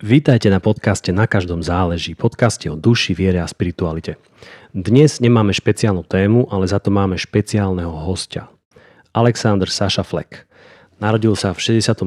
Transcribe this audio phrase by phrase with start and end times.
[0.00, 4.16] Vítajte na podcaste Na každom záleží, podcaste o duši, viere a spiritualite.
[4.72, 8.48] Dnes nemáme špeciálnu tému, ale za to máme špeciálneho hostia.
[9.12, 10.48] Alexander Saša Fleck.
[11.04, 12.00] Narodil sa v 68.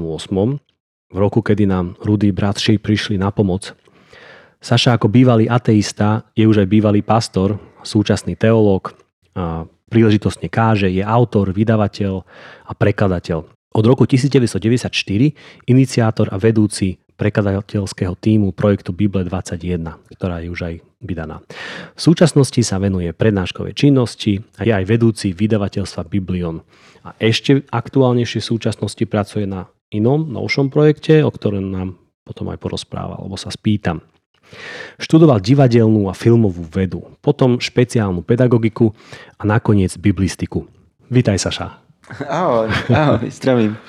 [1.13, 3.77] v roku, kedy nám rudí bratši prišli na pomoc.
[4.57, 8.97] Saša ako bývalý ateista je už aj bývalý pastor, súčasný teológ,
[9.37, 12.25] a príležitostne káže, je autor, vydavateľ
[12.65, 13.53] a prekladateľ.
[13.73, 14.89] Od roku 1994
[15.69, 21.43] iniciátor a vedúci prekladateľského týmu projektu Bible 21, ktorá je už aj vydaná.
[21.93, 26.63] V súčasnosti sa venuje prednáškovej činnosti a je aj vedúci vydavateľstva Biblion.
[27.03, 32.57] A ešte aktuálnejšie v súčasnosti pracuje na inom, novšom projekte, o ktorom nám potom aj
[32.57, 33.99] porozpráva, alebo sa spýtam.
[35.01, 38.95] Študoval divadelnú a filmovú vedu, potom špeciálnu pedagogiku
[39.35, 40.63] a nakoniec biblistiku.
[41.11, 41.67] Vítaj Saša.
[42.27, 43.79] Ahoj, ahoj, zdravím.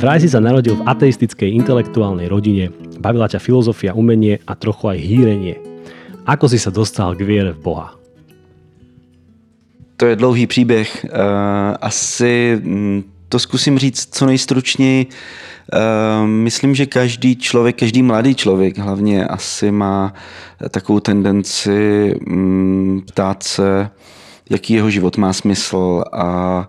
[0.00, 2.72] Vraj si sa narodil v ateistickej intelektuálnej rodine,
[3.04, 5.60] bavila ťa filozofia, umenie a trochu aj hýrenie.
[6.24, 7.92] Ako si sa dostal k viere v Boha?
[10.00, 11.04] To je dlouhý příběh.
[11.04, 11.08] Eh,
[11.80, 15.06] asi mm, to zkusím říct co nejstručněji.
[15.06, 20.14] Eh, myslím, že každý člověk, každý mladý člověk hlavně asi má
[20.70, 23.90] takovou tendenci mm, ptát se,
[24.50, 26.68] jaký jeho život má smysl a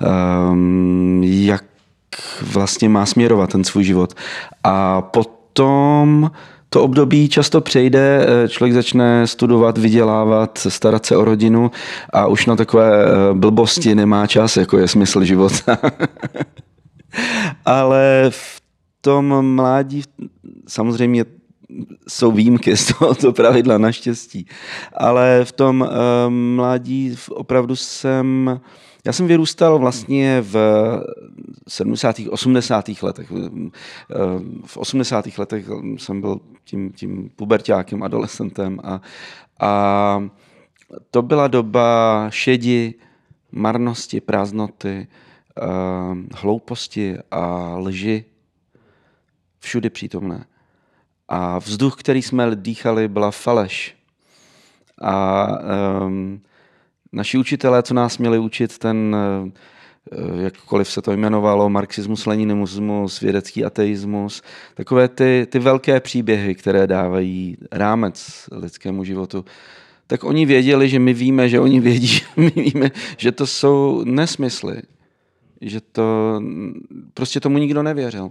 [0.00, 1.69] ehm, jak
[2.42, 4.14] vlastně má směrovat ten svůj život.
[4.64, 6.30] A potom
[6.68, 11.70] to období často přejde, eh, člověk začne studovat, vydělávat, starat se o rodinu
[12.12, 15.78] a už na takové eh, blbosti nemá čas, jako je smysl života.
[17.64, 18.62] Ale v
[19.00, 20.02] tom mládí
[20.68, 21.24] samozřejmě
[22.08, 24.46] jsou výjimky z tohoto pravidla naštěstí.
[24.96, 25.88] Ale v tom uh,
[26.30, 28.60] mládí opravdu jsem
[29.06, 30.54] já jsem vyrůstal vlastně v
[31.68, 32.16] 70.
[32.30, 32.88] 80.
[33.02, 33.32] letech.
[34.64, 35.38] V 80.
[35.38, 39.00] letech jsem byl tím, tím pubertákem, adolescentem a,
[39.60, 40.22] a
[41.10, 42.94] to byla doba šedi,
[43.52, 45.64] marnosti, prázdnoty, eh,
[46.34, 48.24] hlouposti a lži
[49.58, 50.44] všude přítomné.
[51.28, 53.96] A vzduch, který jsme dýchali, byla faleš.
[55.02, 55.46] A
[56.02, 56.40] um,
[57.12, 63.64] naši učitelé, co nás měli učit, ten, eh, jakkoliv se to jmenovalo, marxismus, leninismus, vědecký
[63.64, 64.42] ateismus,
[64.74, 69.44] takové ty, ty velké příběhy, které dávají rámec lidskému životu,
[70.06, 74.04] tak oni věděli, že my víme, že oni vědí, že my víme, že to jsou
[74.04, 74.82] nesmysly.
[75.60, 76.40] Že to
[77.14, 78.30] prostě tomu nikdo nevěřil.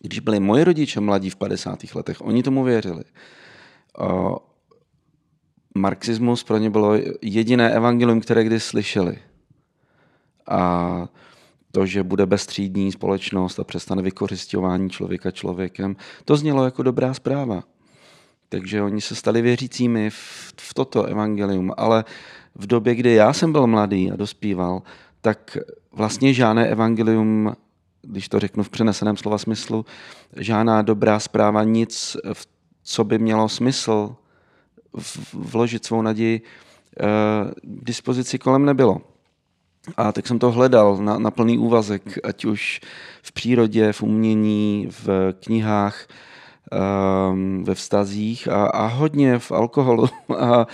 [0.00, 1.78] Když byli moji rodiče mladí v 50.
[1.94, 3.04] letech, oni tomu věřili
[5.74, 9.18] marxismus pro ně bylo jediné evangelium, které kdy slyšeli.
[10.50, 11.08] A
[11.72, 17.64] to, že bude bezstřídní společnost a přestane vykořišťování člověka člověkem, to znělo jako dobrá zpráva.
[18.48, 21.72] Takže oni se stali věřícími v, v toto evangelium.
[21.76, 22.04] Ale
[22.54, 24.82] v době, kdy já jsem byl mladý a dospíval,
[25.20, 25.58] tak
[25.92, 27.52] vlastně žádné evangelium,
[28.02, 29.86] když to řeknu v přeneseném slova smyslu,
[30.36, 32.16] žádná dobrá zpráva, nic,
[32.82, 34.16] co by mělo smysl
[35.32, 36.40] vložit svou naději,
[37.00, 37.04] eh,
[37.62, 39.00] k dispozici kolem nebylo.
[39.96, 42.80] A tak jsem to hledal na, na plný úvazek, ať už
[43.22, 46.06] v přírodě, v umění, v knihách,
[47.30, 50.08] um, ve vztazích a, a hodně v alkoholu
[50.38, 50.64] a uh,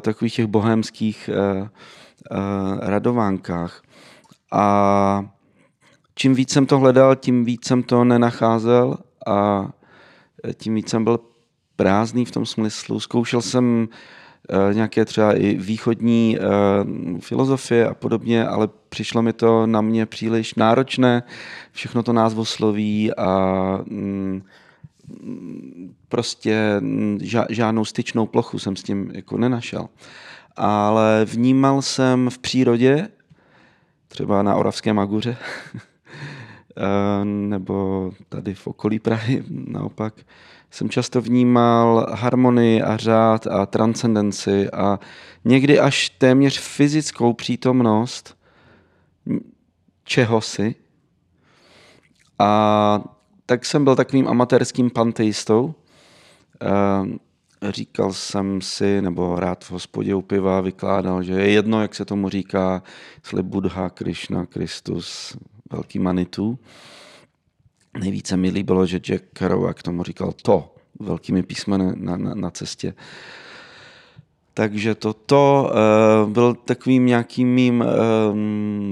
[0.00, 1.68] takových těch bohemských uh, uh,
[2.80, 3.82] radovánkách.
[4.52, 5.26] A
[6.14, 9.68] čím víc jsem to hledal, tím víc jsem to nenacházel a
[10.56, 11.20] tím víc jsem byl
[11.76, 13.00] prázdný v tom smyslu.
[13.00, 19.66] Zkoušel jsem uh, nějaké třeba i východní uh, filozofie a podobně, ale přišlo mi to
[19.66, 21.22] na mě příliš náročné,
[21.72, 24.42] všechno to názvosloví a mm,
[26.08, 27.18] prostě mm,
[27.48, 29.88] žádnou styčnou plochu jsem s tím jako nenašel.
[30.56, 33.08] Ale vnímal jsem v přírodě,
[34.08, 35.36] třeba na Oravské Maguře,
[36.76, 40.14] eh, nebo tady v okolí Prahy naopak,
[40.74, 44.98] jsem často vnímal harmonii a řád a transcendenci a
[45.44, 48.36] někdy až téměř fyzickou přítomnost
[50.04, 50.74] čehosi.
[52.38, 53.00] A
[53.46, 55.74] tak jsem byl takovým amatérským panteistou.
[56.60, 57.18] Ehm,
[57.70, 62.04] říkal jsem si, nebo rád v hospodě u piva vykládal, že je jedno, jak se
[62.04, 62.82] tomu říká,
[63.16, 65.36] jestli Buddha, Krishna, Kristus,
[65.72, 66.58] velký Manitu.
[67.98, 72.94] Nejvíce mi líbilo, že Jack Kerouac tomu říkal to, velkými písmeny na, na, na cestě.
[74.56, 75.70] Takže toto
[76.24, 77.86] uh, byl takovým nějakým mým uh,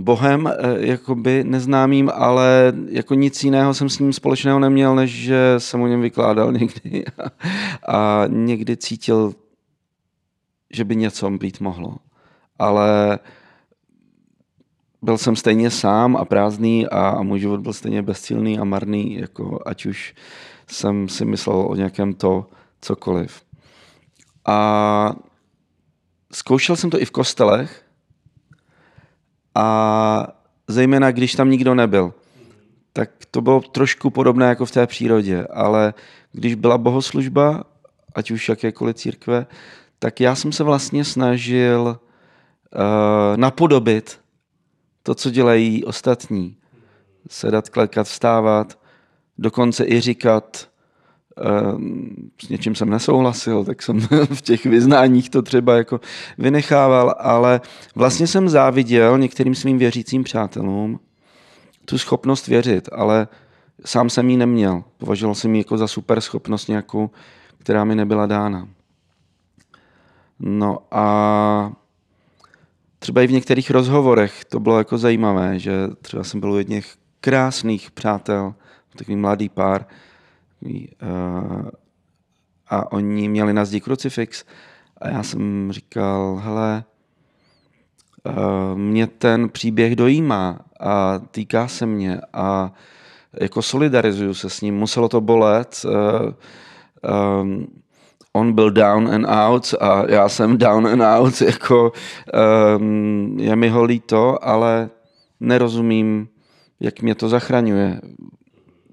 [0.00, 5.54] bohem, uh, jakoby neznámým, ale jako nic jiného jsem s ním společného neměl, než že
[5.58, 7.30] jsem o něm vykládal někdy a,
[7.96, 9.34] a někdy cítil,
[10.72, 11.96] že by něco být mohlo.
[12.58, 13.18] Ale
[15.02, 19.14] byl jsem stejně sám a prázdný a, a můj život byl stejně bezcílný a marný,
[19.14, 20.14] jako ať už
[20.66, 22.46] jsem si myslel o nějakém to
[22.80, 23.42] cokoliv.
[24.46, 25.12] A
[26.32, 27.84] zkoušel jsem to i v kostelech
[29.54, 30.28] a
[30.68, 32.14] zejména když tam nikdo nebyl,
[32.92, 35.94] tak to bylo trošku podobné jako v té přírodě, ale
[36.32, 37.64] když byla bohoslužba,
[38.14, 39.46] ať už jakékoliv církve,
[39.98, 41.80] tak já jsem se vlastně snažil
[42.74, 44.21] uh, napodobit
[45.02, 46.56] to, co dělají ostatní.
[47.30, 48.78] Sedat, klekat, vstávat,
[49.38, 50.72] dokonce i říkat
[51.36, 54.00] Ehm, s něčím jsem nesouhlasil, tak jsem
[54.34, 56.00] v těch vyznáních to třeba jako
[56.38, 57.60] vynechával, ale
[57.94, 61.00] vlastně jsem záviděl některým svým věřícím přátelům
[61.84, 63.28] tu schopnost věřit, ale
[63.84, 64.84] sám jsem ji neměl.
[64.98, 67.10] Považoval jsem ji jako za super schopnost nějakou,
[67.58, 68.68] která mi nebyla dána.
[70.40, 71.72] No a
[73.02, 76.94] třeba i v některých rozhovorech to bylo jako zajímavé, že třeba jsem byl u jedných
[77.20, 78.54] krásných přátel,
[78.96, 79.86] takový mladý pár,
[80.64, 81.68] Uh,
[82.68, 84.44] a oni měli na zdi krucifix
[85.00, 86.84] a já jsem říkal, hele,
[88.26, 92.72] uh, mě ten příběh dojímá a týká se mě a
[93.40, 94.74] jako solidarizuju se s ním.
[94.74, 95.86] Muselo to bolet.
[97.42, 97.66] Um,
[98.32, 101.40] on byl down and out a já jsem down and out.
[101.46, 101.92] Jako,
[102.78, 104.90] um, je mi ho líto, ale
[105.40, 106.28] nerozumím,
[106.80, 108.00] jak mě to zachraňuje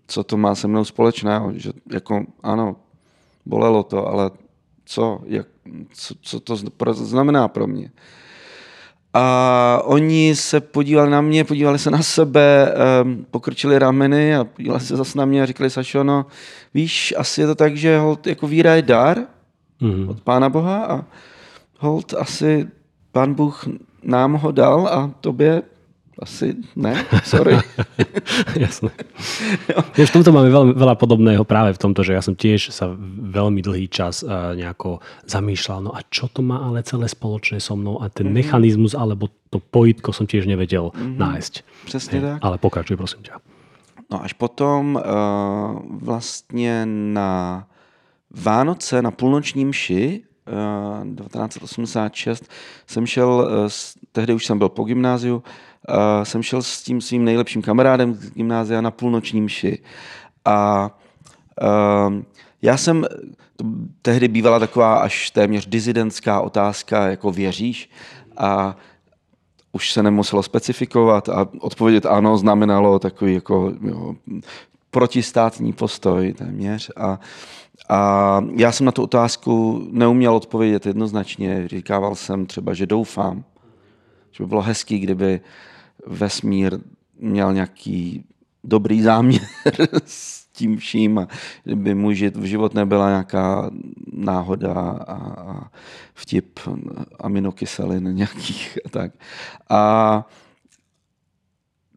[0.10, 2.76] co to má se mnou společného, že jako ano,
[3.46, 4.32] bolelo to, ale
[4.86, 5.48] co, jak,
[5.94, 6.56] co, co to
[6.94, 7.92] znamená pro mě.
[9.14, 12.74] A oni se podívali na mě, podívali se na sebe,
[13.04, 16.26] um, pokrčili rameny a podívali se zase na mě a říkali, Sašo, no
[16.74, 19.18] víš, asi je to tak, že hold, jako víra je dar
[19.82, 20.10] mm-hmm.
[20.10, 21.06] od Pána Boha a
[21.78, 22.68] hold asi
[23.12, 23.68] Pán Bůh
[24.04, 25.62] nám ho dal a tobě
[26.22, 27.56] asi ne, sorry.
[28.64, 28.92] Jasné.
[29.96, 32.92] Ja, v tomto máme veľmi, veľa podobného práve v tomto, že ja som tiež sa
[33.32, 37.80] veľmi dlhý čas uh, nejako zamýšľal, no a čo to má ale celé spoločné so
[37.80, 38.36] mnou a ten mm-hmm.
[38.36, 41.18] mechanizmus alebo to pojitko som tiež nevedel mm-hmm.
[41.18, 41.54] nájsť.
[41.86, 42.38] Přesně tak.
[42.42, 43.40] Ale pokračuj, prosím ťa.
[44.12, 45.02] No až potom uh,
[46.02, 47.64] vlastně na
[48.30, 52.50] Vánoce, na půlnoční mši 1986
[52.88, 53.50] jsem šel,
[54.12, 55.44] tehdy už jsem byl po gymnáziu,
[55.88, 59.84] uh, jsem šel s tím svým nejlepším kamarádem z gymnázia na půlnoční mši.
[60.46, 60.90] A
[61.62, 62.16] uh,
[62.62, 63.06] já jsem,
[63.56, 63.66] to
[64.02, 67.90] tehdy bývala taková až téměř dizidentská otázka, jako věříš?
[68.38, 68.76] A
[69.72, 74.16] už se nemuselo specifikovat a odpovědět ano znamenalo takový jako jo,
[74.92, 76.92] protistátní postoj téměř.
[76.96, 77.20] A,
[77.90, 81.68] a já jsem na tu otázku neuměl odpovědět jednoznačně.
[81.68, 83.44] Říkával jsem třeba, že doufám,
[84.32, 85.42] že by bylo hezký, kdyby
[86.10, 86.80] vesmír
[87.20, 88.26] měl nějaký
[88.64, 89.42] dobrý záměr
[90.06, 91.28] s tím vším a
[91.64, 93.72] kdyby můj život nebyla nějaká
[94.14, 95.72] náhoda a, a
[96.14, 96.60] vtip
[97.20, 99.12] aminokyselin nějakých a tak.
[99.70, 100.26] A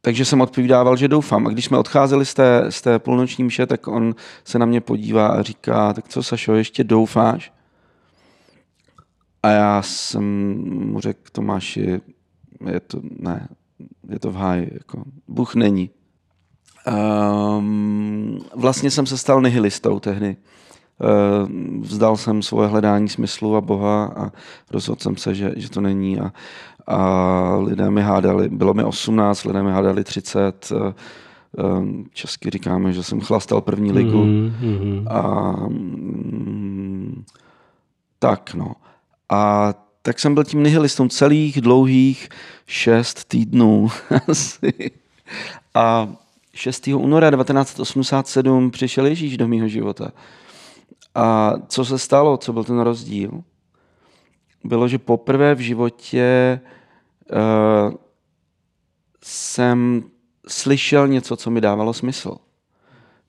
[0.00, 1.46] takže jsem odpovídával, že doufám.
[1.46, 4.80] A když jsme odcházeli z té, z té půlnoční mše, tak on se na mě
[4.80, 7.52] podívá a říká, tak co Sašo, ještě doufáš?
[9.42, 10.25] A já jsem
[10.90, 12.00] mu řekl, Tomáši,
[12.70, 13.48] je to, ne,
[14.08, 14.70] je to v háji.
[14.72, 15.02] Jako.
[15.28, 15.90] Bůh není.
[17.58, 20.36] Um, vlastně jsem se stal nihilistou tehdy.
[20.98, 24.30] Uh, vzdal jsem svoje hledání smyslu a Boha a
[24.70, 26.20] rozhodl jsem se, že, že to není.
[26.20, 26.32] A,
[26.86, 30.68] a lidé mi hádali, bylo mi 18, lidé mi hádali 30.
[30.72, 30.92] Uh,
[31.78, 34.24] um, česky říkáme, že jsem chlastal první ligu.
[34.24, 35.06] Mm-hmm.
[35.08, 37.24] A, um,
[38.18, 38.72] tak no.
[39.28, 42.28] A tak jsem byl tím nihilistou celých dlouhých
[42.66, 43.88] šest týdnů
[44.28, 44.90] asi.
[45.75, 46.09] A
[46.54, 46.88] 6.
[46.88, 50.12] února 1987 přišel Ježíš do mého života.
[51.14, 53.42] A co se stalo, co byl ten rozdíl?
[54.64, 56.61] Bylo, že poprvé v životě
[57.32, 57.94] uh,
[59.23, 60.02] jsem
[60.49, 62.37] slyšel něco, co mi dávalo smysl.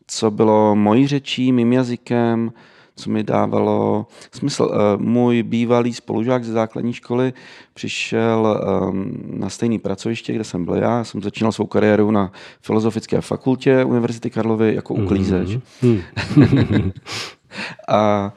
[0.07, 2.53] Co bylo mojí řečí, mým jazykem,
[2.95, 4.71] co mi dávalo smysl.
[4.73, 7.33] Eh, můj bývalý spolužák ze základní školy
[7.73, 10.97] přišel ehm, na stejné pracoviště, kde jsem byl já.
[10.97, 12.31] Já jsem začínal svou kariéru na
[12.61, 15.49] Filozofické fakultě Univerzity Karlovy jako uklízeč.
[15.83, 16.91] Mm-hmm.
[17.87, 18.33] a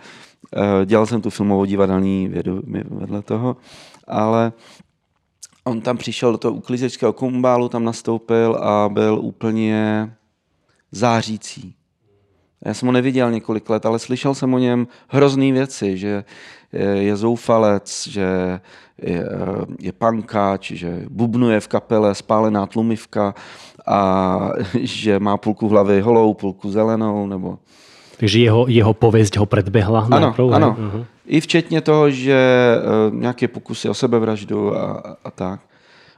[0.57, 3.57] eh, dělal jsem tu filmovou divadelní vědu vedle toho,
[4.09, 4.53] ale
[5.65, 10.13] on tam přišel do toho uklízečského kumbálu, tam nastoupil a byl úplně
[10.93, 11.75] zářící.
[12.67, 16.25] Já jsem ho neviděl několik let, ale slyšel jsem o něm hrozný věci, že
[16.95, 18.61] je zoufalec, že
[19.03, 19.25] je,
[19.81, 23.35] je pankáč, že bubnuje v kapele spálená tlumivka
[23.87, 27.59] a že má půlku hlavy holou, půlku zelenou, nebo...
[28.17, 30.09] Takže jeho, jeho pověst ho předběhla?
[30.11, 30.77] Ano, ano.
[30.81, 31.05] Uh-huh.
[31.27, 32.75] I včetně toho, že
[33.09, 35.61] uh, nějaké pokusy o sebevraždu a, a tak.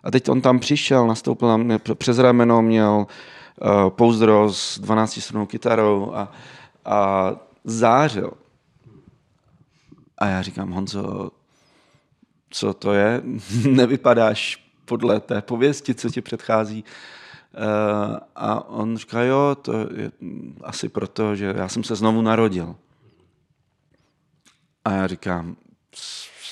[0.04, 3.06] A teď on tam přišel, nastoupil na mě, přes rameno měl uh,
[3.88, 6.32] pouzdro s 12 stranou kytarou a,
[6.84, 7.30] a
[7.64, 8.32] zářil.
[10.18, 11.30] A já říkám, Honzo,
[12.50, 13.22] co to je?
[13.70, 16.84] Nevypadáš podle té pověsti, co ti předchází.
[17.58, 20.12] Uh, a on říká, jo, to je
[20.64, 22.76] asi proto, že já jsem se znovu narodil.
[24.84, 25.56] A já říkám,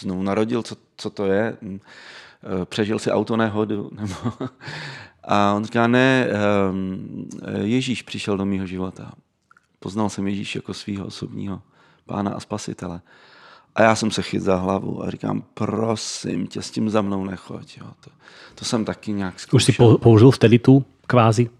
[0.00, 1.56] znovu narodil, co, co to je?
[2.46, 3.90] Eh, přežil si autonehodu.
[4.00, 4.32] Nebo...
[5.26, 7.28] A on říká, ne, ehm,
[7.62, 9.12] Ježíš přišel do mého života.
[9.78, 11.62] Poznal jsem Ježíš jako svého osobního
[12.06, 13.00] pána a spasitele.
[13.74, 17.24] A já jsem se chyt za hlavu a říkám, prosím tě, s tím za mnou
[17.24, 17.78] nechoď.
[17.78, 17.86] Jo.
[18.00, 18.10] To,
[18.54, 19.56] to jsem taky nějak zkoušel.
[19.56, 21.50] Už si použil vtedy tu kvázi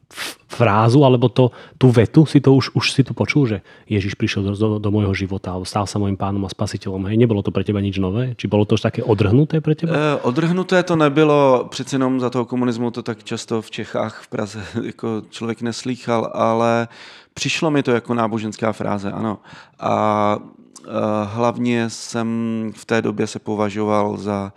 [0.56, 3.58] frázu alebo to, tú vetu, si to už, už si to počul, že
[3.90, 7.04] Ježiš prišiel do, do, do môjho života a stal sa môjim pánom a spasiteľom.
[7.10, 8.32] Hej, nebylo to pre teba nič nové?
[8.38, 9.92] Či bylo to už také odrhnuté pre teba?
[9.92, 14.28] Eh, odrhnuté to nebylo, přeci jenom za toho komunismu to tak často v Čechách, v
[14.28, 16.88] Praze jako člověk neslýchal, ale
[17.34, 19.38] přišlo mi to jako náboženská fráze, ano.
[19.80, 19.94] A
[20.38, 20.90] eh,
[21.24, 22.28] hlavně jsem
[22.76, 24.52] v té době se považoval za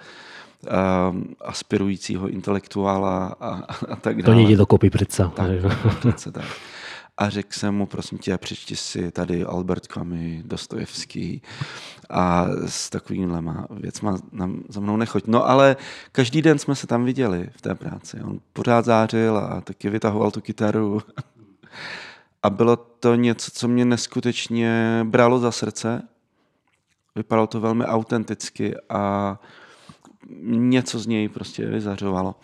[1.41, 3.53] aspirujícího intelektuála a,
[3.89, 4.35] a tak dále.
[4.35, 5.29] To nejde dokopy přece.
[5.35, 5.49] Tak,
[5.99, 6.45] přece tak.
[7.17, 11.41] A řekl jsem mu, prosím tě, přečti si tady Albert Camus, Dostojevský
[12.09, 14.17] a s takovýmhle věcma
[14.69, 15.23] za mnou nechoď.
[15.27, 15.75] No ale
[16.11, 18.21] každý den jsme se tam viděli v té práci.
[18.23, 21.01] On pořád zářil a taky vytahoval tu kytaru.
[22.43, 26.01] A bylo to něco, co mě neskutečně bralo za srdce.
[27.15, 29.37] Vypadalo to velmi autenticky a
[30.41, 32.35] něco z něj prostě vyzařovalo.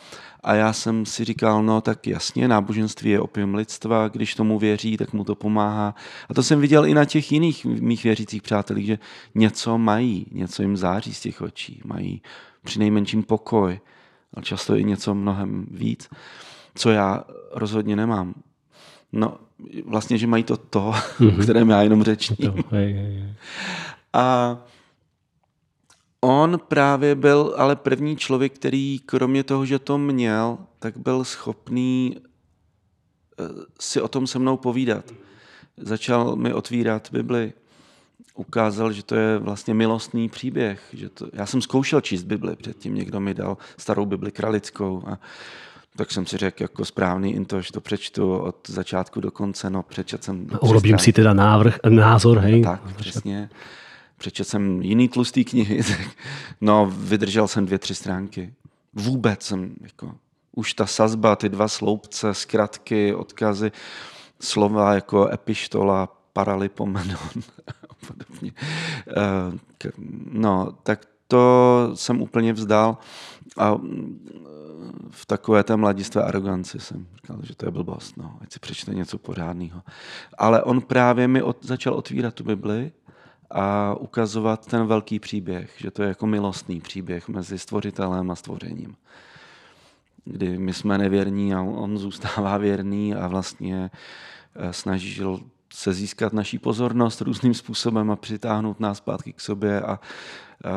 [0.44, 4.98] A já jsem si říkal, no tak jasně, náboženství je opium lidstva, když tomu věří,
[4.98, 5.96] tak mu to pomáhá.
[6.29, 9.00] A to jsem viděl i na těch jiných mých věřících přátelích, že
[9.36, 12.22] něco mají, něco jim září z těch očí, mají
[12.63, 13.79] při nejmenším pokoj,
[14.34, 16.10] ale často i něco mnohem víc,
[16.75, 18.34] co já rozhodně nemám.
[19.13, 19.38] No,
[19.86, 21.39] vlastně, že mají to to, mm-hmm.
[21.39, 22.53] o kterém já jenom řečním.
[24.13, 24.58] A
[26.22, 32.18] on právě byl ale první člověk, který kromě toho, že to měl, tak byl schopný
[33.40, 33.44] eh,
[33.80, 35.14] si o tom se mnou povídat.
[35.78, 37.54] Začal mi otvírat Bibli.
[38.36, 40.82] Ukázal, že to je vlastně milostný příběh.
[40.94, 45.20] Že to, já jsem zkoušel číst Bibli předtím, někdo mi dal starou Bibli kralickou a
[45.98, 50.24] tak jsem si řekl, jako správný intoš, to přečtu od začátku do konce, no přečet
[50.24, 50.48] jsem...
[50.62, 52.62] Urobím si teda návrh, názor, hej?
[52.62, 53.50] Tak, přesně
[54.18, 55.82] přečet jsem jiný tlustý knihy,
[56.62, 58.54] no vydržel jsem dvě, tři stránky.
[58.94, 60.16] Vůbec jsem, jako,
[60.52, 63.72] už ta sazba, ty dva sloupce, zkratky, odkazy,
[64.40, 67.18] slova jako epištola, paralipomenon
[67.90, 68.52] a podobně.
[69.08, 69.92] Eh,
[70.32, 72.98] no, tak to jsem úplně vzdal
[73.58, 73.78] a
[75.10, 78.94] v takové té mladistvé aroganci jsem říkal, že to je blbost, no, ať si přečte
[78.94, 79.82] něco pořádného.
[80.38, 82.92] Ale on právě mi od, začal otvírat tu Bibli
[83.56, 88.96] a ukazovat ten velký příběh, že to je jako milostný příběh mezi stvořitelem a stvořením.
[90.26, 93.92] Kdy my jsme nevěrní a on zůstává věrný a vlastně
[94.56, 95.40] eh, snažil
[95.74, 100.00] se získat naší pozornost různým způsobem a přitáhnout nás zpátky k sobě a
[100.66, 100.70] eh,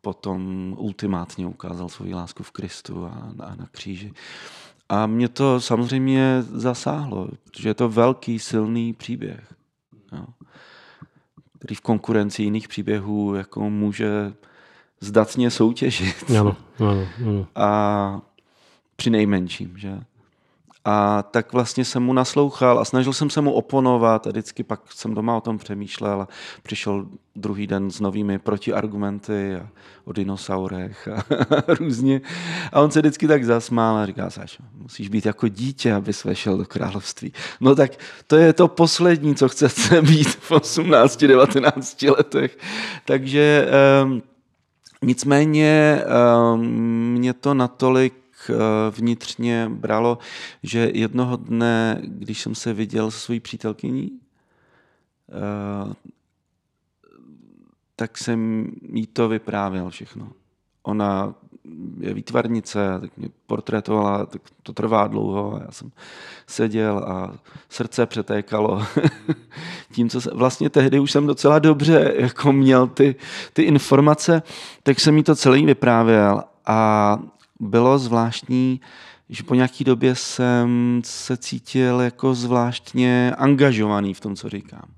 [0.00, 4.12] potom ultimátně ukázal svoji lásku v Kristu a, na kříži.
[4.88, 9.59] A mě to samozřejmě zasáhlo, protože je to velký, silný příběh.
[11.60, 14.32] Který v konkurenci jiných příběhů jako může
[15.00, 16.30] zdatně soutěžit.
[16.40, 17.46] Ano, ano, ano.
[17.54, 18.20] A
[18.96, 20.00] při nejmenším, že?
[20.84, 24.80] A tak vlastně jsem mu naslouchal a snažil jsem se mu oponovat a vždycky pak
[24.92, 26.28] jsem doma o tom přemýšlel a
[26.62, 27.06] přišel
[27.36, 29.68] druhý den s novými protiargumenty a
[30.04, 31.24] o dinosaurech a
[31.74, 32.20] různě.
[32.72, 36.56] A on se vždycky tak zasmál a říká, Sáš, musíš být jako dítě, aby vešel
[36.56, 37.32] do království.
[37.60, 37.90] No tak
[38.26, 42.58] to je to poslední, co chcete být v 18, 19 letech.
[43.04, 43.68] Takže
[44.02, 44.22] um,
[45.02, 46.02] nicméně
[46.54, 46.60] um,
[47.12, 48.14] mě to natolik
[48.90, 50.18] vnitřně bralo,
[50.62, 54.10] že jednoho dne, když jsem se viděl se svojí přítelkyní,
[55.28, 55.94] eh,
[57.96, 60.32] tak jsem jí to vyprávěl všechno.
[60.82, 61.34] Ona
[62.00, 65.60] je výtvarnice, tak mě portrétovala, tak to trvá dlouho.
[65.64, 65.92] Já jsem
[66.46, 67.32] seděl a
[67.68, 68.86] srdce přetékalo
[69.92, 73.14] tím, co se, vlastně tehdy už jsem docela dobře jako měl ty,
[73.52, 74.42] ty informace,
[74.82, 77.18] tak jsem jí to celý vyprávěl a
[77.60, 78.80] bylo zvláštní,
[79.28, 84.88] že po nějaké době jsem se cítil jako zvláštně angažovaný v tom, co říkám.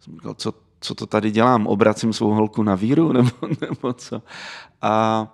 [0.00, 1.66] Jsem říkal, co, co to tady dělám?
[1.66, 3.30] Obracím svou holku na víru nebo,
[3.60, 4.22] nebo co?
[4.82, 5.26] A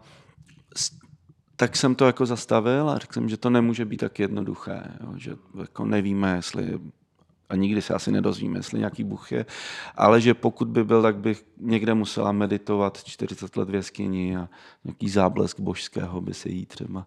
[1.56, 5.12] tak jsem to jako zastavil a řekl jsem, že to nemůže být tak jednoduché, jo,
[5.16, 6.80] že jako nevíme, jestli
[7.49, 9.47] a nikdy se asi nedozvíme, jestli nějaký Bůh je,
[9.95, 14.49] ale že pokud by byl, tak bych někde musela meditovat 40 let v jeskyni a
[14.85, 17.07] nějaký záblesk božského by se jí třeba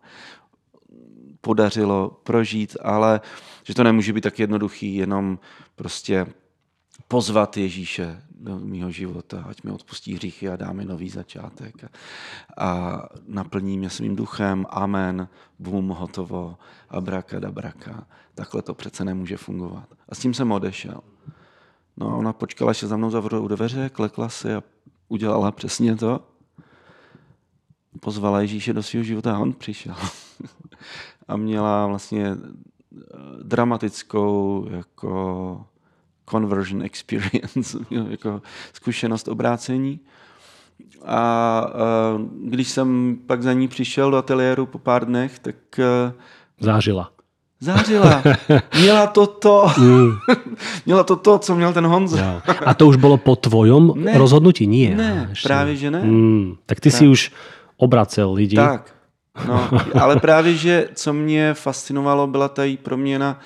[1.41, 3.21] podařilo prožít, ale
[3.63, 5.39] že to nemůže být tak jednoduchý, jenom
[5.75, 6.25] prostě
[7.07, 11.91] pozvat Ježíše do mého života, ať mi odpustí hříchy a dá mi nový začátek.
[12.57, 15.27] A, naplní mě svým duchem, amen,
[15.59, 16.57] bum, hotovo,
[16.89, 18.07] abraka, dabraka.
[18.35, 19.87] Takhle to přece nemůže fungovat.
[20.09, 21.01] A s tím jsem odešel.
[21.97, 24.63] No a ona počkala, že za mnou zavřou dveře, klekla si a
[25.07, 26.19] udělala přesně to.
[27.99, 29.95] Pozvala Ježíše do svého života a on přišel.
[31.27, 32.35] a měla vlastně
[33.43, 35.65] dramatickou jako
[36.31, 37.77] conversion experience,
[38.09, 38.41] jako
[38.73, 39.99] zkušenost obrácení.
[41.05, 41.73] A
[42.43, 45.55] když jsem pak za ní přišel do ateliéru po pár dnech, tak...
[45.79, 46.13] E,
[46.59, 47.11] Zářila.
[47.59, 48.23] Zářila.
[48.79, 49.67] Měla to to.
[49.77, 50.11] Mm.
[50.85, 52.17] Měla to to, co měl ten Honza.
[52.17, 52.41] Ja.
[52.65, 54.67] A to už bylo po tvojom ne, rozhodnutí?
[54.67, 54.95] Nie.
[54.95, 55.47] Ne, ještě.
[55.47, 56.03] právě že ne.
[56.03, 56.55] Mm.
[56.65, 56.97] Tak ty tak.
[56.97, 57.31] si už
[57.77, 58.55] obracel lidi.
[58.55, 58.95] Tak.
[59.47, 59.69] No,
[60.01, 63.39] ale právě, že co mě fascinovalo, byla ta její proměna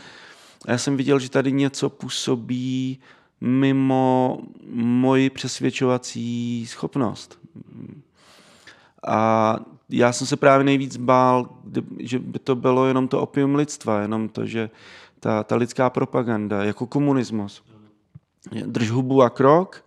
[0.67, 3.00] a já jsem viděl, že tady něco působí
[3.42, 4.40] mimo
[4.75, 7.40] moji přesvědčovací schopnost.
[9.07, 9.55] A
[9.90, 11.50] já jsem se právě nejvíc bál,
[12.00, 14.70] že by to bylo jenom to opium lidstva, jenom to, že
[15.20, 17.64] ta, ta lidská propaganda, jako komunismus.
[18.66, 19.85] Drž hubu a krok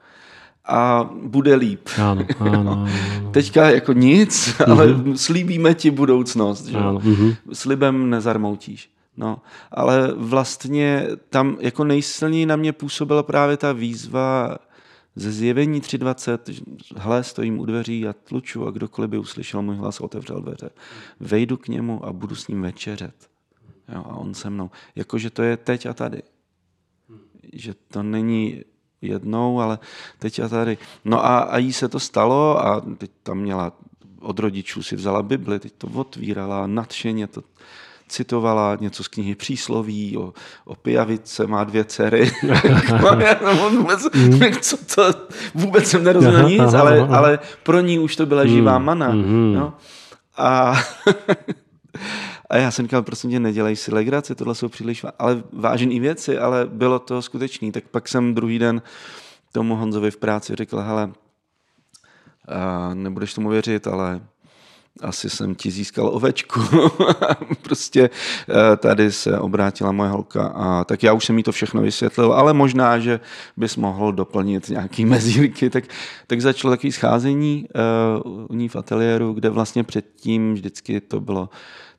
[0.64, 1.88] a bude líp.
[2.02, 2.86] Ano, ano, ano.
[3.30, 5.16] Teďka jako nic, ale uh-huh.
[5.16, 6.66] slíbíme ti budoucnost.
[6.66, 6.78] Že?
[6.78, 7.36] Ano, uh-huh.
[7.52, 8.90] Slibem nezarmoutíš.
[9.16, 14.58] No, ale vlastně tam jako nejsilněji na mě působila právě ta výzva
[15.16, 20.00] ze zjevení 3.20, hle, stojím u dveří a tluču a kdokoliv by uslyšel můj hlas,
[20.00, 20.70] otevřel dveře.
[21.20, 23.14] Vejdu k němu a budu s ním večeřet.
[23.94, 24.70] Jo, a on se mnou.
[24.94, 26.22] Jakože to je teď a tady.
[27.52, 28.62] Že to není
[29.02, 29.78] jednou, ale
[30.18, 30.78] teď a tady.
[31.04, 33.72] No a, a jí se to stalo a teď tam měla
[34.20, 37.42] od rodičů si vzala Bibli, teď to otvírala, nadšeně to
[38.08, 40.32] citovala něco z knihy Přísloví o,
[40.64, 42.30] o pijavice, má dvě dcery.
[43.70, 44.40] vůbec, mm.
[44.60, 48.84] co to, vůbec jsem nerozuměl nic, ale, ale pro ní už to byla živá mm.
[48.84, 49.12] mana.
[49.12, 49.54] Mm.
[49.54, 49.74] No.
[50.36, 50.74] A,
[52.50, 56.38] a já jsem říkal, prosím tě, nedělej si legraci, tohle jsou příliš ale vážné věci,
[56.38, 57.72] ale bylo to skutečný.
[57.72, 58.82] Tak pak jsem druhý den
[59.52, 61.12] tomu Honzovi v práci řekl, hele,
[62.48, 64.20] a nebudeš tomu věřit, ale
[65.00, 66.60] asi jsem ti získal ovečku.
[67.62, 68.10] prostě
[68.48, 72.32] eh, tady se obrátila moje holka a tak já už jsem jí to všechno vysvětlil,
[72.32, 73.20] ale možná, že
[73.56, 75.70] bys mohl doplnit nějaký mezírky.
[75.70, 75.84] Tak,
[76.26, 77.68] tak začalo takový scházení
[78.24, 81.48] uh, u ní v ateliéru, kde vlastně předtím vždycky to bylo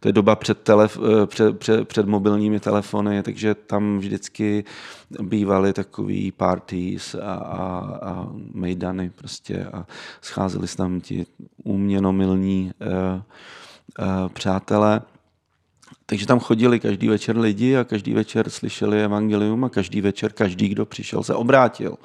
[0.08, 4.63] to je doba před, telef, eh, před, před, před mobilními telefony, takže tam vždycky
[5.22, 7.67] bývaly takový parties a, a,
[8.02, 9.86] a mejdany prostě a
[10.22, 11.26] scházeli se tam ti
[11.63, 13.22] uměnomilní uh,
[14.08, 15.02] uh, přátelé.
[16.06, 20.70] Takže tam chodili každý večer lidi a každý večer slyšeli evangelium a každý večer každý,
[20.70, 21.91] kdo přišel, se obrátil.
[21.91, 21.98] Uh,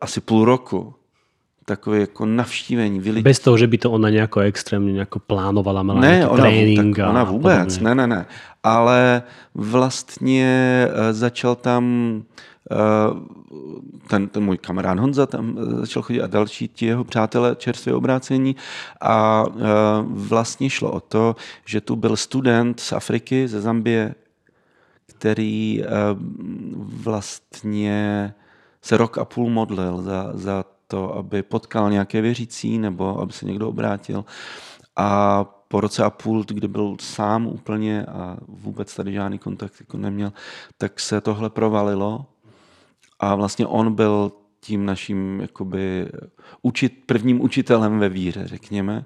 [0.00, 0.94] asi půl roku
[1.64, 3.00] takové jako navštívení.
[3.00, 3.22] Vyli...
[3.22, 6.96] Bez toho, že by to ona nějako extrémně nějako plánovala, měla ne, ona, trénink.
[6.96, 8.26] Tak ona vůbec, ne, ne, ne.
[8.62, 9.22] Ale
[9.54, 10.46] vlastně
[10.90, 12.22] eh, začal tam
[14.08, 18.56] ten, ten můj kamarád Honza tam začal chodit a další ti jeho přátelé čerstvě obrácení
[19.00, 19.44] a
[20.04, 24.14] vlastně šlo o to, že tu byl student z Afriky, ze Zambie,
[25.06, 25.84] který
[27.02, 28.34] vlastně
[28.82, 33.46] se rok a půl modlil za, za to, aby potkal nějaké věřící nebo aby se
[33.46, 34.24] někdo obrátil.
[34.96, 39.96] A po roce a půl, kdy byl sám úplně a vůbec tady žádný kontakt jako
[39.96, 40.32] neměl,
[40.78, 42.26] tak se tohle provalilo
[43.20, 46.08] a vlastně on byl tím naším jakoby
[46.62, 49.04] učit, prvním učitelem ve víře, řekněme.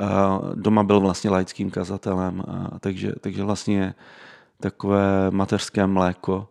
[0.00, 3.94] A doma byl vlastně laickým kazatelem, a takže, takže vlastně
[4.60, 6.48] takové mateřské mléko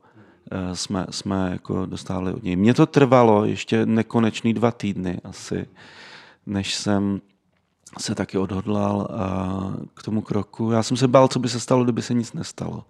[0.74, 2.56] jsme, jsme jako dostali od něj.
[2.56, 5.66] Mně to trvalo ještě nekonečný dva týdny asi,
[6.46, 7.22] než jsem
[8.00, 10.72] se taky odhodlal eh, k tomu kroku.
[10.72, 12.86] Já jsem se bál, co by se stalo, kdyby se nic nestalo.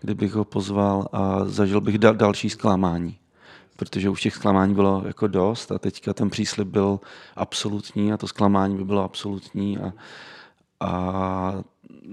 [0.00, 3.18] Kdybych ho pozval a zažil bych dal, další zklamání.
[3.76, 7.00] Protože už těch zklamání bylo jako dost a teďka ten příslip byl
[7.36, 9.92] absolutní a to zklamání by bylo absolutní a,
[10.80, 11.62] a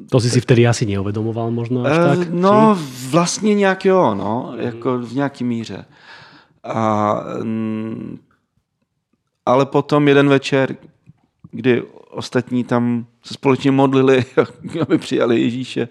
[0.10, 2.30] to si si vtedy asi neuvědomoval možno až tak?
[2.30, 3.10] No, či?
[3.10, 5.86] vlastně nějak jo, no, jako v nějaký míře.
[6.64, 8.20] A, mm,
[9.46, 10.76] ale potom jeden večer,
[11.52, 14.26] kdy ostatní tam se společně modlili,
[14.82, 15.88] aby přijali Ježíše,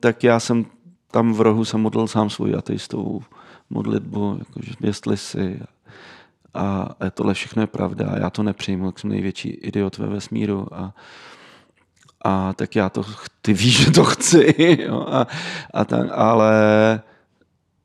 [0.00, 0.66] tak já jsem
[1.10, 3.22] tam v rohu jsem modlil sám svou ateistovou
[3.70, 5.60] modlitbu, jakože jestli si
[6.54, 10.06] a, a tohle všechno je pravda a já to nepřijmu, jak jsem největší idiot ve
[10.06, 10.94] vesmíru a,
[12.24, 13.04] a tak já to,
[13.42, 15.26] ty víš, že to chci, jo, a,
[15.74, 16.52] a tak, ale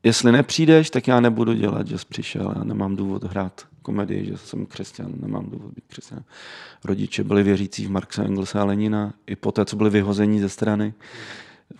[0.02, 4.36] jestli nepřijdeš, tak já nebudu dělat, že jsi přišel, já nemám důvod hrát komedii, že
[4.38, 6.22] jsem křesťan, nemám důvod být křesťan.
[6.84, 10.48] Rodiče byli věřící v Marxa, Engelsa a Lenina, i po té, co byli vyhození ze
[10.48, 10.94] strany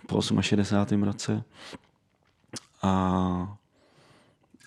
[0.07, 1.03] po 68.
[1.03, 1.43] roce.
[2.81, 2.89] A,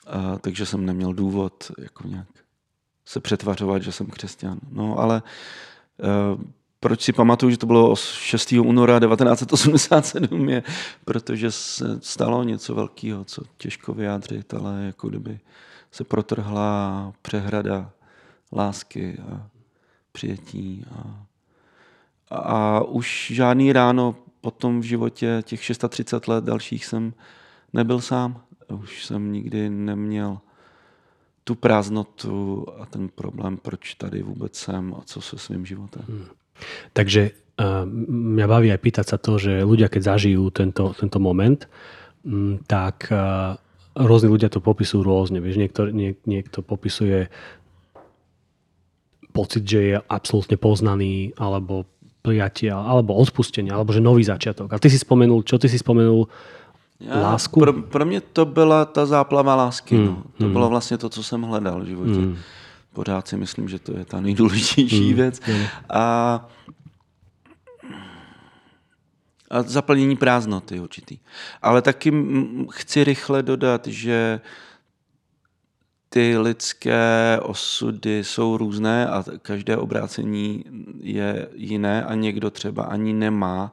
[0.06, 2.28] a, takže jsem neměl důvod jako nějak
[3.04, 4.58] se přetvařovat, že jsem křesťan.
[4.70, 5.22] No ale
[5.98, 6.40] uh,
[6.82, 8.52] proč si pamatuju, že to bylo 6.
[8.52, 10.62] února 1987, je,
[11.04, 15.40] protože se stalo něco velkého, co těžko vyjádřit, ale jako kdyby
[15.90, 17.90] se protrhla přehrada
[18.52, 19.46] lásky a
[20.12, 20.84] přijetí.
[20.90, 21.26] A,
[22.30, 27.14] a, a už žádný ráno potom v životě těch 630 let dalších jsem
[27.72, 28.42] nebyl sám.
[28.68, 30.40] Už jsem nikdy neměl
[31.44, 36.04] tu prázdnotu a ten problém, proč tady vůbec jsem a co se svým životem.
[36.08, 36.41] Hmm.
[36.92, 37.42] Takže
[38.08, 41.68] mňa baví aj pýtať sa to, že ľudia, keď zažijú tento, tento moment,
[42.66, 43.12] tak
[43.92, 45.38] rôzni ľudia to popisujú rôzne.
[45.38, 47.28] Vieš, niekto, nie, niekto popisuje
[49.32, 51.88] pocit, že je absolútne poznaný, alebo
[52.22, 54.72] prijatie, alebo odpustenie, alebo že nový začiatok.
[54.72, 56.28] A ty si spomenul, čo ty si spomenul?
[57.02, 57.60] Já, lásku?
[57.60, 59.96] Pro, pro mě to byla ta záplava lásky.
[59.96, 60.22] Hmm, no.
[60.38, 60.52] To hmm.
[60.52, 62.12] bylo vlastně to, co jsem hledal v životě.
[62.12, 62.36] Hmm
[62.92, 65.40] pořád si myslím, že to je ta nejdůležitější mm, věc.
[65.90, 66.48] A,
[69.50, 71.18] a zaplnění prázdnoty určitý.
[71.62, 72.12] Ale taky
[72.70, 74.40] chci rychle dodat, že
[76.08, 80.64] ty lidské osudy jsou různé a každé obrácení
[81.00, 83.72] je jiné a někdo třeba ani nemá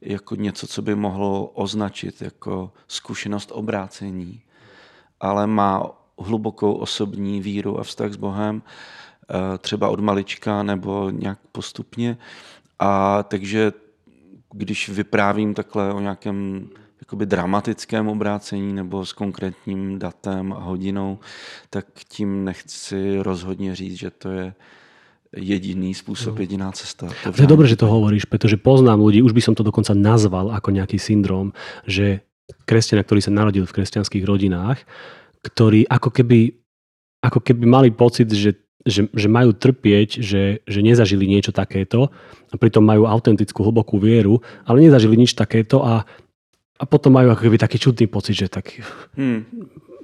[0.00, 4.42] jako něco, co by mohlo označit jako zkušenost obrácení,
[5.20, 11.38] ale má hlubokou osobní víru a vztah s Bohem, eh, třeba od malička nebo nějak
[11.52, 12.18] postupně.
[12.78, 13.72] A takže
[14.54, 16.68] když vyprávím takhle o nějakém
[17.00, 21.18] jakoby dramatickém obrácení nebo s konkrétním datem a hodinou,
[21.70, 24.54] tak tím nechci rozhodně říct, že to je
[25.36, 26.40] jediný způsob, no.
[26.40, 27.08] jediná cesta.
[27.24, 29.92] To, to je dobré, že to hovoríš, pretože poznám ľudí, už by som to dokonca
[29.92, 31.52] nazval ako nejaký syndrom,
[31.84, 32.24] že
[32.64, 34.88] kresťania, ktorí sa narodili v kresťanských rodinách,
[35.42, 36.54] ktorí ako keby,
[37.22, 42.10] ako keby mali pocit, že, že, že majú trpieť, že, že nezažili niečo takéto
[42.48, 46.06] a pritom majú autentickú hlbokú vieru, ale nezažili nič takéto a,
[46.78, 48.82] a potom majú ako keby taký čudný pocit, že tak...
[49.14, 49.46] Hmm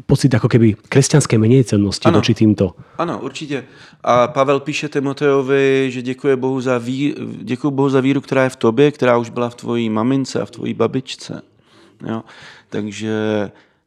[0.07, 2.75] pocit ako keby kresťanské menejcennosti ano, voči týmto.
[2.99, 3.65] Ano, určitě.
[4.05, 8.51] A Pavel píše Timotejovi, že děkuje Bohu za, ví, děkuji Bohu za víru, která je
[8.51, 11.43] v tobě, která už byla v tvojí mamince a v tvojí babičce.
[12.07, 12.23] Jo?
[12.69, 13.13] Takže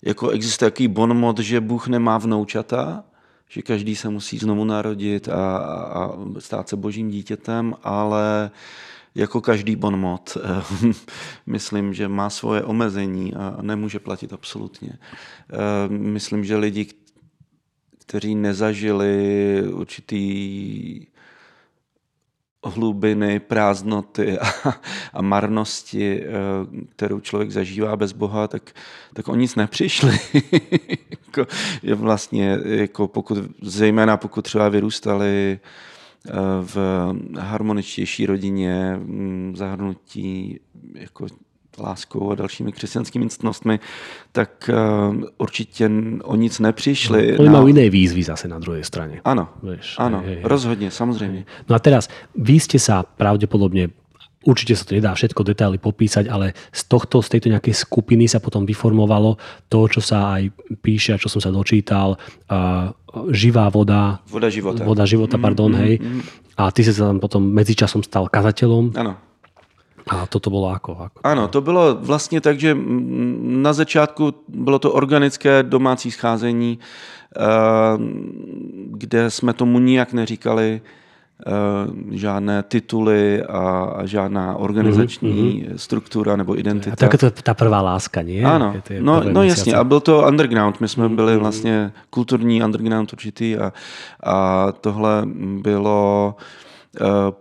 [0.02, 3.04] jako existuje takový bonmot, že Bůh nemá vnoučata,
[3.50, 8.52] že každý se musí znovu narodit a, a stát se božím dítětem, ale
[9.16, 10.38] jako každý bonmot,
[11.46, 14.90] myslím, že má svoje omezení a nemůže platit absolutně.
[14.94, 16.88] Eh, myslím, že lidi,
[17.98, 21.07] kteří nezažili určitý
[22.70, 24.46] hlubiny, prázdnoty a,
[25.14, 26.28] a marnosti, eh,
[26.90, 28.72] kterou člověk zažívá bez Boha, tak,
[29.14, 30.18] tak o nic nepřišli.
[31.10, 31.46] jako,
[31.84, 36.78] je vlastně, jako pokud, zejména pokud třeba vyrůstali eh, v
[37.40, 40.60] harmoničtější rodině, mm, zahrnutí
[40.94, 41.28] jako
[41.80, 43.80] láskou a dalšími křesťanskými ctnostmi,
[44.32, 45.90] tak uh, určitě
[46.24, 47.32] o nic nepřišli.
[47.32, 47.56] No, oni na...
[47.60, 49.22] majú iné výzvy zase na druhej strane.
[49.24, 50.44] Áno, Vieš, áno hej, hej.
[50.44, 51.46] rozhodne, samozrejme.
[51.70, 53.94] No a teraz, vy ste sa pravdepodobne
[54.48, 58.40] Určite sa to nedá všetko detaily popísať, ale z tohto, z tejto nejakej skupiny sa
[58.40, 59.36] potom vyformovalo
[59.68, 62.96] to, čo sa aj píše, čo som sa dočítal, uh,
[63.36, 64.24] živá voda.
[64.32, 64.88] Voda života.
[64.88, 65.94] Voda života, pardon, mm, hej.
[66.00, 66.22] Mm,
[66.56, 68.96] A ty si sa tam potom medzičasom stal kazateľom.
[68.96, 69.27] Áno.
[70.10, 70.92] A toto bylo jako?
[71.04, 71.20] jako?
[71.24, 72.78] Ano, to bylo vlastně tak, že
[73.42, 76.80] na začátku bylo to organické domácí scházení,
[77.38, 77.42] eh,
[78.88, 81.52] kde jsme tomu nijak neříkali eh,
[82.12, 85.76] žádné tituly a žádná organizační mm-hmm.
[85.76, 86.94] struktura nebo identita.
[86.94, 88.46] A tak je to ta prvá láska, nie?
[88.46, 93.58] Ano, no, no jasně, a byl to underground, my jsme byli vlastně kulturní underground určitý
[93.58, 93.74] a,
[94.24, 95.22] a tohle
[95.62, 96.67] bylo Eh,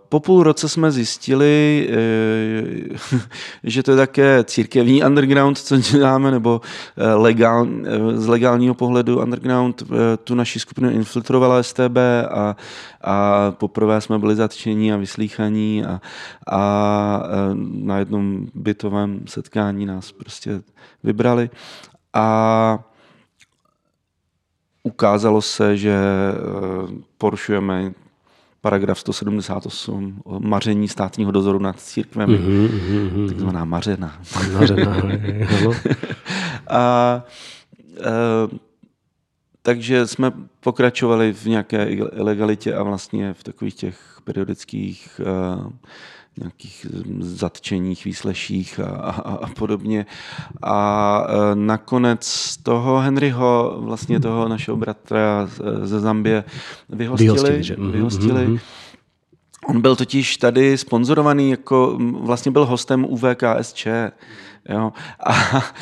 [0.09, 3.19] po půl roce jsme zjistili, eh,
[3.63, 6.61] že to je také církevní underground, co děláme, nebo
[6.97, 7.67] eh, legál,
[8.15, 9.83] z legálního pohledu underground
[10.23, 11.97] tu naši skupinu infiltrovala STB
[12.29, 12.55] a,
[13.01, 16.01] a poprvé jsme byli zatčení a vyslíchaní a,
[16.47, 17.23] a
[17.71, 20.61] na jednom bytovém setkání nás prostě
[21.03, 21.49] vybrali.
[22.13, 22.79] A
[24.83, 25.97] ukázalo se, že
[27.17, 27.93] porušujeme
[28.61, 33.27] paragraf 178 o maření státního dozoru nad církvemi, mm-hmm, mm-hmm.
[33.27, 34.21] takzvaná mařena.
[34.53, 34.95] mařena
[36.67, 37.23] a, a,
[39.61, 45.69] takže jsme pokračovali v nějaké ilegalitě a vlastně v takových těch periodických a,
[46.37, 46.87] nějakých
[47.19, 50.05] zatčeních, výsleších a, a, a podobně.
[50.63, 55.49] A e, nakonec toho Henryho, vlastně toho našeho bratra
[55.83, 56.43] ze Zambie,
[56.89, 57.33] vyhostili.
[57.33, 57.75] Vyhostili, že?
[57.77, 58.47] Mhm, vyhostili.
[58.47, 58.59] Mm-hmm.
[59.67, 63.87] On byl totiž tady sponzorovaný, jako vlastně byl hostem UVKSČ.
[64.69, 64.93] Jo?
[65.25, 65.33] A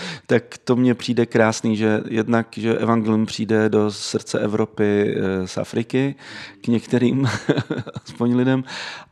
[0.28, 5.58] tak to mně přijde krásný, že jednak, že evangelium přijde do srdce Evropy e, z
[5.58, 6.16] Afriky
[6.62, 7.30] k některým
[8.06, 8.64] aspoň lidem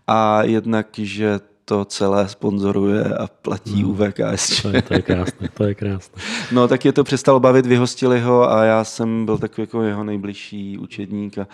[0.07, 4.61] a jednak, že to celé sponzoruje a platí no, UVKSČ.
[4.61, 6.21] To je, to je krásné, to je krásné.
[6.51, 10.03] No tak je to přestalo bavit, vyhostili ho a já jsem byl takový jako jeho
[10.03, 11.47] nejbližší učedník a,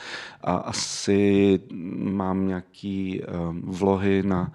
[0.44, 1.60] a asi
[1.98, 4.52] mám nějaký um, vlohy na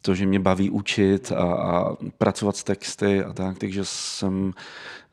[0.00, 4.52] to, že mě baví učit a, a pracovat s texty a tak, takže jsem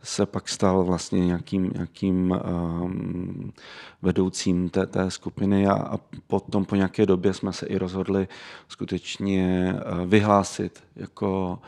[0.05, 3.53] se pak stal vlastně nějakým, nějakým um,
[4.01, 8.27] vedoucím té, té skupiny a, a potom po nějaké době jsme se i rozhodli
[8.67, 11.59] skutečně uh, vyhlásit jako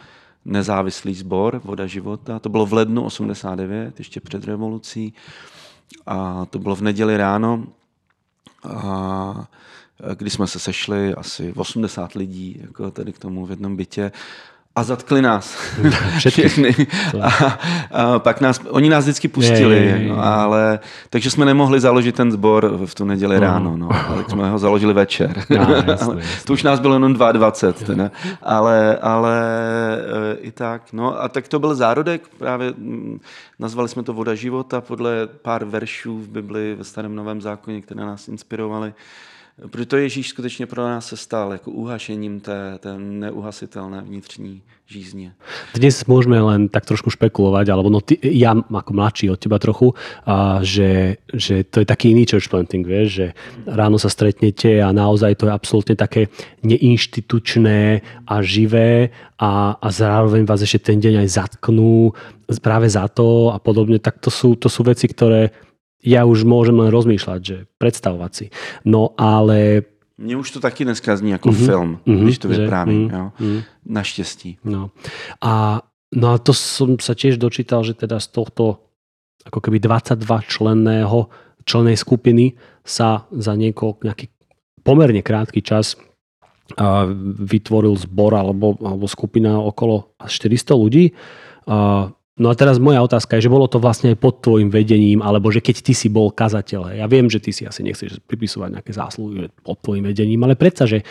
[0.45, 2.39] nezávislý sbor Voda života.
[2.39, 5.13] To bylo v lednu 89, ještě před revolucí.
[6.05, 7.67] A to bylo v neděli ráno.
[8.63, 9.47] A
[10.17, 14.11] kdy jsme se sešli asi 80 lidí jako tady k tomu v jednom bytě
[14.77, 15.57] a zatkli nás.
[16.17, 16.75] Všechny.
[17.21, 17.59] A,
[17.91, 20.09] a pak nás, oni nás vždycky pustili, je, je, je.
[20.09, 23.41] No, ale, takže jsme nemohli založit ten sbor v tu neděli no.
[23.41, 25.43] ráno, no, ale jsme ho založili večer.
[25.49, 26.21] No, jasný, ale, jasný.
[26.45, 28.11] To už nás bylo jenom 22, teda.
[28.41, 29.41] ale, ale
[30.31, 30.81] e, i tak.
[30.93, 33.19] No a tak to byl zárodek, právě m,
[33.59, 38.01] nazvali jsme to Voda života podle pár veršů v Bibli ve starém novém zákoně, které
[38.01, 38.93] nás inspirovaly.
[39.57, 45.35] Protože Ježíš skutečně pro nás se stal jako uhašením té, té neuhasitelné vnitřní žízně.
[45.75, 49.91] Dnes môžeme len tak trošku špekulovať, alebo no ty, ja ako mladší od teba trochu,
[50.23, 53.27] a že, že to je taký iný church planting, vieš, že
[53.67, 56.31] ráno sa stretnete a naozaj to je absolútne také
[56.63, 62.15] neinštitučné a živé a, a zároveň vás ešte ten deň aj zatknú
[62.63, 65.51] práve za to a podobne, tak to sú, to sú veci, ktoré
[66.07, 68.45] ja už môžem len rozmýšľať, že predstavovať si.
[68.87, 69.83] No ale...
[70.17, 73.07] Mně už to taky dneska zní jako mm-hmm, film, mm-hmm, když to vyprávím.
[73.07, 73.31] Mm-hmm, jo?
[73.39, 73.63] Mm-hmm.
[73.85, 74.57] Naštěstí.
[74.63, 74.89] No.
[75.41, 75.81] A,
[76.15, 78.87] no a to som sa tiež dočítal, že teda z tohto
[79.45, 81.29] ako keby 22 členného,
[81.63, 84.27] člennej skupiny sa za niekoľko, nejaký
[84.83, 87.07] pomerne krátky čas uh,
[87.43, 91.11] vytvoril zbor alebo, alebo skupina okolo 400 ľudí.
[91.67, 95.25] Uh, No a teraz moja otázka je, že bolo to vlastne aj pod tvojim vedením,
[95.25, 98.77] alebo že keď ty si bol kazateľ, ja viem, že ty si asi nechceš pripisovať
[98.77, 101.01] nejaké zásluhy pod tvojim vedením, ale predsa, že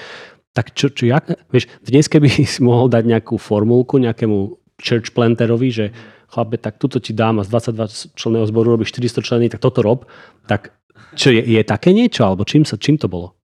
[0.55, 5.69] tak čo, čo jak, vieš, dnes keby si mohol dať nejakú formulku nejakému church planterovi,
[5.69, 5.87] že
[6.33, 9.85] chlape, tak tuto ti dám a z 22 členného zboru robíš 400 členy, tak toto
[9.85, 10.09] rob,
[10.49, 10.75] tak
[11.15, 13.36] čo je, je také niečo, alebo čím, sa, čím to bolo?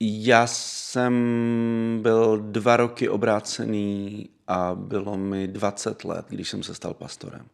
[0.00, 1.12] Já jsem
[2.02, 7.46] byl dva roky obrácený a bylo mi 20 let, když jsem se stal pastorem.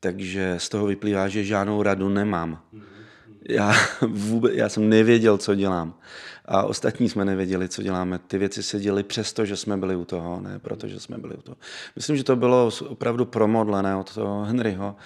[0.00, 2.62] Takže z toho vyplývá, že žádnou radu nemám.
[3.48, 3.72] Já,
[4.06, 5.94] vůbec, já jsem nevěděl, co dělám.
[6.44, 8.18] A ostatní jsme nevěděli, co děláme.
[8.18, 11.42] Ty věci se děly přesto, že jsme byli u toho, ne protože jsme byli u
[11.42, 11.56] toho.
[11.96, 14.96] Myslím, že to bylo opravdu promodlené od toho Henryho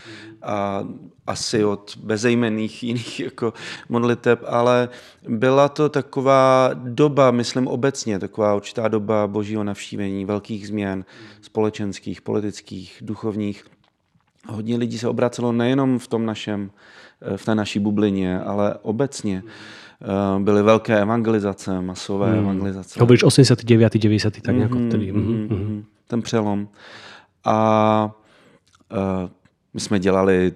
[0.42, 0.84] a
[1.26, 3.52] asi od bezejmenných jiných jako
[3.88, 4.88] modliteb, ale
[5.28, 11.04] byla to taková doba, myslím obecně, taková určitá doba božího navštívení, velkých změn
[11.40, 13.64] společenských, politických, duchovních.
[14.48, 16.70] Hodně lidí se obracelo nejenom v tom našem,
[17.36, 19.42] v té naší bublině, ale obecně.
[20.02, 22.38] Eh, byly velké evangelizace, masové hmm.
[22.38, 23.00] evangelizace.
[23.00, 23.96] Hovoríš 89.
[23.96, 24.40] 90.
[24.42, 25.12] tak nějak mm-hmm, vtedy.
[25.12, 25.48] Mm-hmm.
[25.48, 25.84] Mm-hmm.
[26.06, 26.68] Ten přelom.
[27.44, 28.10] A
[28.92, 29.30] uh,
[29.74, 30.52] my jsme dělali,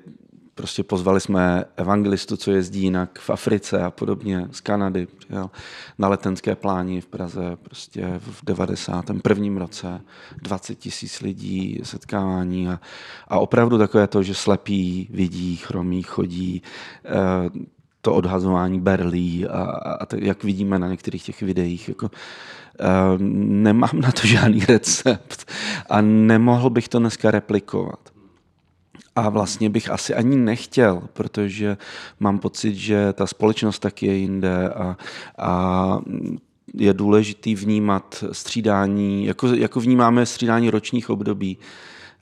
[0.58, 5.50] prostě pozvali jsme evangelistu, co jezdí jinak v Africe a podobně, z Kanady, přijel
[5.98, 9.58] na letenské pláni v Praze prostě v 91.
[9.58, 10.00] roce,
[10.42, 12.80] 20 tisíc lidí, setkávání a,
[13.28, 16.62] a opravdu takové to, že slepí vidí, chromí chodí,
[17.54, 17.62] uh,
[18.00, 19.62] to odhazování berlí a,
[20.00, 21.88] a to, jak vidíme na některých těch videích.
[21.88, 25.52] Jako, uh, nemám na to žádný recept
[25.90, 28.07] a nemohl bych to dneska replikovat.
[29.18, 31.76] A vlastně bych asi ani nechtěl, protože
[32.20, 34.96] mám pocit, že ta společnost taky je jinde a,
[35.38, 35.98] a
[36.74, 41.58] je důležitý vnímat střídání, jako, jako vnímáme střídání ročních období,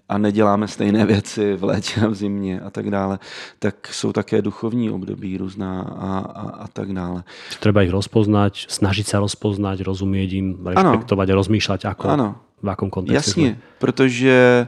[0.08, 3.18] a neděláme stejné věci v létě a v zimě a tak dále,
[3.58, 7.24] tak jsou také duchovní období různá a, a, a tak dále.
[7.60, 12.36] Treba ich rozpoznat, snažit se rozpoznat, rozumět jim, respektovat, rozmýšlet, ako, ano.
[12.62, 13.30] v jakom kontextu.
[13.30, 13.62] Jasně, jsme.
[13.78, 14.66] protože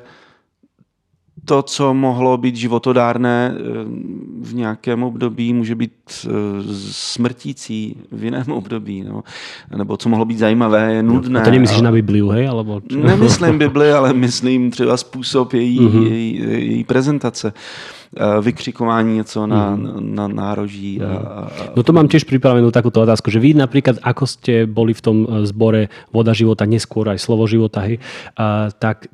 [1.49, 3.61] to, co mohlo být životodárné eh,
[4.41, 6.29] v nějakém období, může být eh,
[6.93, 9.05] smrtící v jiném období.
[9.09, 9.25] No.
[9.77, 11.31] Nebo co mohlo být zajímavé, je nudné.
[11.31, 11.89] No, a to nemyslíš ale...
[11.89, 12.49] na Bibliu, hej?
[12.49, 12.81] Alebo...
[12.93, 16.07] Nemyslím Bibli, ale myslím třeba způsob její, mm-hmm.
[16.13, 20.15] její, její prezentace eh, vykřikování něco na, mm.
[20.15, 21.01] na nároží.
[21.01, 21.17] A, mhm.
[21.17, 25.01] a, no to mám tiež pripravenú takúto otázku, že vy napríklad, ako ste boli v
[25.01, 25.17] tom
[25.49, 27.97] zbore Voda života, neskôr aj Slovo života, hej,
[28.37, 29.09] a, tak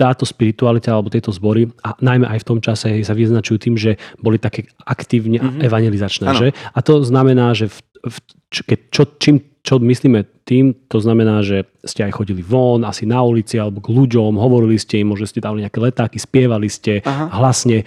[0.00, 4.00] táto spiritualita alebo tieto zbory, a najmä aj v tom čase sa vyznačujú tým, že
[4.16, 5.60] boli také aktívne mm-hmm.
[5.60, 6.26] evangelizačné.
[6.32, 6.48] Že?
[6.72, 8.16] A to znamená, že v, v,
[8.64, 13.20] keď, čo, čím, čo myslíme tým, to znamená, že ste aj chodili von, asi na
[13.20, 17.28] ulici alebo k ľuďom, hovorili ste im, možno ste dali nejaké letáky, spievali ste Aha.
[17.36, 17.84] hlasne,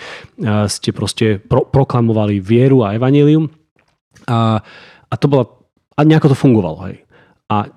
[0.69, 3.49] ste proste pro, proklamovali vieru a evanelium.
[4.30, 4.62] A,
[5.10, 5.49] a to bola,
[5.97, 6.78] a nejako to fungovalo.
[6.88, 7.04] Hej.
[7.49, 7.73] A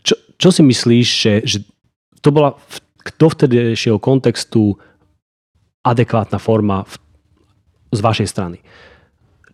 [0.00, 1.58] čo, čo si myslíš, že, že
[2.24, 4.80] to bola v kto vtedejšieho kontextu
[5.84, 6.96] adekvátna forma v,
[7.92, 8.58] z vašej strany.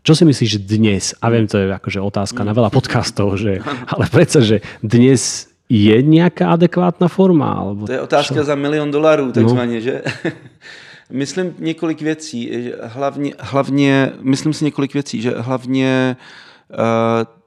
[0.01, 3.61] Čo si myslíš dnes, a viem, to je akože otázka na veľa podcastov, že,
[3.93, 7.53] ale predsa, že dnes je nejaká adekvátna forma?
[7.53, 8.47] Alebo to je otázka čo?
[8.47, 9.33] za milion dolarů, no.
[9.33, 9.81] takzvaně, no.
[9.81, 9.95] že?
[11.11, 12.73] myslím několik věcí.
[12.83, 16.17] Hlavně, hlavně, myslím si několik věcí, že hlavně
[16.71, 17.40] uh,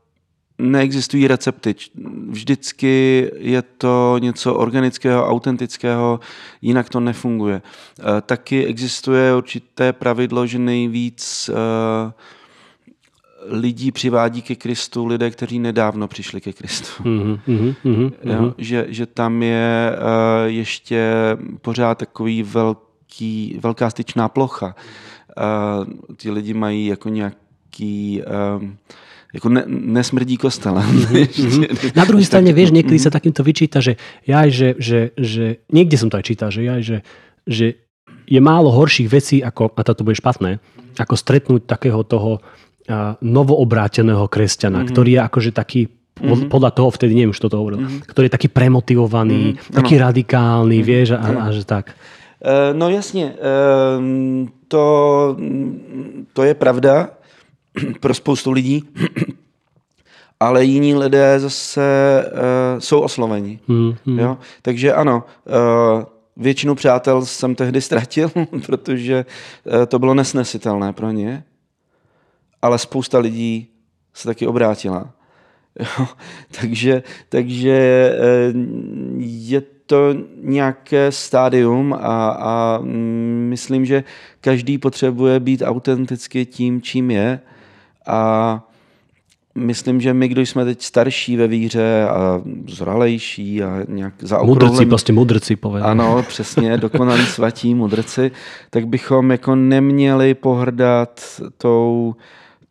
[0.63, 1.76] neexistují recepty.
[2.30, 6.19] Vždycky je to něco organického, autentického,
[6.62, 7.62] jinak to nefunguje.
[7.99, 12.13] Eh, taky existuje určité pravidlo, že nejvíc eh,
[13.47, 17.04] lidí přivádí ke Kristu lidé, kteří nedávno přišli ke Kristu.
[17.04, 20.06] Mm-hmm, mm-hmm, jo, že, že tam je uh,
[20.45, 21.13] ještě
[21.62, 24.76] pořád takový velký, velká styčná plocha.
[25.38, 28.21] Uh, ty lidi mají jako nějaký
[28.58, 28.69] uh,
[29.33, 30.85] jako ne, nesmrdí kostela.
[31.33, 31.97] Mm-hmm.
[31.97, 33.09] Na druhej strane, vieš, niekedy mm-hmm.
[33.09, 36.77] sa takýmto vyčíta, že ja, že, že, že niekde som to aj čítal, že ja,
[36.79, 37.01] že,
[37.49, 37.81] že
[38.29, 40.61] je málo horších vecí, ako, a toto bude špatné,
[40.95, 44.91] ako stretnúť takého toho uh, novoobráteného kresťana, mm-hmm.
[44.93, 46.49] ktorý je akože taký mm-hmm.
[46.53, 48.05] podľa toho vtedy, neviem, čo to hovoril, mm-hmm.
[48.07, 49.73] ktorý je taký premotivovaný, mm-hmm.
[49.73, 50.03] taký ano.
[50.13, 50.91] radikálny, mm-hmm.
[50.93, 51.97] vieš, a, a že tak.
[52.43, 54.03] Uh, no jasně, uh,
[54.67, 54.83] to,
[56.33, 57.22] to je pravda.
[57.99, 58.83] pro spoustu lidí,
[60.39, 61.81] ale jiní lidé zase
[62.25, 63.59] uh, jsou osloveni.
[63.67, 64.19] Hmm, hmm.
[64.19, 64.38] Jo?
[64.62, 66.03] Takže ano, uh,
[66.38, 68.31] většinu přátel jsem tehdy ztratil,
[68.65, 69.25] protože
[69.65, 71.43] uh, to bylo nesnesitelné pro ně,
[72.62, 73.67] ale spousta lidí
[74.13, 75.09] se taky obrátila.
[75.79, 76.07] Jo?
[76.62, 78.12] takže, takže
[78.53, 78.62] uh,
[79.17, 82.79] je to nějaké stádium a, a
[83.49, 84.03] myslím, že
[84.41, 87.39] každý potřebuje být autenticky tím, čím je
[88.07, 88.61] a
[89.55, 94.71] myslím, že my, kdo jsme teď starší ve víře a zralejší a nějak zaokrouhlený...
[94.71, 95.89] Mudrci, prostě mudrci povedal.
[95.89, 98.31] Ano, přesně, dokonalí svatí mudrci,
[98.69, 101.21] tak bychom jako neměli pohrdat
[101.57, 102.15] tou,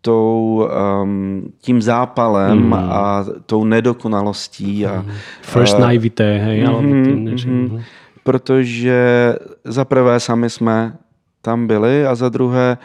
[0.01, 0.69] tou,
[1.03, 2.75] um, tím zápalem mm.
[2.75, 4.87] a tou nedokonalostí.
[4.87, 5.07] A,
[5.43, 7.83] First uh, naivité, hej, mm-hmm, mm-hmm.
[8.25, 9.35] Protože
[9.65, 10.97] za prvé sami jsme
[11.43, 12.79] tam byli a za druhé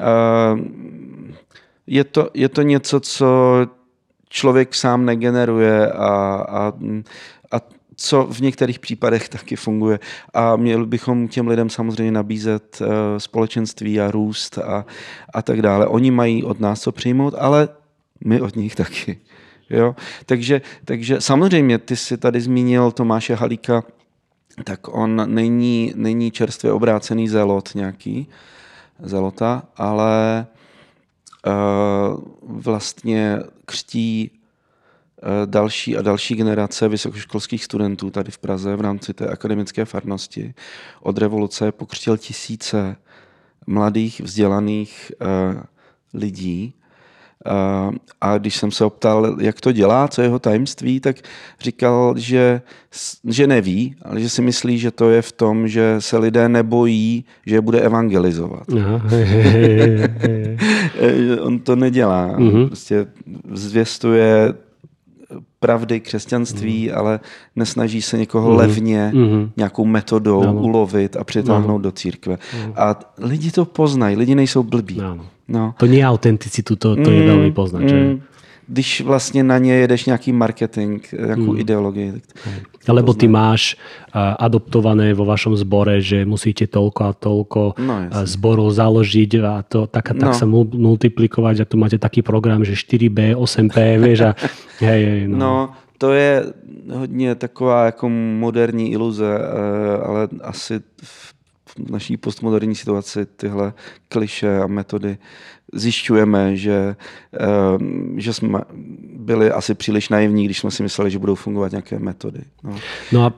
[0.00, 0.60] uh,
[1.86, 3.56] je, to, je to něco, co
[4.28, 6.08] člověk sám negeneruje a,
[6.48, 6.72] a,
[7.52, 7.60] a
[7.96, 9.98] co v některých případech taky funguje.
[10.34, 14.86] A měli bychom těm lidem samozřejmě nabízet uh, společenství a růst a,
[15.34, 15.86] a tak dále.
[15.86, 17.68] Oni mají od nás co přijmout, ale
[18.24, 19.18] my od nich taky.
[19.70, 19.96] Jo?
[20.26, 23.82] Takže, takže samozřejmě, ty jsi tady zmínil Tomáše Halíka,
[24.64, 28.28] tak on není, není čerstvě obrácený zelot nějaký,
[29.02, 30.46] zelota, ale
[32.42, 39.28] vlastně křtí uh, další a další generace vysokoškolských studentů tady v Praze v rámci té
[39.28, 40.54] akademické farnosti.
[41.00, 42.96] Od revoluce pokřtil tisíce
[43.66, 45.62] mladých, vzdělaných uh,
[46.14, 46.74] lidí,
[48.20, 51.16] a když jsem se optal, jak to dělá, co je jeho tajemství, tak
[51.60, 52.60] říkal, že,
[53.24, 57.24] že neví, ale že si myslí, že to je v tom, že se lidé nebojí,
[57.46, 58.66] že je bude evangelizovat.
[61.40, 62.38] On to nedělá.
[62.38, 62.66] Mm-hmm.
[62.66, 63.06] Prostě
[63.52, 64.54] zvěstuje
[65.60, 66.98] pravdy křesťanství, mm.
[66.98, 67.20] ale
[67.56, 68.56] nesnaží se někoho mm.
[68.56, 69.50] levně mm.
[69.56, 70.60] nějakou metodou ano.
[70.60, 71.78] ulovit a přitáhnout ano.
[71.78, 72.38] do církve.
[72.64, 72.72] Ano.
[72.76, 75.00] A lidi to poznají, lidi nejsou blbí.
[75.00, 75.26] Ano.
[75.48, 75.74] No.
[75.78, 77.82] To nie je autenticitu, to, to mm, je velmi poznat.
[77.82, 77.88] Mm.
[77.88, 78.18] Že?
[78.66, 81.58] Když vlastně na ně jedeš nějaký marketing, nějakou mm.
[81.60, 82.12] ideologii.
[82.12, 83.76] Tak Lebo ty máš
[84.38, 90.12] adoptované vo vašom zbore, že musíte toľko a toľko no, zborov založiť a to, tak
[90.12, 90.36] a tak no.
[90.36, 94.30] sa multiplikovať a tu máte taký program, že 4B, 8P, vieš a
[94.84, 95.36] hej, hej, no.
[95.36, 95.54] no
[95.98, 96.44] to je
[96.92, 99.38] hodně taková jako moderní iluze,
[100.02, 101.33] ale asi v
[101.78, 103.72] naší postmoderní situaci tyhle
[104.08, 105.18] kliše a metody
[105.74, 106.96] zjišťujeme, že,
[107.32, 108.60] ehm, že jsme
[109.18, 112.40] byli asi příliš naivní, když jsme si mysleli, že budou fungovat nějaké metody.
[112.62, 112.76] No,
[113.12, 113.34] no a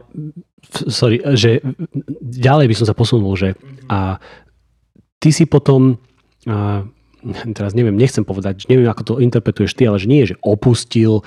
[0.88, 1.60] sorry, že
[2.20, 3.54] ďalej by som sa posunul, že
[3.88, 4.18] a
[5.22, 5.96] ty si potom
[6.46, 6.84] a,
[7.54, 11.22] teraz neviem, nechcem povedať, neviem, ako to interpretuješ ty, ale že nie že opustil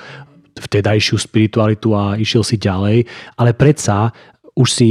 [0.59, 3.07] vtedajšiu spiritualitu a išiel si ďalej,
[3.39, 4.11] ale predsa
[4.59, 4.89] už si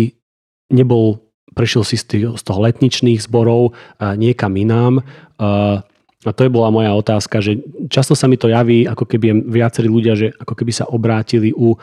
[0.73, 5.05] nebol prešiel si z, tých, z toho letničných zborov niekam inám.
[5.39, 9.87] A to je bola moja otázka, že často sa mi to javí, ako keby viacerí
[9.87, 11.79] ľudia, že ako keby sa obrátili u,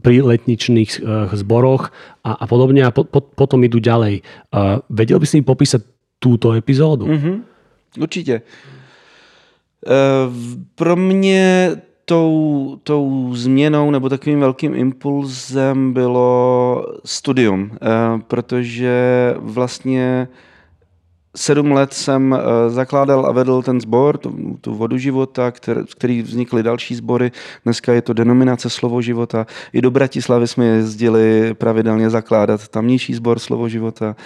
[0.00, 1.02] pri letničných
[1.34, 1.90] zboroch
[2.22, 4.22] a, a podobne a po, po, potom idú ďalej.
[4.86, 5.82] Vedel by si mi popísať
[6.22, 7.10] túto epizódu?
[7.10, 7.36] Mm-hmm.
[7.98, 8.42] Určitě.
[9.86, 10.34] Uh,
[10.74, 11.76] pro mě
[12.10, 17.78] tou, tou změnou nebo takovým velkým impulzem bylo studium, eh,
[18.26, 20.28] protože vlastně
[21.36, 26.22] sedm let jsem eh, zakládal a vedl ten sbor, tu, tu vodu života, který, který
[26.22, 27.32] vznikly další sbory.
[27.64, 29.46] Dneska je to denominace Slovo života.
[29.72, 34.16] I do Bratislavy jsme jezdili pravidelně zakládat tamnější sbor Slovo života.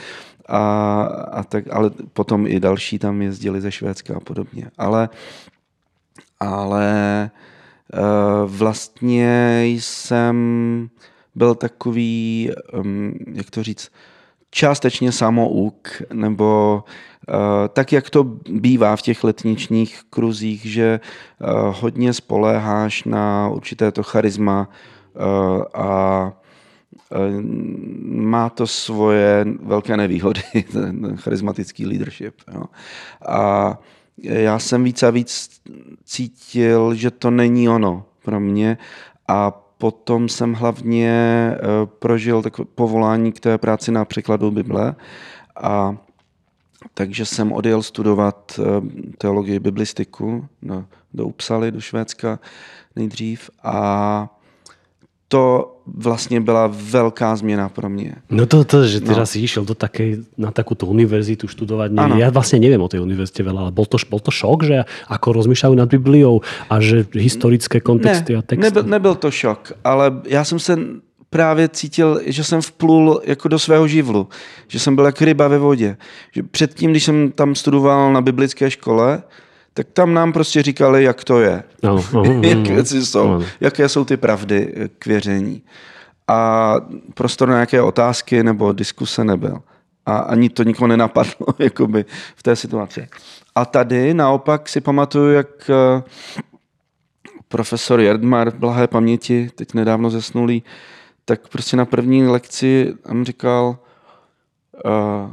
[0.48, 4.70] A, a tak, ale potom i další tam jezdili ze Švédska a podobně.
[4.78, 5.08] Ale,
[6.40, 7.53] ale Eh,
[8.46, 10.88] vlastně jsem
[11.34, 12.50] byl takový,
[13.34, 13.90] jak to říct,
[14.50, 16.84] částečně samouk, nebo
[17.28, 21.46] eh, tak, jak to bývá v těch letničních kruzích, že eh,
[21.80, 24.68] hodně spoléháš na určité to charisma
[25.74, 26.32] a
[28.04, 30.42] má to svoje velké nevýhody,
[30.72, 32.34] ten charismatický leadership.
[32.54, 32.64] Jo.
[33.28, 33.78] A
[34.18, 35.60] já jsem víc a víc
[36.04, 38.78] cítil, že to není ono pro mě.
[39.28, 41.58] A potom jsem hlavně eh,
[41.98, 44.94] prožil takové povolání k té práci na překladu Bible.
[45.62, 45.96] A
[46.94, 48.64] takže jsem odjel studovat eh,
[49.18, 50.84] teologii biblistiku do,
[51.14, 52.38] do Upsaly, do Švédska
[52.96, 53.50] nejdřív.
[53.62, 54.28] A
[55.34, 58.14] to vlastně byla velká změna pro mě.
[58.30, 59.26] No to, to že teraz no.
[59.26, 61.90] si išiel do také, na takúto univerzitu študovať.
[61.90, 64.86] Ne, ja vlastne neviem o tej univerzite veľa, ale bol to, bol to šok, že
[65.10, 68.62] ako rozmýšľajú nad Bibliou a že historické kontexty ne, a texty.
[68.62, 70.78] Nebyl, nebyl to šok, ale já jsem se
[71.30, 74.28] právě cítil, že jsem vplul jako do svého živlu,
[74.70, 75.96] že jsem byl jak ryba ve vodě.
[76.32, 79.22] Že předtím, když jsem tam studoval na biblické škole,
[79.74, 83.42] tak tam nám prostě říkali, jak to je, no, no, no, jak věci jsou, no.
[83.60, 85.62] jaké jsou ty pravdy k věření.
[86.28, 86.74] A
[87.14, 89.62] prostor na nějaké otázky nebo diskuse nebyl.
[90.06, 92.04] A ani to nikoho nenapadlo jakoby,
[92.36, 93.08] v té situaci.
[93.54, 96.02] A tady naopak si pamatuju, jak eh,
[97.48, 100.62] profesor Jerdmar v blahé paměti, teď nedávno zesnulý,
[101.24, 103.78] tak prostě na první lekci on říkal,
[104.84, 105.32] uh,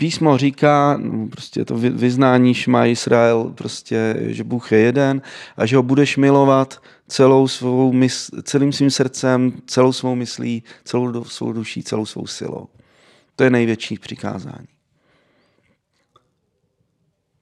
[0.00, 5.22] písmo říká, no prostě to vyznání Šma Israel, prostě, že Bůh je jeden
[5.56, 11.24] a že ho budeš milovat celou svou mysl, celým svým srdcem, celou svou myslí, celou
[11.24, 12.68] svou duší, celou svou silou.
[13.36, 14.68] To je největší přikázání.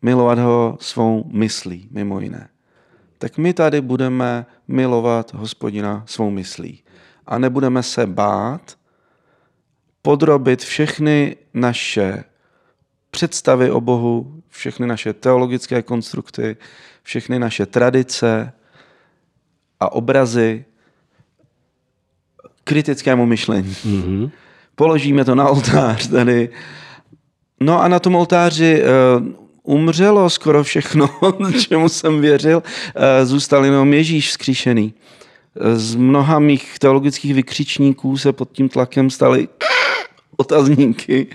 [0.02, 2.48] Milovat ho svou myslí, mimo jiné.
[3.18, 6.82] Tak my tady budeme milovat hospodina svou myslí.
[7.26, 8.78] A nebudeme se bát
[10.02, 12.24] podrobit všechny naše
[13.10, 16.56] představy o Bohu, všechny naše teologické konstrukty,
[17.02, 18.52] všechny naše tradice
[19.80, 20.64] a obrazy
[22.64, 23.76] kritickému myšlení.
[23.86, 24.30] Mm-hmm.
[24.74, 26.48] Položíme to na oltář tady.
[27.60, 29.26] No a na tom oltáři uh,
[29.62, 31.10] umřelo skoro všechno,
[31.68, 32.62] čemu jsem věřil.
[32.62, 34.94] Uh, zůstal jenom Ježíš vzkříšený.
[35.74, 39.48] Z mnoha mých teologických vykřičníků se pod tím tlakem staly
[40.36, 41.26] otazníky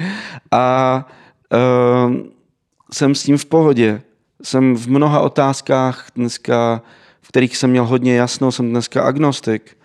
[0.51, 1.05] a
[1.51, 2.15] uh,
[2.91, 4.01] jsem s tím v pohodě.
[4.43, 6.81] Jsem v mnoha otázkách dneska,
[7.21, 9.77] v kterých jsem měl hodně jasno, jsem dneska agnostik.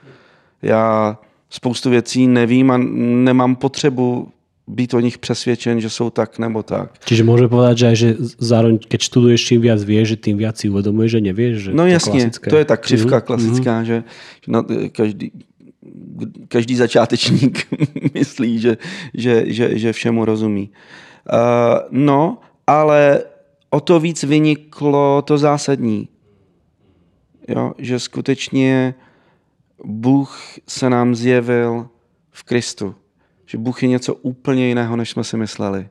[0.63, 1.19] Já
[1.51, 4.29] spoustu věcí nevím a nemám potřebu
[4.69, 6.93] být o nich přesvědčen, že jsou tak nebo tak.
[7.05, 10.69] Čiže můžeme povedať, že, že zároveň, keď studuješ, čím viac vieš, že tým viac si
[10.69, 11.55] uvedomuješ, že nevieš.
[11.59, 12.51] Že no jasně, klasické.
[12.51, 13.27] to je ta křivka mm-hmm.
[13.27, 14.05] klasická, že,
[14.45, 15.33] že na, každý,
[16.49, 17.67] každý začátečník
[18.15, 18.77] myslí, že,
[19.15, 20.71] že, že, že všemu rozumí.
[21.33, 23.23] Uh, no, ale
[23.71, 26.09] o to víc vyniklo to zásadní.
[27.49, 28.95] Jo, že skutečně
[29.85, 31.89] Bůh se nám zjevil
[32.31, 32.95] v Kristu.
[33.47, 35.89] Že Bůh je něco úplně jiného, než jsme si mysleli.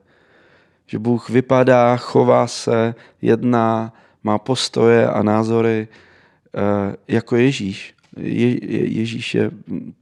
[0.86, 7.96] Že Bůh vypadá, chová se, jedná, má postoje a názory uh, jako Ježíš.
[8.18, 9.52] Je, Ježíš je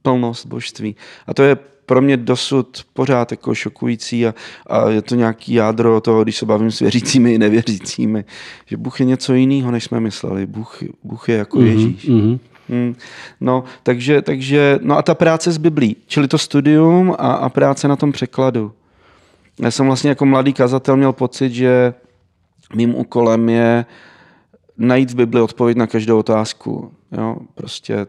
[0.02, 0.96] plnost božství.
[1.26, 1.56] A to je
[1.86, 4.34] pro mě dosud pořád jako šokující a,
[4.66, 8.24] a je to nějaký jádro toho, když se bavím s věřícími i nevěřícími,
[8.66, 10.46] že Bůh je něco jiného, než jsme mysleli.
[10.46, 12.08] Bůh, Bůh je jako mm-hmm, Ježíš.
[12.08, 12.38] Mm-hmm.
[12.68, 12.94] Hmm.
[13.40, 17.88] No, takže, takže, no a ta práce s Biblí, čili to studium a, a práce
[17.88, 18.72] na tom překladu.
[19.60, 21.94] Já jsem vlastně jako mladý kazatel měl pocit, že
[22.74, 23.84] mým úkolem je
[24.78, 26.92] najít v Bibli odpověď na každou otázku.
[27.12, 27.36] Jo?
[27.54, 28.06] Prostě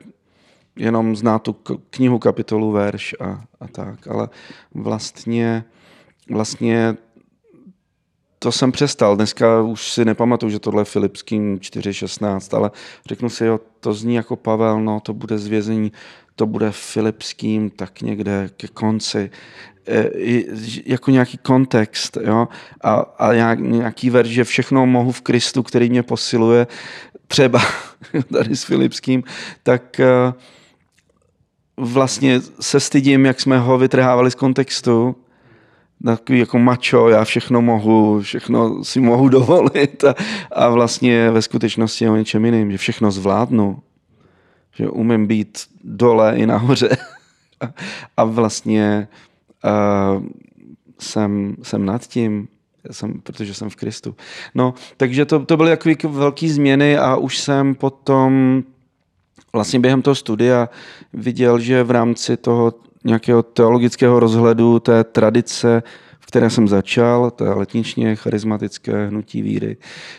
[0.77, 1.55] jenom znát tu
[1.89, 4.07] knihu, kapitolu, verš a, a tak.
[4.07, 4.29] Ale
[4.73, 5.63] vlastně,
[6.29, 6.97] vlastně
[8.39, 9.15] to jsem přestal.
[9.15, 12.71] Dneska už si nepamatuju, že tohle je Filipským 4.16, ale
[13.07, 15.91] řeknu si, jo, to zní jako Pavel, no to bude zvězení,
[16.35, 19.31] to bude Filipským tak někde ke konci.
[19.87, 20.09] E,
[20.85, 22.47] jako nějaký kontext, jo,
[22.81, 26.67] a, a nějaký verš, že všechno mohu v Kristu, který mě posiluje,
[27.27, 27.59] třeba
[28.33, 29.23] tady s Filipským,
[29.63, 30.33] tak e,
[31.77, 35.15] vlastně se stydím, jak jsme ho vytrhávali z kontextu,
[36.05, 40.15] takový jako mačo, já všechno mohu, všechno si mohu dovolit a,
[40.51, 43.79] a vlastně ve skutečnosti je o něčem jiným, že všechno zvládnu,
[44.75, 46.89] že umím být dole i nahoře
[47.61, 47.73] a,
[48.17, 49.07] a vlastně
[49.65, 50.23] uh,
[50.99, 52.47] jsem, jsem nad tím,
[52.91, 54.15] jsem, protože jsem v Kristu.
[54.55, 58.63] No, takže to, to byly takové velké změny a už jsem potom
[59.53, 60.69] vlastně během toho studia
[61.13, 62.73] viděl, že v rámci toho
[63.05, 65.83] nějakého teologického rozhledu té tradice,
[66.19, 69.77] v které jsem začal, té letničně charismatické hnutí víry,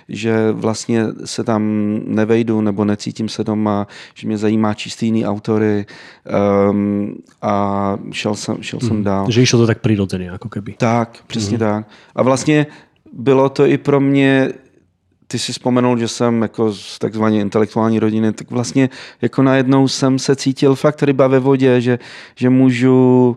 [0.08, 1.62] že vlastně se tam
[2.04, 5.86] nevejdu nebo necítím se doma, že mě zajímá čistý jiný autory
[6.70, 9.04] um, a šel jsem, šel jsem hmm.
[9.04, 9.30] dál.
[9.30, 10.74] Že išlo to tak přirozeně, jako keby.
[10.78, 11.58] Tak, přesně mm.
[11.58, 11.86] tak.
[12.14, 12.66] A vlastně
[13.12, 14.52] bylo to i pro mě
[15.28, 18.90] ty si vzpomenul, že jsem jako z takzvané intelektuální rodiny, tak vlastně
[19.22, 21.98] jako najednou jsem se cítil fakt ryba ve vodě, že,
[22.36, 23.36] že můžu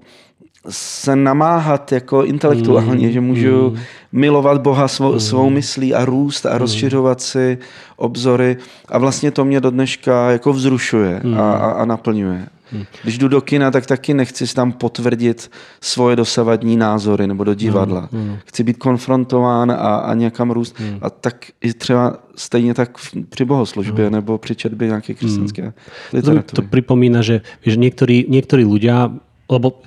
[0.70, 3.80] se namáhat jako intelektuálně, mm, že můžu mm.
[4.12, 5.20] milovat Boha svou, mm.
[5.20, 6.58] svou myslí a růst a mm.
[6.58, 7.58] rozšiřovat si
[7.96, 8.58] obzory
[8.90, 11.40] a vlastně to mě do dneška jako vzrušuje mm.
[11.40, 12.48] a, a, a naplňuje.
[12.72, 12.86] Hmm.
[13.04, 15.52] Když jdu do kina, tak taky nechci si tam potvrdit
[15.82, 18.10] svoje dosavadní názory nebo do divadla.
[18.12, 18.22] Hmm.
[18.28, 18.38] Hmm.
[18.46, 20.80] Chci být konfrontován a, a někam růst.
[20.80, 20.98] Hmm.
[21.02, 22.98] A tak i třeba stejně tak
[23.30, 24.14] při bohoslužbě hmm.
[24.14, 25.74] nebo při četbě nějaké křesťanské hmm.
[26.14, 26.44] literatury.
[26.44, 29.12] To, to připomíná, že, že někteří, někteří ľudia,
[29.52, 29.84] lebo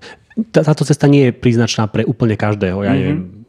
[0.50, 2.82] táto cesta nie je príznačná pre úplne každého.
[2.82, 3.43] Ja mm-hmm.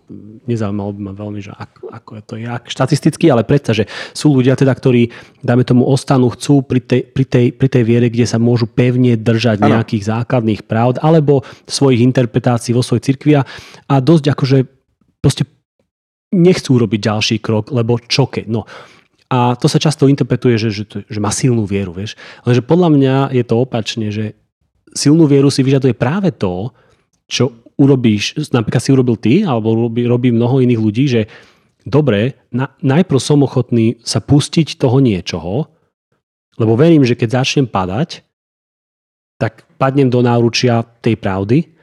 [0.45, 4.38] Nezaujímalo by ma veľmi, že ako, ako je to jak štatisticky, ale predsa, že sú
[4.38, 5.10] ľudia teda, ktorí,
[5.41, 9.18] dáme tomu, ostanú, chcú pri tej, pri tej, pri tej viere, kde sa môžu pevne
[9.18, 9.78] držať ano.
[9.78, 13.43] nejakých základných pravd alebo svojich interpretácií vo svojej cirkvi a,
[13.89, 14.58] a dosť akože
[15.22, 15.49] proste
[16.30, 18.45] nechcú robiť ďalší krok, lebo čo keď.
[18.45, 18.70] No,
[19.32, 22.14] a to sa často interpretuje, že, že, že má silnú vieru, vieš.
[22.45, 24.38] Ale že podľa mňa je to opačne, že
[24.93, 26.70] silnú vieru si vyžaduje práve to,
[27.26, 31.21] čo urobíš, napríklad si urobil ty, alebo robí, robí mnoho iných ľudí, že
[31.84, 35.67] dobre, na, najprv som ochotný sa pustiť toho niečoho,
[36.55, 38.23] lebo verím, že keď začnem padať,
[39.36, 41.76] tak padnem do náručia tej pravdy,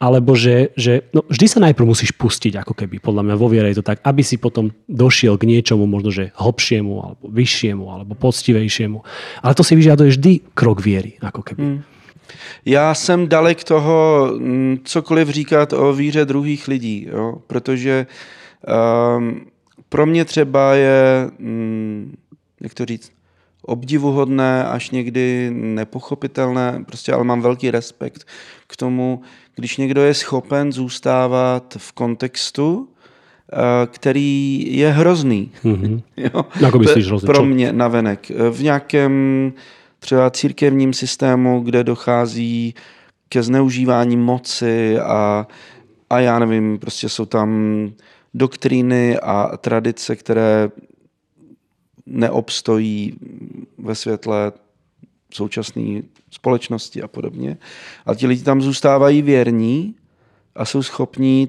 [0.00, 3.68] alebo že, že no, vždy sa najprv musíš pustiť, ako keby, podľa mňa vo viere
[3.68, 8.16] je to tak, aby si potom došiel k niečomu možno, že hlbšiemu, alebo vyššiemu, alebo
[8.16, 8.98] poctivejšiemu.
[9.44, 11.60] Ale to si vyžaduje vždy krok viery, ako keby.
[11.60, 11.80] Hmm.
[12.64, 17.34] Já jsem dalek toho mm, cokoliv říkat o víře druhých lidí, jo?
[17.46, 18.06] protože
[19.16, 19.46] um,
[19.88, 22.12] pro mě třeba je, um,
[22.60, 23.12] jak to říct,
[23.62, 28.26] obdivuhodné, až někdy nepochopitelné, prostě ale mám velký respekt
[28.66, 29.20] k tomu,
[29.54, 32.88] když někdo je schopen zůstávat v kontextu,
[33.52, 33.56] eh,
[33.86, 35.52] který je hrozný.
[35.64, 36.02] Mm-hmm.
[36.16, 36.44] jo?
[36.60, 37.26] Jako myslíš hrozný?
[37.26, 38.30] Pro mě navenek.
[38.50, 39.52] V nějakém
[40.00, 42.74] třeba církevním systému, kde dochází
[43.28, 45.46] ke zneužívání moci a,
[46.10, 47.90] a já nevím, prostě jsou tam
[48.34, 50.70] doktríny a tradice, které
[52.06, 53.14] neobstojí
[53.78, 54.52] ve světle
[55.34, 57.58] současné společnosti a podobně.
[58.06, 59.94] A ti lidi tam zůstávají věrní
[60.54, 61.48] a jsou schopní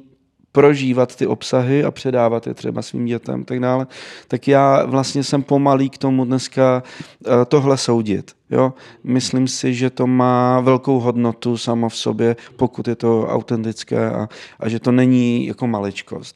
[0.52, 3.88] prožívat ty obsahy a předávat je třeba svým dětem tak dále,
[4.28, 6.84] tak já vlastně jsem pomalý k tomu dneska
[7.26, 8.32] eh, tohle soudit.
[8.50, 8.74] Jo?
[9.04, 14.30] Myslím si, že to má velkou hodnotu samo v sobě, pokud je to autentické a,
[14.60, 16.36] a že to není jako maličkost.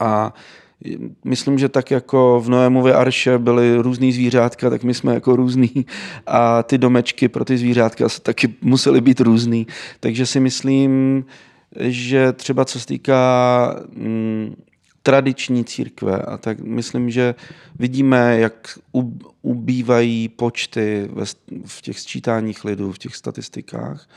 [0.00, 0.34] A
[1.24, 5.86] Myslím, že tak jako v Noémově arše byly různý zvířátka, tak my jsme jako různý
[6.26, 9.66] a ty domečky pro ty zvířátka taky musely být různý.
[10.00, 11.24] Takže si myslím,
[11.80, 14.54] že třeba co se týká mm,
[15.02, 17.34] tradiční církve a tak myslím, že
[17.78, 18.78] vidíme, jak
[19.42, 21.10] ubývají počty
[21.66, 24.08] v těch sčítáních lidů, v těch statistikách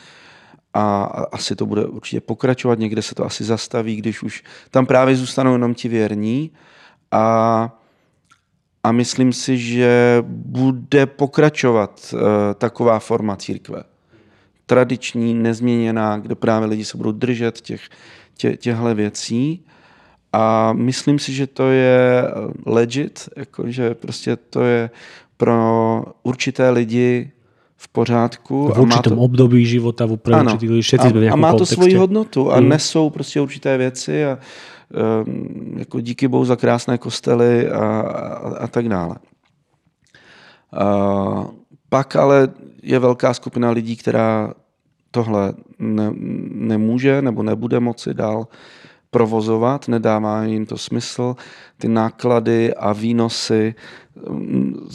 [0.73, 5.15] a asi to bude určitě pokračovat, někde se to asi zastaví, když už tam právě
[5.15, 6.51] zůstanou jenom ti věrní
[7.11, 7.69] a,
[8.83, 12.19] a myslím si, že bude pokračovat uh,
[12.57, 13.83] taková forma církve.
[14.67, 17.81] Tradiční, nezměněná, kde právě lidi se budou držet těch,
[18.37, 19.65] tě, těchto věcí
[20.33, 22.23] a myslím si, že to je
[22.65, 24.89] legit, jakože prostě to je
[25.37, 27.31] pro určité lidi
[27.77, 28.67] v pořádku.
[28.67, 29.21] V určitom to...
[29.21, 32.69] období života, v ano, všetci a, a má to svoji hodnotu a hmm.
[32.69, 34.37] nesou prostě určité věci a
[35.25, 39.15] um, jako díky bohu za krásné kostely a, a, a tak dále.
[40.73, 41.47] A,
[41.89, 42.49] pak ale
[42.83, 44.53] je velká skupina lidí, která
[45.11, 46.11] tohle ne,
[46.51, 48.47] nemůže nebo nebude moci dál
[49.11, 51.35] provozovat, nedává jim to smysl,
[51.77, 53.75] ty náklady a výnosy
[54.29, 54.87] mm,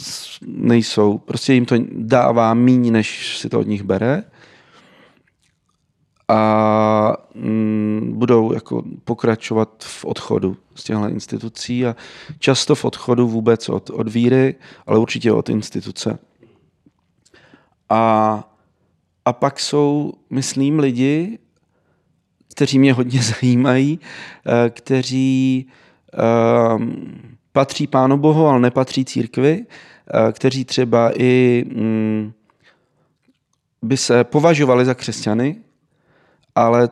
[0.47, 4.23] nejsou, prostě jim to dává míň, než si to od nich bere
[6.27, 11.95] a mm, budou jako pokračovat v odchodu z těchto institucí a
[12.39, 16.19] často v odchodu vůbec od, od víry, ale určitě od instituce.
[17.93, 18.43] A,
[19.25, 21.39] a pak jsou, myslím, lidi,
[22.51, 23.99] kteří mě hodně zajímají,
[24.45, 25.67] eh, kteří
[26.13, 32.33] ehm, patří Pánu Bohu, ale nepatří církvi, eh, kteří třeba i mm,
[33.81, 35.55] by se považovali za křesťany,
[36.55, 36.89] ale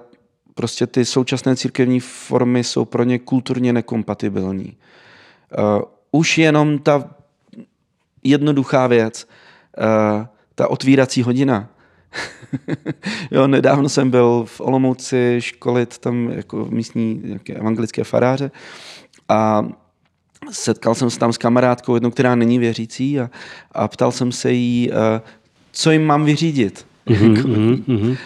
[0.54, 4.78] prostě ty současné církevní formy jsou pro ně kulturně nekompatibilní.
[5.58, 5.82] Uh,
[6.12, 7.16] už jenom ta
[8.24, 9.28] jednoduchá věc,
[9.78, 10.26] uh,
[10.62, 11.70] ta otvírací hodina,
[13.32, 18.52] jo, nedávno jsem byl v Olomouci školit tam jako místní nějaké evangelické faráře
[19.30, 19.66] a
[20.52, 23.30] setkal jsem se tam s kamarádkou jednou, která není věřící a,
[23.72, 24.96] a ptal jsem se jí, uh,
[25.72, 26.86] co jim mám vyřídit.
[27.08, 28.18] Mm-hmm, mm-hmm.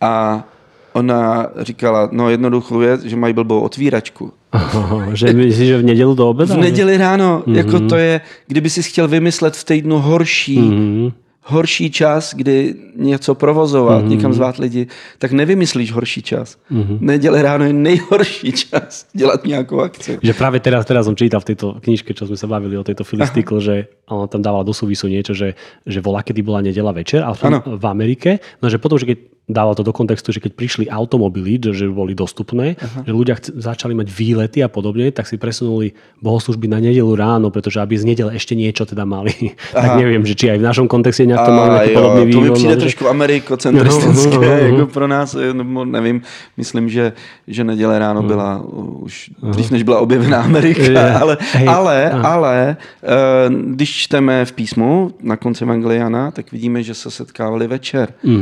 [0.00, 0.44] A
[0.92, 4.32] ona říkala, no jednoduchou věc, že mají blbou otvíračku.
[5.14, 6.54] že myslíš, že v neděli do obeda?
[6.54, 7.56] V neděli ráno, mm-hmm.
[7.56, 11.12] jako to je, kdyby si chtěl vymyslet v týdnu horší, mm-hmm
[11.44, 14.08] horší čas, kdy něco provozovat, mm-hmm.
[14.08, 14.86] někam zvát lidi,
[15.18, 16.56] tak nevymyslíš horší čas.
[16.72, 16.98] Mm-hmm.
[17.00, 20.18] Neděle ráno je nejhorší čas dělat nějakou akci.
[20.22, 23.04] Že právě teraz, teraz som čítal v této knižke, čo sme sa bavili o tejto
[23.04, 27.24] Filistikl, že ona tam dávala do súvisu niečo, že, že volá, kedy bola nedela večer,
[27.24, 29.18] ale v Amerike, no že potom, že keď
[29.50, 33.02] dával to do kontextu, že keď prišli automobily, že boli dostupné, Aha.
[33.02, 37.50] že ľudia chc- začali mať výlety a podobne, tak si presunuli bohoslužby na nedelu ráno,
[37.50, 39.34] pretože aby z nedele ešte niečo teda mali.
[39.74, 42.34] tak neviem, že či aj v našom kontexte nejak to máme nejaký podobný vývoj.
[42.34, 43.10] To mi přijde no, trošku že...
[43.16, 46.22] amerikocentristické, uh, uh, uh, jako pro nás, nebo nevím,
[46.56, 47.12] myslím, že,
[47.46, 48.62] že neděle ráno byla
[49.06, 51.22] už dřív, než byla objevená Amerika, yeah.
[51.22, 51.68] ale, hey.
[51.68, 57.66] ale, ale uh, když čteme v písmu na konci Evangeliana, tak vidíme, že se setkávali
[57.66, 58.14] večer.
[58.24, 58.34] Uh,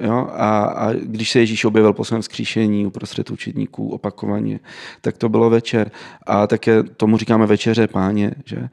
[0.00, 0.28] jo?
[0.32, 4.60] a, a když se Ježíš objevil po svém skříšení uprostřed učedníků opakovaně,
[5.00, 5.90] tak to bylo večer.
[6.26, 8.68] A také tomu říkáme večeře páně, že?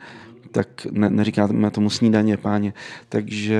[0.56, 2.72] Tak ne, neříkáme tomu snídaně páně.
[3.12, 3.60] Takže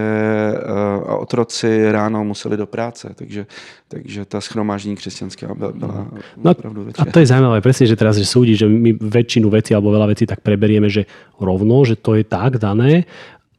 [1.04, 3.46] uh, otroci ráno museli do práce, takže,
[3.88, 6.08] takže ta schromáždění křesťanská byla, byla
[6.40, 7.04] no, opravdu večer.
[7.04, 10.16] A to je zajímavé, presne, že teraz že súdi, že my väčšinu veci alebo veľa
[10.16, 11.04] vecí tak preberieme, že
[11.36, 13.04] rovno, že to je tak dané,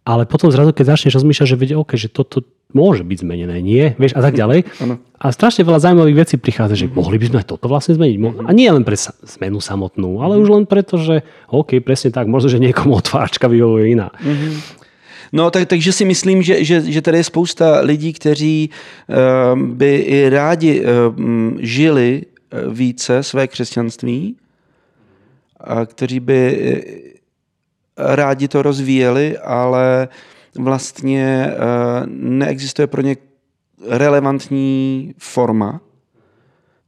[0.06, 3.90] ale potom zrazu, keď začneš rozmýšľať, že veď, OK, že toto môže byť zmenené, nie?
[3.98, 4.62] Vieš, a tak ďalej.
[4.78, 5.02] Ano.
[5.18, 8.46] A strašne veľa zaujímavých vecí prichádza, že mohli by sme toto vlastne zmeniť.
[8.46, 8.94] A nie len pre
[9.34, 13.98] zmenu samotnú, ale už len preto, že OK, presne tak, možno, že niekomu otváračka vyhovuje
[13.98, 14.14] iná.
[14.22, 14.86] Mm-hmm.
[15.34, 19.90] No, tak, takže si myslím, že, že, že tady je spousta lidí, kteří uh, by
[20.06, 20.86] i rádi uh,
[21.58, 24.36] žili uh, více své křesťanství,
[25.60, 26.40] a kteří by
[27.96, 30.08] rádi to rozvíjeli, ale
[30.58, 31.50] vlastně
[32.06, 33.16] neexistuje pro ně
[33.88, 35.80] relevantní forma.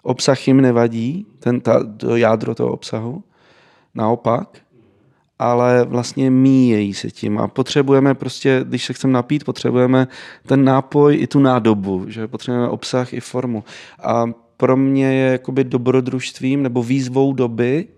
[0.03, 3.23] Obsah jim nevadí, ten, ta, to jádro toho obsahu.
[3.95, 4.59] Naopak,
[5.39, 10.09] ale vlastně míjejí se tím a potřebujeme prostě, když se chceme napít, potřebujeme
[10.47, 13.65] ten nápoj i tu nádobu, že potřebujeme obsah i formu.
[14.03, 14.25] A
[14.57, 17.89] pro mě je jakoby dobrodružstvím nebo výzvou doby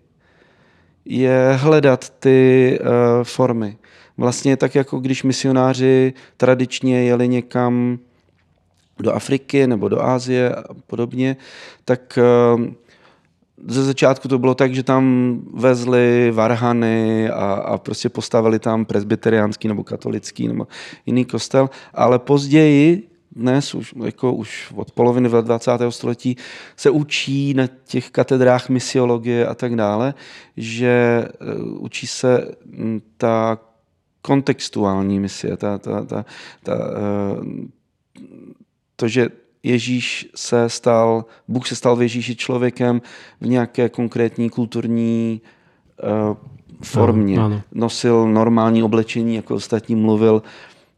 [1.05, 2.87] je hledat ty uh,
[3.23, 3.77] formy.
[4.17, 7.99] Vlastně tak, jako když misionáři tradičně jeli někam
[8.99, 11.37] do Afriky nebo do Ázie a podobně,
[11.85, 12.19] tak
[12.55, 12.65] uh,
[13.67, 19.69] ze začátku to bylo tak, že tam vezli varhany a, a prostě postavili tam presbyteriánský
[19.69, 20.67] nebo katolický nebo
[21.07, 25.71] jiný kostel, ale později dnes, už, jako už od poloviny 20.
[25.89, 26.37] století,
[26.77, 30.15] se učí na těch katedrách misiologie a tak dále,
[30.57, 33.59] že uh, učí se hm, ta
[34.23, 36.25] kontextuální misie, ta, ta, ta,
[36.63, 37.45] ta, uh,
[38.97, 39.29] to, že
[39.63, 43.03] Ježíš se stal, Bůh se stal v Ježíši člověkem
[43.41, 45.41] v nějaké konkrétní kulturní
[46.03, 46.37] uh,
[46.83, 47.37] formě.
[47.37, 47.63] Ano, ano.
[47.73, 50.43] Nosil normální oblečení, jako ostatní mluvil.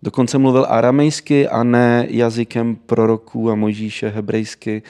[0.03, 4.83] Dokonce mluvil aramejsky a ne jazykem proroků a Mojžíše, hebrejsky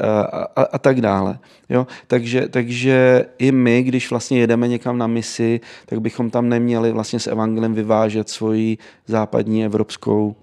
[0.00, 0.20] a,
[0.56, 1.38] a, a tak dále.
[1.68, 1.86] Jo?
[2.06, 7.20] Takže, takže i my, když vlastně jedeme někam na misi, tak bychom tam neměli vlastně
[7.20, 10.36] s evangelem vyvážet svoji západní evropskou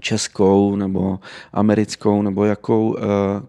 [0.00, 1.18] českou nebo
[1.52, 3.00] americkou nebo jakou uh,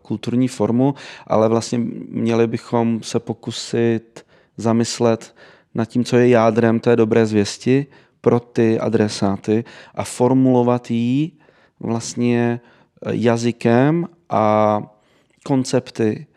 [0.02, 0.96] kulturní formu,
[1.28, 1.80] ale vlastně
[2.10, 4.26] měli bychom se pokusit
[4.58, 5.36] zamyslet
[5.76, 7.88] nad tím, co je jádrem té dobré zvěsti
[8.22, 9.64] pro ty adresáty
[9.96, 11.32] a formulovat ji
[11.80, 12.60] vlastně
[13.06, 14.82] eh, jazykem a
[15.44, 16.28] koncepty,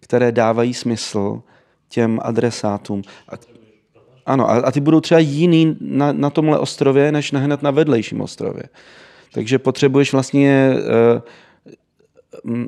[0.00, 1.42] které dávají smysl
[1.88, 3.02] těm adresátům.
[3.28, 3.32] A,
[4.26, 8.20] ano, a, ty budou třeba jiný na, na tomhle ostrově, než na hned na vedlejším
[8.20, 8.62] ostrově.
[9.32, 10.74] Takže potřebuješ vlastně
[12.44, 12.66] uh,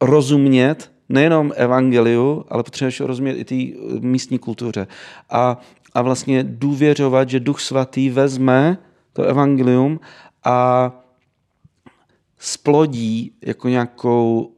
[0.00, 4.86] rozumět nejenom evangeliu, ale potřebuješ rozumět i té místní kultuře.
[5.30, 5.60] A,
[5.94, 8.78] a vlastně důvěřovat, že Duch Svatý vezme
[9.12, 10.00] to evangelium
[10.44, 10.90] a
[12.38, 14.50] splodí jako nějakou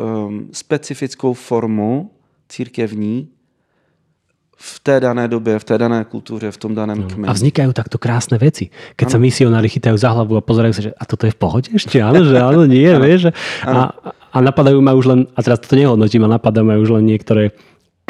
[0.00, 2.10] um, specifickou formu
[2.48, 3.28] církevní
[4.62, 7.08] v té dané době, v té dané kultuře, v tom daném no.
[7.08, 7.28] kmeni.
[7.28, 8.68] A vznikajú takto krásne veci.
[8.92, 9.12] Keď ano.
[9.16, 11.96] sa misionári chytajú za hlavu a pozerajú sa, že a toto je v pohode ešte?
[11.96, 13.00] Áno, že áno, nie, ano.
[13.00, 13.32] vieš.
[13.64, 17.08] A, a napadajú ma už len, a teraz to nehodnotím, a napadajú ma už len
[17.08, 17.56] niektoré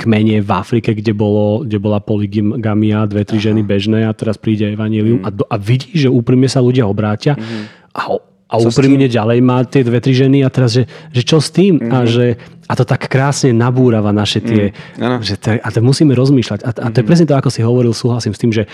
[0.00, 3.52] kmene v Afrike, kde, bolo, kde bola poligamia, dve, tri Aha.
[3.52, 5.26] ženy bežné a teraz príde evanílium mm.
[5.26, 7.92] a, do, a vidí, že úprimne sa ľudia obrátia mm.
[7.92, 8.02] a
[8.50, 11.54] a co úprimne ďalej má tie dve, tri ženy a teraz, že, že čo s
[11.54, 11.78] tým?
[11.78, 11.94] Mm-hmm.
[11.94, 12.08] A, mhm.
[12.10, 12.26] že,
[12.66, 14.74] a to tak krásne nabúrava naše tie...
[14.98, 16.66] Mm, že to, a to musíme rozmýšľať.
[16.66, 17.10] A, a to je mhm.
[17.14, 18.66] presne to, ako si hovoril, súhlasím s tým, že,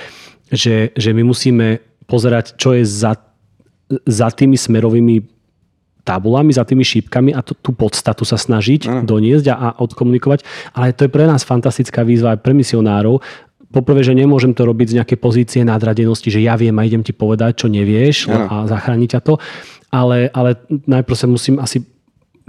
[0.48, 3.20] že, že my musíme pozerať, čo je za,
[4.08, 5.35] za tými smerovými
[6.06, 9.02] tabulami, za tými šípkami a tú podstatu sa snažiť ano.
[9.02, 10.46] doniesť a, a odkomunikovať.
[10.78, 13.18] Ale to je pre nás fantastická výzva aj pre misionárov,
[13.70, 17.10] poprvé, že nemôžem to robiť z nejakej pozície nadradenosti, že ja viem a idem ti
[17.10, 18.46] povedať, čo nevieš ano.
[18.46, 19.34] a zachrániť ťa to.
[19.90, 21.82] Ale, ale najprv sa musím asi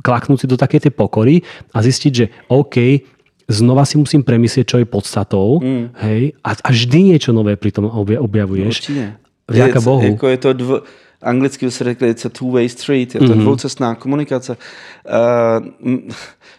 [0.01, 1.41] klaknúť si do takej tej pokory
[1.73, 3.01] a zistiť, že OK,
[3.49, 5.85] znova si musím premyslieť, čo je podstatou, mm.
[6.05, 8.93] hej, a, a vždy niečo nové pri tom objavuješ.
[9.47, 10.03] Vďaka Bohu.
[10.03, 10.75] Jako je to dvo,
[11.21, 13.41] anglicky by se řekli, it's a two-way street, je to mm-hmm.
[13.41, 14.57] dvoucestná komunikace.
[15.81, 15.97] Uh,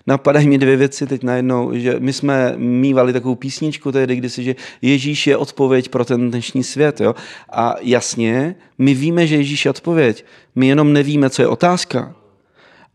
[0.07, 4.55] napadají mi dvě věci teď najednou, že my jsme mývali takovou písničku tehdy kdysi, že
[4.83, 7.01] Ježíš je odpověď pro ten dnešní svět.
[7.01, 7.15] Jo?
[7.53, 10.25] A jasně, my víme, že Ježíš je odpověď.
[10.55, 12.15] My jenom nevíme, co je otázka.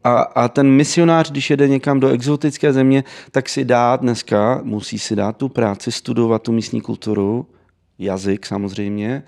[0.04, 5.00] A, a ten misionář, když jede někam do exotické země, tak si dá dneska, musí
[5.00, 7.46] si dát tu práci, studovat tu místní kulturu,
[8.00, 9.24] jazyk samozřejmě,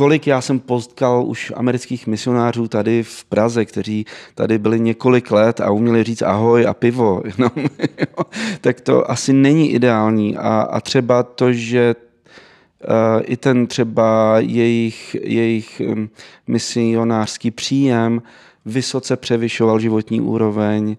[0.00, 5.60] kolik já jsem potkal už amerických misionářů tady v Praze, kteří tady byli několik let
[5.60, 7.50] a uměli říct ahoj a pivo, jenom,
[7.98, 8.24] jo,
[8.60, 10.36] tak to asi není ideální.
[10.36, 16.10] A, a třeba to, že uh, i ten třeba jejich, jejich um,
[16.46, 18.22] misionářský příjem
[18.66, 20.96] vysoce převyšoval životní úroveň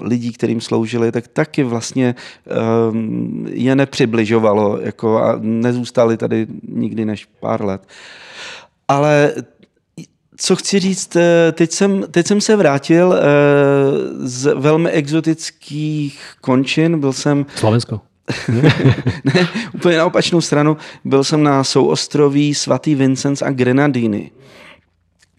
[0.00, 2.14] lidí, kterým sloužili, tak taky vlastně
[2.90, 7.82] um, je nepřibližovalo jako a nezůstali tady nikdy než pár let.
[8.88, 9.32] Ale
[10.36, 13.14] co chci říct, eh, teď jsem, teď jsem se vrátil
[14.18, 17.46] z velmi exotických končin, byl jsem...
[17.54, 18.00] Slovensko.
[19.24, 20.76] ne, úplně na opačnou stranu.
[21.04, 24.30] Byl jsem na souostroví svatý Vincent a Grenadiny.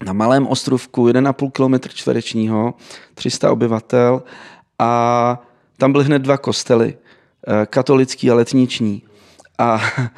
[0.04, 2.74] Na malém ostrovku, 1,5 km čtverečního,
[3.14, 4.22] 300 obyvatel
[4.78, 5.42] a
[5.76, 6.96] tam byly hned dva kostely,
[7.48, 9.02] eh, katolický a letniční.
[9.58, 10.10] A e,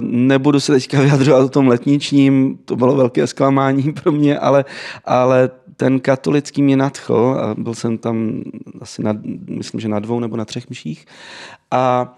[0.00, 4.64] nebudu se teďka vyjadřovat o tom letničním, to bylo velké zklamání pro mě, ale,
[5.04, 8.42] ale ten katolický mě nadchl a byl jsem tam
[8.80, 9.18] asi na,
[9.48, 11.06] myslím, že na dvou nebo na třech mších.
[11.70, 12.14] A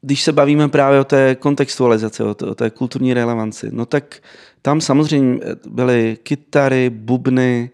[0.00, 4.20] když se bavíme právě o té kontextualizaci, o té, o té kulturní relevanci, no tak
[4.62, 7.70] tam samozřejmě byly kytary, bubny,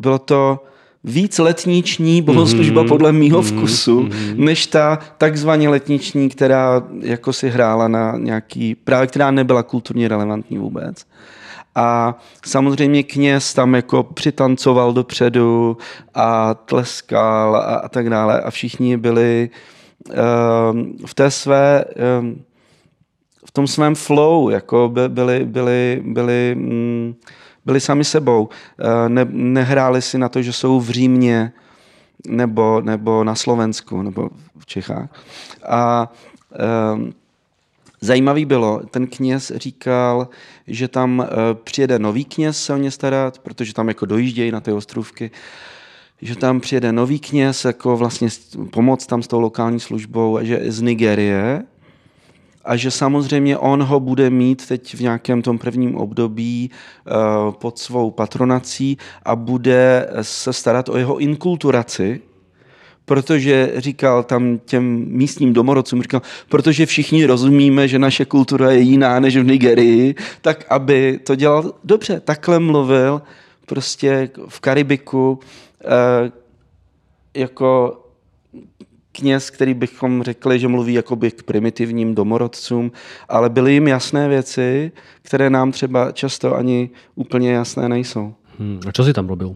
[0.00, 0.64] bylo to
[1.04, 2.88] víc letniční bohoslužba mm-hmm.
[2.88, 3.48] podle mýho mhm.
[3.48, 4.36] vkusu, mm-hmm.
[4.36, 10.58] než ta takzvaně letniční, která jako si hrála na nějaký, právě která nebyla kulturně relevantní
[10.58, 11.06] vůbec.
[11.74, 15.76] A samozřejmě kněz tam jako přitancoval dopředu
[16.14, 19.50] a tleskal a, a tak dále a všichni byli
[20.70, 21.84] um, v té své
[22.20, 22.42] um,
[23.46, 27.14] v tom svém flow, jako by, byli, byli, byli, mm,
[27.64, 28.48] byli sami sebou.
[28.48, 31.52] Uh, ne, nehráli si na to, že jsou v Římě
[32.26, 34.28] nebo, nebo na Slovensku nebo
[34.58, 35.08] v Čechách.
[35.68, 36.12] A
[36.94, 37.14] um,
[38.04, 40.28] Zajímavý bylo, ten kněz říkal,
[40.66, 41.26] že tam uh,
[41.64, 45.30] přijede nový kněz se o ně starat, protože tam jako dojíždějí na ty ostrovky,
[46.22, 48.28] že tam přijede nový kněz, jako vlastně
[48.70, 51.62] pomoc tam s tou lokální službou, že z Nigerie,
[52.64, 57.78] a že samozřejmě on ho bude mít teď v nějakém tom prvním období uh, pod
[57.78, 62.20] svou patronací a bude se starat o jeho inkulturaci,
[63.04, 69.20] protože říkal tam těm místním domorodcům, říkal, protože všichni rozumíme, že naše kultura je jiná
[69.20, 72.20] než v Nigerii, tak aby to dělal dobře.
[72.20, 73.22] Takhle mluvil
[73.66, 75.40] prostě v Karibiku
[75.84, 76.32] eh,
[77.34, 78.00] jako
[79.14, 82.92] kněz, který bychom řekli, že mluví jakoby k primitivním domorodcům,
[83.28, 84.92] ale byly jim jasné věci,
[85.22, 88.34] které nám třeba často ani úplně jasné nejsou.
[88.58, 88.80] Hmm.
[88.88, 89.54] A co si tam robil?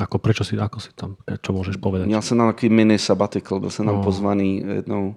[0.00, 2.08] Ako, prečo si, ako si tam, čo môžeš povedať?
[2.08, 4.02] Měl jsem tam takový mini sabbatical, byl jsem tam no.
[4.02, 5.14] pozvaný jednou,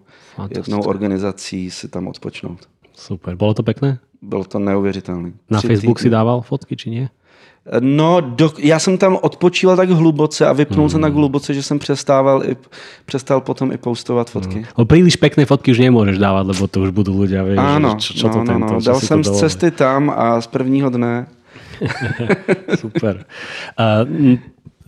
[0.49, 2.67] jednou organizací si tam odpočnout.
[2.93, 3.36] Super.
[3.36, 3.99] Bylo to pekné?
[4.21, 5.32] Bylo to neuvěřitelné.
[5.49, 6.03] Na Facebook týdny.
[6.03, 7.09] si dával fotky, či nie?
[7.80, 10.89] No, do, já jsem tam odpočíval tak hluboce a vypnul hmm.
[10.89, 12.57] jsem tak hluboce, že jsem přestával i,
[13.05, 14.55] přestal potom i postovat fotky.
[14.55, 14.66] Hmm.
[14.78, 17.64] No, príliš pekné fotky už nemůžeš dávat, lebo to už budou ľudia vědět.
[17.64, 18.82] Ano, čo, čo no, to no, tento, no.
[18.82, 21.28] Dal jsem z cesty tam a z prvního dne
[22.76, 23.26] Super.
[23.80, 24.38] Uh,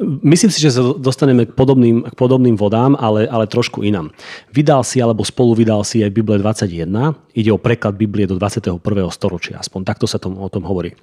[0.04, 4.12] Myslím si, že sa dostaneme k podobným, k podobným vodám, ale, ale trošku inám.
[4.52, 7.16] Vydal si, alebo spolu vydal si aj Bible 21.
[7.32, 8.76] Ide o preklad Biblie do 21.
[9.08, 11.00] storočia, aspoň takto sa tom, o tom hovorí.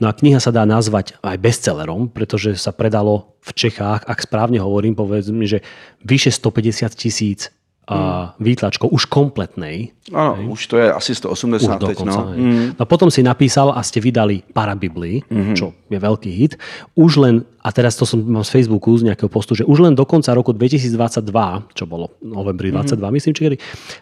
[0.00, 4.56] No a kniha sa dá nazvať aj bestsellerom, pretože sa predalo v Čechách, ak správne
[4.56, 5.60] hovorím, povedzme, že
[6.00, 7.52] vyše 150 tisíc
[7.90, 7.98] a
[8.38, 9.90] výtlačkou už kompletnej.
[10.14, 11.98] Áno, už to je asi 180 už teď.
[11.98, 12.38] Dokonca, no.
[12.38, 12.78] Mm.
[12.78, 15.54] no potom si napísal a ste vydali Parabibli, mm-hmm.
[15.58, 16.54] čo je veľký hit.
[16.94, 19.98] Už len, a teraz to som mám z Facebooku z nejakého postu, že už len
[19.98, 20.94] do konca roku 2022,
[21.74, 23.10] čo bolo novembri 22, mm-hmm.
[23.18, 23.56] myslím, či kedy,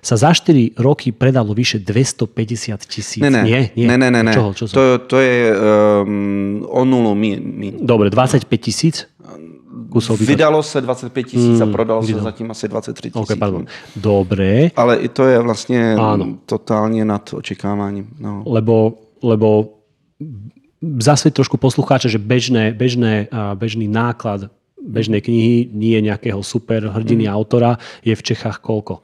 [0.05, 2.29] sa za 4 roky predalo vyše 250
[2.85, 3.25] tisíc.
[3.25, 3.89] Ne, ne, nie, nie.
[3.89, 4.33] ne, ne, ne, ne.
[4.37, 7.17] Čoho, čo to, to je um, o nulu.
[7.17, 7.73] Mi, mi.
[7.73, 9.09] Dobre, 25 tisíc?
[9.91, 13.23] Kusov Vydalo se 25 tisíc hmm, a prodalo se zatím asi 23 tisíc.
[13.23, 13.67] Okay, pardon.
[13.97, 14.71] Dobré.
[14.77, 16.37] Ale i to je vlastně Áno.
[16.47, 18.09] totálně nad očekáváním.
[18.21, 18.43] No.
[18.47, 19.69] Lebo, lebo
[21.03, 24.51] zase trošku poslucháče, že bežné, bežné, bežný náklad
[24.89, 27.35] bežnej knihy, nie nějakého super hrdiny hmm.
[27.35, 29.03] autora, je v Čechách kolko?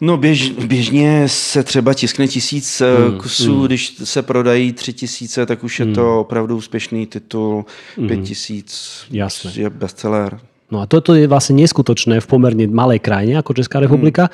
[0.00, 3.66] No běž, běžně se třeba tiskne tisíc mm, kusů, mm.
[3.66, 5.94] když se prodají tři tisíce, tak už je mm.
[5.94, 7.64] to opravdu úspěšný titul,
[7.96, 8.08] mm.
[8.08, 9.52] pět tisíc Jasne.
[9.54, 10.40] je bestseller.
[10.68, 14.32] No a toto je vlastne neskutočné v pomerne malej krajine ako Česká republika mm.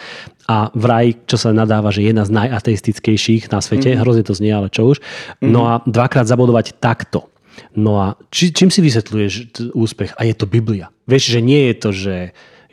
[0.51, 4.03] a vraj, čo sa nadáva, že jedna z najateistickejších na svete, mm.
[4.03, 4.99] hrozne to znie, ale čo už.
[5.39, 5.55] Mm.
[5.55, 7.31] No a dvakrát zabudovať takto.
[7.79, 10.19] No a či, čím si vysvetľuješ úspech?
[10.19, 10.91] A je to Biblia.
[11.07, 12.17] Vieš, že nie je to, že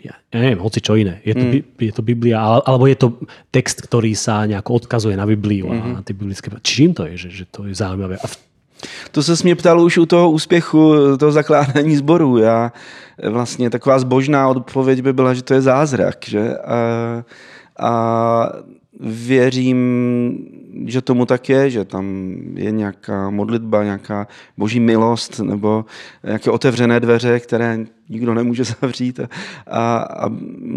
[0.02, 1.22] ja, ja neviem, hoci čo iné.
[1.22, 1.78] Je to, mm.
[1.78, 3.22] je to Biblia, alebo je to
[3.54, 5.82] text, ktorý sa nejako odkazuje na Bibliu mm-hmm.
[5.82, 5.94] a mhm.
[5.94, 6.50] na ty biblické...
[6.66, 8.18] Čím to je, že, že to je zaujímavé?
[8.18, 8.36] A v...
[9.12, 12.38] To se mě ptal už u toho úspěchu, toho zakládání sboru.
[12.38, 12.74] Já
[13.30, 16.18] vlastně taková zbožná odpověď by byla, že to je zázrak.
[16.26, 16.58] Že?
[16.58, 16.76] A,
[17.80, 17.94] a
[19.00, 19.80] věřím,
[20.86, 25.86] že tomu tak je, že tam je nějaká modlitba, nějaká boží milost nebo
[26.24, 29.20] nějaké otevřené dveře, které nikdo nemůže zavřít
[29.68, 30.30] a, a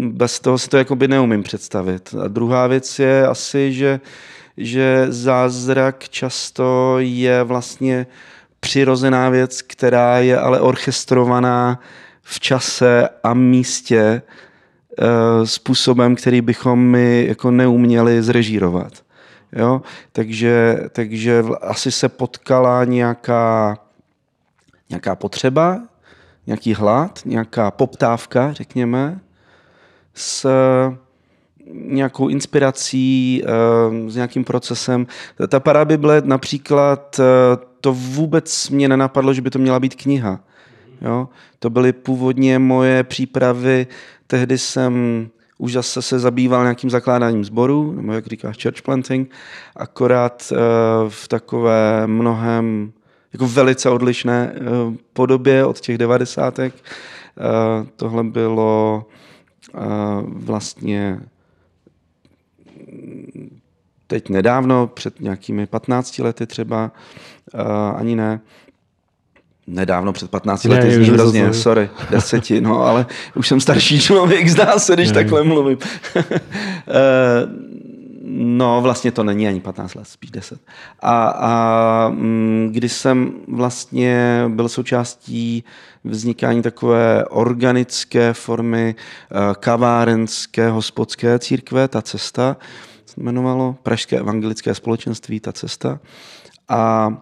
[0.07, 2.15] bez toho si to jakoby neumím představit.
[2.23, 3.99] A druhá věc je asi, že,
[4.57, 8.07] že zázrak často je vlastně
[8.59, 11.79] přirozená věc, která je ale orchestrovaná
[12.21, 14.21] v čase a místě
[14.99, 19.04] Eh, způsobem, který bychom my jako neuměli zrežírovat.
[19.55, 19.81] Jo?
[20.11, 23.77] Takže, takže asi se potkala nějaká,
[24.89, 25.81] nějaká potřeba,
[26.47, 29.19] nějaký hlad, nějaká poptávka, řekněme,
[30.13, 30.49] s
[31.73, 35.07] nějakou inspirací, eh, s nějakým procesem.
[35.47, 37.23] Ta parabible například, eh,
[37.81, 40.39] to vůbec mě nenapadlo, že by to měla být kniha.
[41.01, 41.29] Jo?
[41.59, 43.87] To byly původně moje přípravy
[44.27, 45.27] Tehdy jsem
[45.57, 49.31] už zase se zabýval nějakým zakládáním sboru, nebo jak říkáš, church planting,
[49.75, 50.55] akorát eh,
[51.09, 52.91] v takové mnohem
[53.33, 54.59] jako velice odlišné eh,
[55.13, 56.73] podobě od těch devadesátek.
[56.75, 59.05] Eh, tohle bylo
[60.25, 61.19] vlastně
[64.07, 66.91] teď nedávno, před nějakými 15 lety třeba,
[67.95, 68.41] ani ne,
[69.67, 73.05] Nedávno, před 15 lety, zní hrozně, sorry, deseti, no ale
[73.35, 75.13] už jsem starší člověk, zdá se, když ne.
[75.13, 75.77] takhle mluvím.
[76.87, 77.47] Eh,
[78.37, 80.59] no, vlastně to není ani 15 let, spíš 10.
[80.99, 85.63] A, a mm, když jsem vlastně byl součástí
[86.03, 92.57] vznikání takové organické formy eh, kavárenské hospodské církve, ta cesta,
[93.05, 95.99] se jmenovalo Pražské evangelické společenství, ta cesta.
[96.69, 97.13] A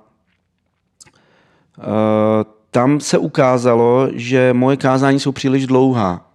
[2.71, 6.30] tam se ukázalo, že moje kázání jsou příliš dlouhá.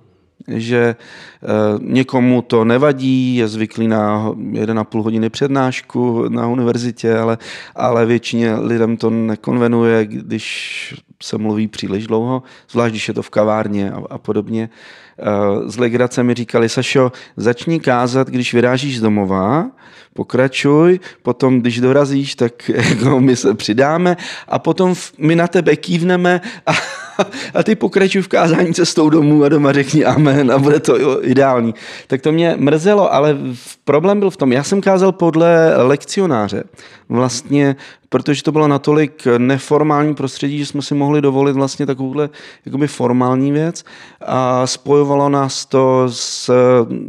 [0.49, 1.47] Že eh,
[1.81, 7.39] někomu to nevadí, je zvyklý na 1,5 hodiny přednášku na univerzitě, ale,
[7.77, 13.31] ale většině lidem to nekonvenuje, když se mluví příliš dlouho, zvlášť když je to v
[13.31, 14.71] kavárně a, a podobně.
[14.73, 15.08] Eh,
[15.67, 19.67] z legrace mi říkali, Sašo, začni kázat, když vyrážíš z domova,
[20.15, 24.17] pokračuj, potom když dorazíš, tak jako my se přidáme
[24.49, 26.73] a potom my na tebe kývneme a,
[27.55, 31.75] a ty pokračuj v kázání cestou domů a doma řekni amen a bude to ideální.
[32.07, 33.39] Tak to mě mrzelo, ale
[33.85, 36.65] problém byl v tom, já jsem kázal podle lekcionáře.
[37.09, 37.77] Vlastně
[38.09, 42.29] protože to bylo natolik neformální prostředí, že jsme si mohli dovolit vlastně takovouhle
[42.67, 43.85] jakoby formální věc
[44.27, 46.51] a spojovalo nás to s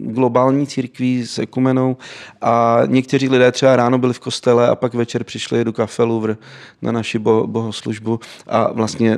[0.01, 1.97] globální církví, s ekumenou
[2.41, 6.37] a někteří lidé třeba ráno byli v kostele a pak večer přišli do Café Louvre
[6.81, 9.17] na naši bohoslužbu a vlastně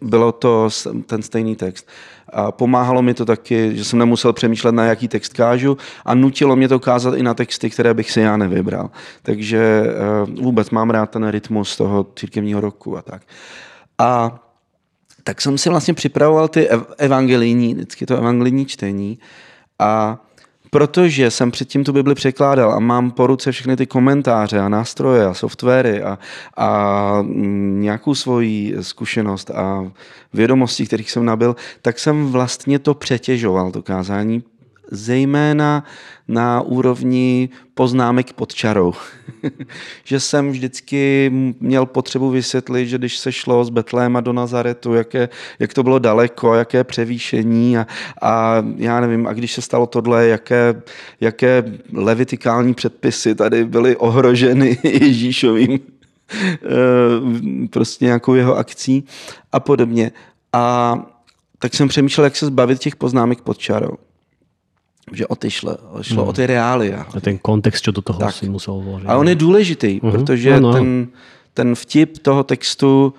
[0.00, 0.68] bylo to
[1.06, 1.88] ten stejný text.
[2.32, 6.56] A pomáhalo mi to taky, že jsem nemusel přemýšlet, na jaký text kážu a nutilo
[6.56, 8.90] mě to kázat i na texty, které bych si já nevybral.
[9.22, 9.84] Takže
[10.28, 13.22] uh, vůbec mám rád ten rytmus toho církevního roku a tak.
[13.98, 14.38] A
[15.24, 16.68] tak jsem si vlastně připravoval ty
[16.98, 19.18] evangelijní, vždycky to evangelijní čtení
[19.78, 20.18] a
[20.70, 25.26] Protože jsem předtím tu Bibli překládal a mám po ruce všechny ty komentáře a nástroje
[25.26, 26.18] a softwary a,
[26.56, 29.92] a mm, nějakou svoji zkušenost a
[30.32, 34.42] vědomosti, kterých jsem nabil, tak jsem vlastně to přetěžoval, to kázání,
[34.90, 35.84] zejména
[36.28, 38.92] na úrovni poznámek pod čarou.
[40.04, 41.30] že jsem vždycky
[41.60, 45.28] měl potřebu vysvětlit, že když se šlo z Betléma do Nazaretu, jaké,
[45.58, 47.86] jak to bylo daleko, jaké převýšení a,
[48.22, 50.82] a já nevím, a když se stalo tohle, jaké,
[51.20, 55.78] jaké levitikální předpisy tady byly ohroženy Ježíšovým
[56.44, 56.58] eh,
[57.70, 59.04] prostě nějakou jeho akcí
[59.52, 60.12] a podobně.
[60.52, 60.96] A
[61.58, 63.96] tak jsem přemýšlel, jak se zbavit těch poznámek pod čarou
[65.12, 66.28] že o ty šlo, šlo hmm.
[66.28, 67.06] o ty reália.
[67.16, 68.34] A ten kontext, co do toho tak.
[68.34, 69.08] si musel vložit.
[69.08, 70.10] A on je důležitý, uh-huh.
[70.10, 70.72] protože no, no.
[70.72, 71.08] Ten,
[71.54, 73.14] ten vtip toho textu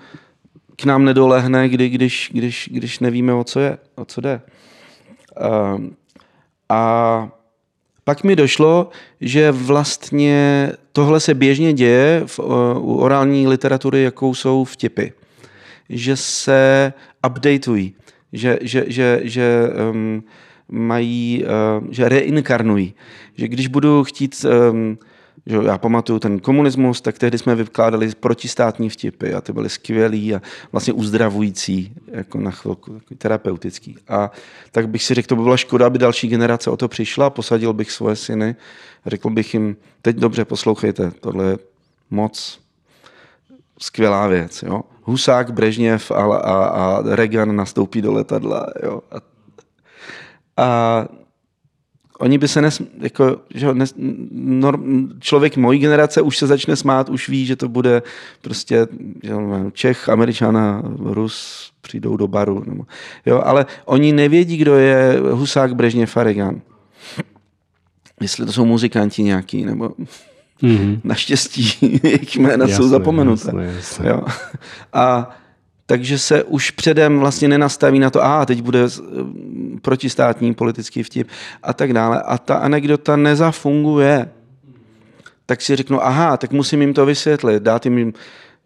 [0.76, 4.40] k nám nedolehne, kdy, když, když, když nevíme, o co je, o co jde.
[5.40, 5.80] Uh,
[6.68, 7.28] a
[8.04, 8.88] pak mi došlo,
[9.20, 12.38] že vlastně tohle se běžně děje v,
[12.78, 15.12] u orální literatury, jakou jsou vtipy.
[15.88, 16.92] Že se
[17.26, 17.94] updateují,
[18.32, 20.22] že, že, že, že um,
[20.70, 21.48] mají, eh,
[21.90, 22.94] že reinkarnují.
[23.34, 24.98] Že když budu chtít ehm,
[25.46, 30.34] že já pamatuju ten komunismus, tak tehdy jsme vykládali protistátní vtipy a ty byly skvělý
[30.34, 30.42] a
[30.72, 33.96] vlastně uzdravující, jako na chvilku, terapeutický.
[34.08, 34.30] A
[34.72, 37.72] tak bych si řekl, to by byla škoda, aby další generace o to přišla, posadil
[37.72, 38.56] bych svoje syny
[39.06, 41.58] řekl bych jim, teď dobře poslouchejte, tohle je
[42.10, 42.60] moc
[43.78, 44.62] skvělá věc.
[44.62, 44.82] Jo?
[45.02, 48.66] Husák, Brežněv a, a, a Reagan nastoupí do letadla.
[48.82, 49.02] Jo?
[49.10, 49.29] A,
[50.60, 51.06] a
[52.18, 53.94] oni by se nes, jako, že nes,
[54.30, 58.02] norm, člověk mojí generace už se začne smát, už ví, že to bude
[58.40, 58.86] prostě
[59.22, 59.32] že,
[59.72, 62.62] Čech, Američana, Rus přijdou do baru.
[62.66, 62.84] Nebo,
[63.26, 66.60] jo, ale oni nevědí, kdo je Husák, Brežněv a Reagan.
[68.20, 69.90] Jestli to jsou muzikanti nějaký, nebo
[70.62, 71.00] Mm-hmm.
[71.04, 73.46] Naštěstí jejich jména jasné, jsou zapomenuté.
[73.46, 74.08] Jasné, jasné.
[74.08, 74.22] Jo.
[74.92, 75.30] A
[75.90, 78.84] takže se už předem vlastně nenastaví na to, a teď bude
[79.82, 81.28] protistátní politický vtip
[81.62, 82.22] a tak dále.
[82.22, 84.28] A ta anekdota nezafunguje.
[85.46, 88.12] Tak si řeknu, aha, tak musím jim to vysvětlit, dát jim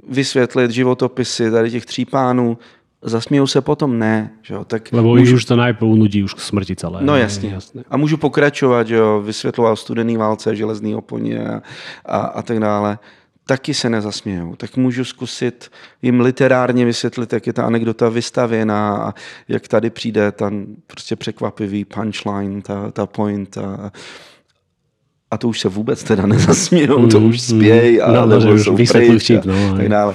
[0.09, 2.59] vysvětlit životopisy tady těch tří pánů,
[3.03, 4.31] zasmějou se potom, ne.
[4.43, 4.65] Že jo?
[4.65, 5.37] Tak Lebo můžu...
[5.37, 6.99] už to najprv nudí už k smrti celé.
[7.03, 7.51] No jasně.
[7.51, 7.85] jasně.
[7.91, 11.63] A můžu pokračovat, že jo, vysvětloval studený válce, železný oponě a,
[12.05, 12.99] a, a tak dále.
[13.47, 14.57] Taky se nezasmějou.
[14.57, 15.71] Tak můžu zkusit
[16.03, 19.15] jim literárně vysvětlit, jak je ta anekdota vystavěná a
[19.49, 23.93] jak tady přijde ten prostě překvapivý punchline, ta, ta point a,
[25.31, 28.91] a to už se vůbec teda nezasmějou, mm, to už spějí a no, nebo už
[28.93, 30.15] pryč vtip, no, tak dále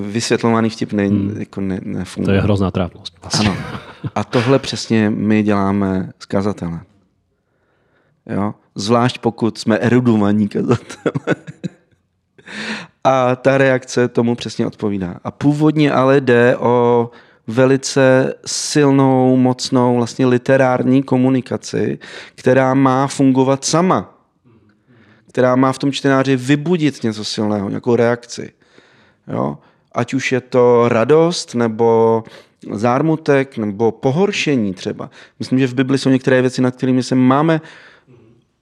[0.00, 1.36] vysvětlovaný vtip ne, hmm.
[1.38, 2.32] jako ne, nefunguje.
[2.32, 3.18] To je hrozná trápnost.
[3.40, 3.56] Ano.
[4.14, 6.80] A tohle přesně my děláme s kazatelem.
[8.26, 8.54] Jo?
[8.74, 11.34] Zvlášť pokud jsme erudovaní kazatele.
[13.04, 15.14] A ta reakce tomu přesně odpovídá.
[15.24, 17.10] A původně ale jde o
[17.46, 21.98] velice silnou, mocnou, vlastně literární komunikaci,
[22.34, 24.10] která má fungovat sama.
[25.28, 28.52] Která má v tom čtenáři vybudit něco silného, nějakou reakci.
[29.28, 29.58] Jo?
[29.92, 32.24] Ať už je to radost, nebo
[32.72, 35.10] zármutek, nebo pohoršení třeba.
[35.38, 37.60] Myslím, že v Bibli jsou některé věci, nad kterými se máme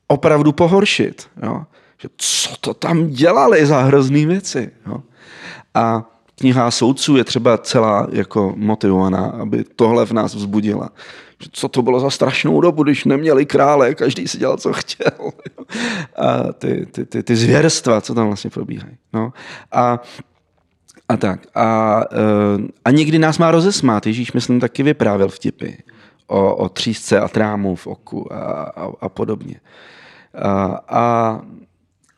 [0.07, 1.29] opravdu pohoršit.
[1.43, 1.65] Jo?
[2.03, 4.71] Že co to tam dělali za hrozný věci.
[4.87, 5.03] Jo?
[5.75, 6.05] A
[6.39, 10.91] kniha soudců je třeba celá jako motivovaná, aby tohle v nás vzbudila.
[11.53, 15.31] Co to bylo za strašnou dobu, když neměli krále, každý si dělal, co chtěl.
[16.17, 18.97] A ty, ty, ty, ty zvěrstva, co tam vlastně probíhají.
[19.13, 19.33] No.
[19.73, 20.01] A
[21.09, 21.47] a tak.
[21.55, 24.07] A, eh, a někdy nás má rozesmát.
[24.07, 25.71] Ježíš, myslím, taky vyprávěl vtipy
[26.27, 29.61] o, o třísce a trámu v oku a, a, a podobně.
[30.35, 31.41] A, a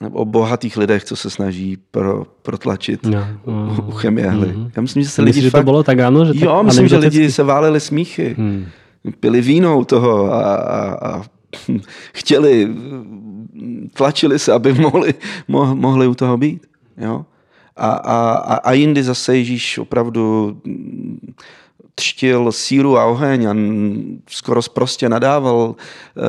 [0.01, 4.49] nebo o bohatých lidech, co se snaží pro, protlačit no, no, uchem jehly.
[4.49, 4.70] Mm-hmm.
[4.76, 5.61] Já myslím, že se lidi Myslíš, fakt...
[5.61, 6.24] že to bylo tak ano?
[6.24, 8.34] Že tak jo, myslím, že lidi se váleli smíchy.
[8.38, 8.66] Hmm.
[9.20, 11.22] Pili vínou toho a, a, a
[12.12, 12.74] chtěli,
[13.95, 15.14] tlačili se, aby mohli,
[15.74, 16.66] mohli u toho být.
[16.97, 17.24] Jo?
[17.76, 20.57] A, a, a jindy zase Ježíš opravdu
[21.95, 23.55] třtil síru a oheň a
[24.28, 26.20] skoro prostě nadával eh,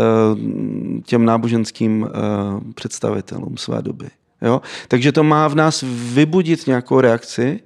[1.04, 4.08] těm náboženským eh, představitelům své doby.
[4.42, 4.62] Jo?
[4.88, 7.60] Takže to má v nás vybudit nějakou reakci,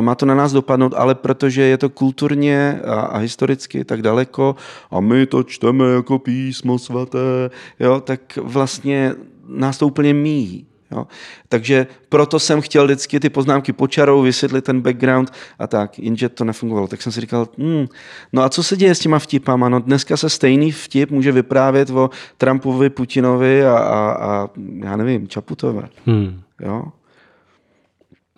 [0.00, 4.56] má to na nás dopadnout, ale protože je to kulturně a, a historicky tak daleko
[4.90, 7.50] a my to čteme jako písmo svaté,
[7.80, 9.14] jo, tak vlastně
[9.46, 10.66] nás to úplně míjí.
[10.92, 11.06] Jo.
[11.48, 16.44] Takže proto jsem chtěl vždycky ty poznámky počarou, vysvětlit ten background a tak, jenže to
[16.44, 16.86] nefungovalo.
[16.86, 17.86] Tak jsem si říkal, hmm,
[18.32, 19.68] no a co se děje s těma vtipama?
[19.68, 24.48] No dneska se stejný vtip může vyprávět o Trumpovi, Putinovi a, a, a
[24.84, 25.88] já nevím, Čaputové.
[26.06, 26.40] Hmm.
[26.60, 26.82] Jo?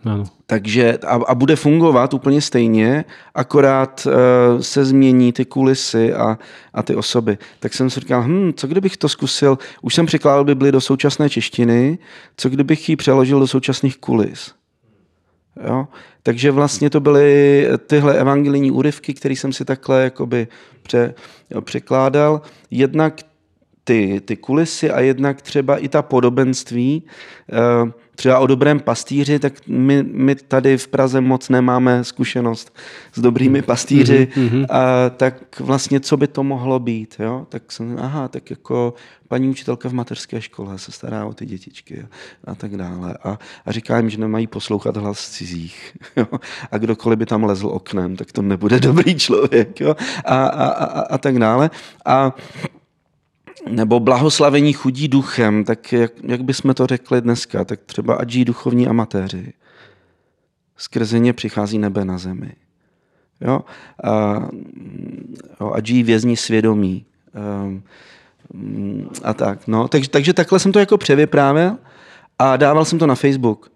[0.05, 0.25] Ano.
[0.47, 6.39] Takže a, a bude fungovat úplně stejně, akorát uh, se změní ty kulisy a,
[6.75, 7.39] a ty osoby.
[7.61, 11.31] Tak jsem si říkal, hm, co kdybych to zkusil, už jsem překládal Bibli do současné
[11.31, 11.99] češtiny,
[12.37, 14.53] co kdybych ji přeložil do současných kulis.
[15.67, 15.89] Jo?
[16.23, 20.49] Takže vlastně to byly tyhle evangelijní úryvky, které jsem si takhle jakoby
[20.83, 21.15] pře,
[21.51, 22.41] jo, překládal.
[22.71, 23.15] Jednak
[23.85, 27.03] ty, ty kulisy a jednak třeba i ta podobenství.
[27.83, 32.77] Uh, třeba o dobrém pastýři, tak my, my tady v Praze moc nemáme zkušenost
[33.15, 34.67] s dobrými pastýři, mm-hmm.
[34.71, 37.47] a tak vlastně co by to mohlo být, jo?
[37.49, 38.95] Tak jsem, aha, tak jako
[39.29, 43.19] paní učitelka v mateřské škole se stará o ty dětičky a, a tak dále.
[43.25, 45.97] A, a říká jim, že nemají poslouchat hlas cizích.
[46.17, 46.27] Jo?
[46.71, 49.81] A kdokoliv by tam lezl oknem, tak to nebude dobrý člověk.
[49.81, 49.97] Jo?
[50.25, 51.71] A, a, a, a tak dále.
[52.07, 52.35] A
[53.71, 58.45] nebo blahoslavení chudí duchem, tak jak, jak bychom to řekli dneska, tak třeba ať žijí
[58.45, 59.53] duchovní amatéři.
[60.77, 62.53] Skrze ně přichází nebe na zemi.
[63.41, 63.61] Jo?
[64.05, 64.43] A,
[65.61, 67.05] jo, ať žijí vězni svědomí.
[67.35, 67.71] A,
[69.23, 69.69] a tak.
[69.69, 69.89] No.
[69.89, 71.77] Takže, takže takhle jsem to jako převyprávěl.
[72.39, 73.72] A dával jsem to na Facebook.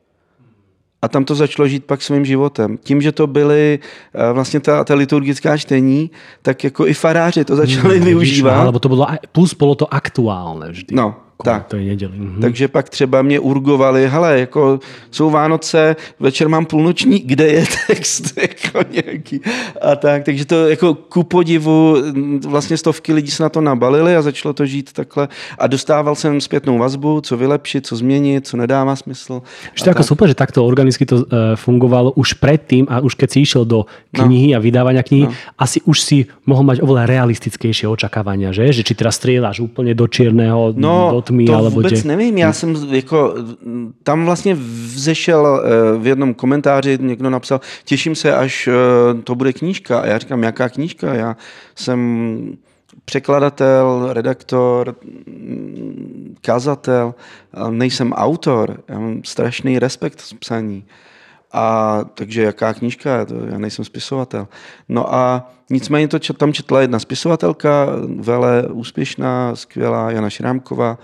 [1.07, 2.83] A tam to začalo žít pak svým životem.
[2.83, 6.11] Tím, že to byly uh, vlastně ta, ta liturgická čtení,
[6.43, 8.59] tak jako i faráři to začali hmm, využívat.
[8.59, 10.91] Alebo to bylo, plus bylo to aktuálne vždy.
[10.91, 11.15] No,
[11.45, 11.67] tak.
[11.67, 12.13] To je neděli.
[12.17, 12.41] Mhm.
[12.41, 14.81] Takže pak třeba mě urgovali, hele, jako
[15.11, 19.41] jsou Vánoce, večer mám půlnoční, kde je text jako nějaký.
[19.83, 21.97] A tak, takže to jako ku podivu
[22.47, 25.29] vlastně stovky lidí se na to nabalili a začalo to žít takhle.
[25.59, 29.43] A dostával jsem zpětnou vazbu, co vylepšit, co změnit, co nedává smysl.
[29.75, 31.23] Že to je jako super, že takto organicky to uh,
[31.55, 34.57] fungovalo už předtím a už keď si išel do knihy no.
[34.57, 35.33] a vydávania knihy, no.
[35.59, 38.73] asi už si mohl mať oveľa realistickejšie očakávania, že?
[38.73, 42.09] Že či teraz strieľaš úplne do čierneho, no, do tmy, to alebo vůbec tě...
[42.09, 43.35] nevím, já jsem jako,
[44.03, 49.53] tam vlastně vzešel eh, v jednom komentáři, někdo napsal, těším se, až eh, to bude
[49.53, 50.01] knížka.
[50.01, 51.15] A já říkám, jaká knížka?
[51.15, 51.37] Já
[51.75, 52.57] jsem
[53.05, 54.97] překladatel, redaktor,
[56.41, 57.15] kazatel,
[57.71, 60.85] nejsem autor, já mám strašný respekt z psaní.
[61.53, 64.49] A takže jaká knížka, to, já nejsem spisovatel.
[64.89, 67.87] No a nicméně to tam četla jedna spisovatelka,
[68.19, 70.99] vele úspěšná, skvělá, Jana Šrámková.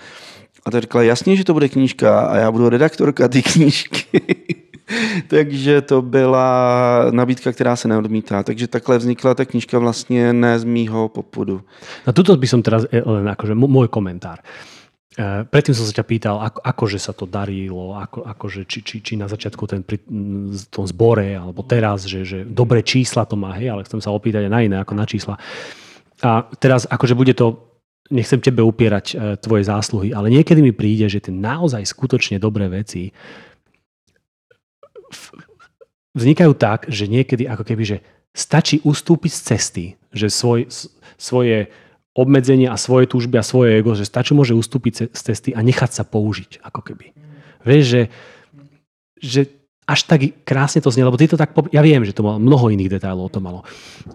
[0.65, 4.21] A ta řekla, jasně, že to bude knížka a já budu redaktorka ty knížky.
[5.29, 8.43] Takže to byla nabídka, která se neodmítá.
[8.43, 11.63] Takže takhle vznikla ta knížka vlastně ne z mýho popudu.
[12.07, 14.43] Na tuto by som teraz eh, len akože môj komentár.
[14.43, 14.82] E,
[15.21, 19.13] predtým som sa ťa pýtal, ako, akože sa to darilo, ako, akože, či, či, či
[19.21, 20.01] na začiatku ten, pri
[20.73, 24.49] tom zbore, alebo teraz, že, že dobré čísla to má, hej, ale chcem sa opýtať
[24.49, 25.37] aj na iné, ako na čísla.
[26.25, 27.61] A teraz akože bude to,
[28.09, 32.73] nechcem tebe upierať e, tvoje zásluhy, ale niekedy mi príde, že tie naozaj skutočne dobré
[32.73, 33.13] veci
[36.17, 37.99] vznikajú tak, že niekedy ako keby, že
[38.33, 40.69] stačí ustúpiť z cesty, že svoj,
[41.21, 41.69] svoje
[42.13, 45.91] obmedzenia a svoje túžby a svoje ego, že stačí môže ustúpiť z cesty a nechať
[45.91, 47.17] sa použiť, ako keby.
[47.65, 48.03] Vieš, že,
[49.17, 49.41] že
[49.89, 52.69] až tak krásne to znie, lebo ty to tak, ja viem, že to malo mnoho
[52.69, 53.65] iných detailov to malo,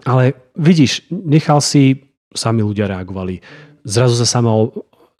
[0.06, 3.42] ale vidíš, nechal si, sami ľudia reagovali,
[3.82, 4.70] zrazu sa sama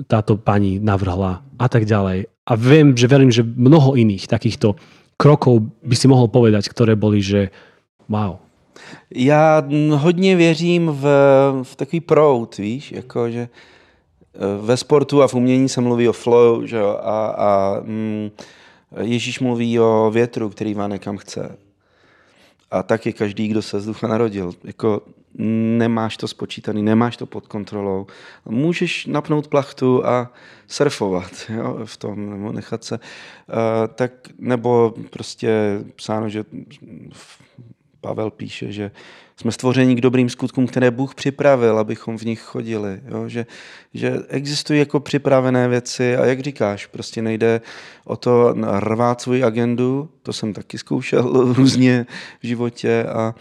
[0.07, 2.31] táto pani navrhla a tak ďalej.
[2.49, 4.79] A viem, že verím, že mnoho iných takýchto
[5.19, 7.51] krokov by si mohol povedať, ktoré boli, že
[8.07, 8.39] wow,
[9.11, 11.05] já hodně věřím v,
[11.63, 13.49] v takový prout, víš, jako že
[14.35, 18.31] eh, ve sportu a v umění se mluví o flow, že jo, a, a mm,
[19.01, 21.59] Ježíš mluví o větru, který má nekam chce.
[22.71, 24.53] A tak je každý, kdo se z ducha narodil.
[24.65, 25.03] Jako
[25.79, 28.07] nemáš to spočítaný, nemáš to pod kontrolou.
[28.45, 30.33] Můžeš napnout plachtu a
[30.67, 32.99] surfovat jo, v tom, nebo nechat se.
[32.99, 36.45] Uh, tak, nebo prostě psáno, že
[38.09, 38.91] Pavel píše, že
[39.37, 43.01] jsme stvoření k dobrým skutkům, které Bůh připravil, abychom v nich chodili.
[43.09, 43.29] Jo?
[43.29, 43.47] Že,
[43.95, 47.61] že existují jako připravené věci a jak říkáš, prostě nejde
[48.05, 52.07] o to rvát svou agendu, to jsem taky zkoušel různě
[52.43, 53.35] v životě a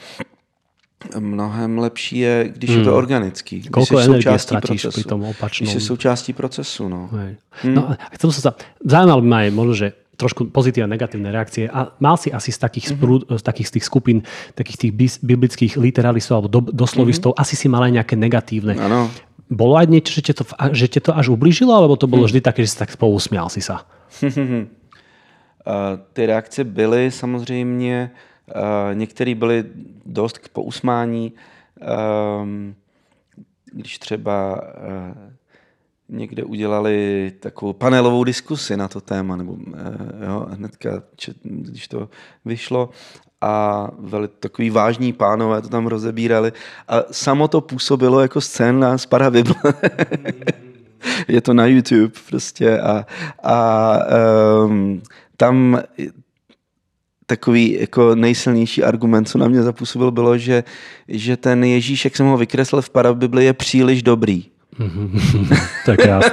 [1.19, 2.79] mnohem lepší je, když hmm.
[2.79, 2.97] je to hmm.
[2.97, 3.55] organický.
[3.59, 5.63] Když Koľko energie ztratíš procesu, pri tom opačnom?
[5.63, 6.89] Když jsi součástí procesu.
[6.89, 7.09] No.
[7.11, 7.73] Hmm.
[7.73, 9.87] no a chcel som sa, zaujímalo by ma aj možno, že
[10.17, 11.69] trošku pozitívne negatívne reakcie.
[11.69, 13.37] A mal si asi z takých, mm-hmm.
[13.37, 14.17] z takých z tých skupín,
[14.57, 17.43] takých tých biblických literalistov alebo do, doslovistov, mm-hmm.
[17.45, 18.73] asi si mal aj nejaké negatívne.
[18.81, 19.13] Ano.
[19.47, 20.43] Bolo aj niečo, že te to,
[20.75, 22.35] že te to až ublížilo, alebo to bolo hm.
[22.35, 23.87] vždy také, že si tak pousmial si sa?
[24.19, 24.67] uh,
[26.11, 28.11] ty reakce byly samozřejmě,
[28.51, 29.63] uh, některé byly
[30.03, 31.31] dost k pousmání.
[31.79, 32.75] Um,
[33.71, 35.31] když třeba uh,
[36.45, 41.03] udělali takovou panelovou diskusi na to téma, nebo eh, jo, hnedka,
[41.43, 42.09] když to
[42.45, 42.89] vyšlo
[43.41, 46.53] a veli, takový vážní pánové to tam rozebírali
[46.87, 49.55] a samo to působilo jako scéna z Parabible.
[51.27, 53.05] Je to na YouTube prostě a,
[53.43, 53.99] a
[54.65, 55.01] um,
[55.37, 55.81] tam
[57.25, 60.63] takový jako nejsilnější argument, co na mě zapůsobil, bylo, že,
[61.07, 64.45] že ten Ježíš, jak jsem ho vykreslil v Parabibli, je příliš dobrý.
[65.85, 66.31] tak krásne.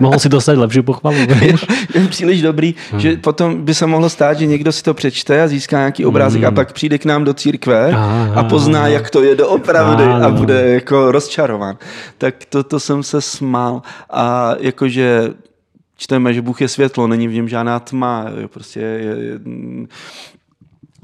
[0.00, 1.16] Mohl si dostať lepší pochvalu?
[1.16, 1.54] Je,
[1.94, 3.00] je příliš dobrý, hmm.
[3.00, 6.42] že potom by se mohlo stát, že někdo si to přečte a získá nějaký obrázek
[6.42, 6.48] hmm.
[6.48, 10.26] a pak přijde k nám do církve a, a pozná, jak to je doopravdy a,
[10.26, 11.76] a bude jako rozčarován.
[12.18, 15.34] Tak to, to jsem se smál a jakože
[15.96, 19.38] čteme, že Bůh je světlo, není v něm žádná tma, prostě je, je,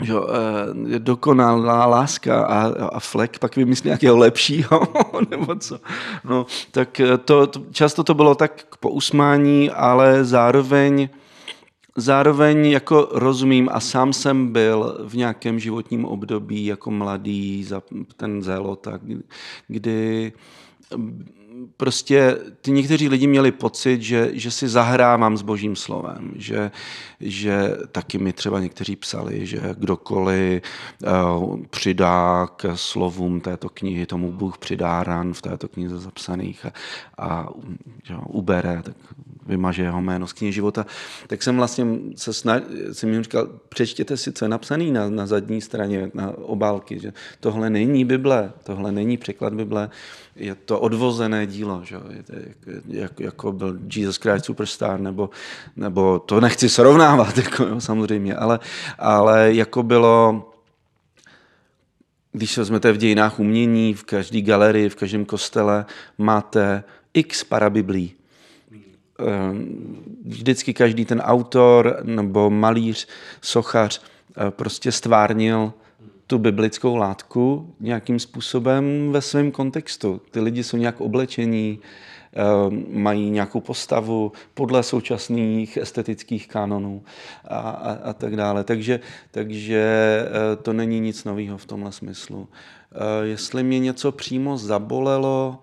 [0.02, 4.80] že eh, je dokonalá láska a, a flek pak vymyslí nějakého lepšího,
[5.30, 5.80] nebo co.
[6.24, 11.08] No, tak eh, to, to, často to bylo tak k pousmání, ale zároveň
[11.98, 17.82] zároveň jako rozumím a sám jsem byl v nějakém životním období jako mladý, za
[18.16, 19.00] ten zelo, tak,
[19.68, 20.32] kdy
[21.76, 26.70] prostě ty někteří lidi měli pocit, že, že si zahrávám s božím slovem, že,
[27.20, 30.62] že taky mi třeba někteří psali, že kdokoliv
[31.36, 36.72] uh, přidá k slovům této knihy, tomu Bůh přidá ran v této knize zapsaných a,
[37.18, 37.48] a
[38.04, 38.96] že, ubere, tak
[39.46, 40.86] vymaže jeho jméno z knihy života,
[41.26, 41.86] tak jsem vlastně
[42.16, 42.62] se snad,
[42.92, 47.12] jsem jim říkal, přečtěte si, co je napsané na, na zadní straně, na obálky, že
[47.40, 49.90] tohle není Bible, tohle není překlad Bible,
[50.36, 51.96] je to odvozené dílo, že?
[52.88, 55.30] Jak, jako byl Jesus Christ Superstar, nebo,
[55.76, 58.58] nebo to nechci srovnávat, jako, jo, samozřejmě, ale,
[58.98, 60.48] ale jako bylo,
[62.32, 65.86] když se vezmete v dějinách umění, v každé galerii, v každém kostele
[66.18, 68.14] máte x parabiblí.
[69.18, 73.08] Ehm, vždycky každý ten autor nebo malíř,
[73.40, 75.72] sochař eh, prostě stvárnil
[76.26, 80.20] tu biblickou látku nějakým způsobem ve svém kontextu.
[80.30, 81.78] Ty lidi jsou nějak oblečení,
[82.32, 87.02] ehm, mají nějakou postavu podle současných estetických kanonů
[87.44, 88.64] a, a, a tak dále.
[88.64, 89.84] Takže, takže
[90.26, 92.48] eh, to není nic nového v tomhle smyslu.
[92.92, 95.58] Eh, jestli mě něco přímo zabolelo,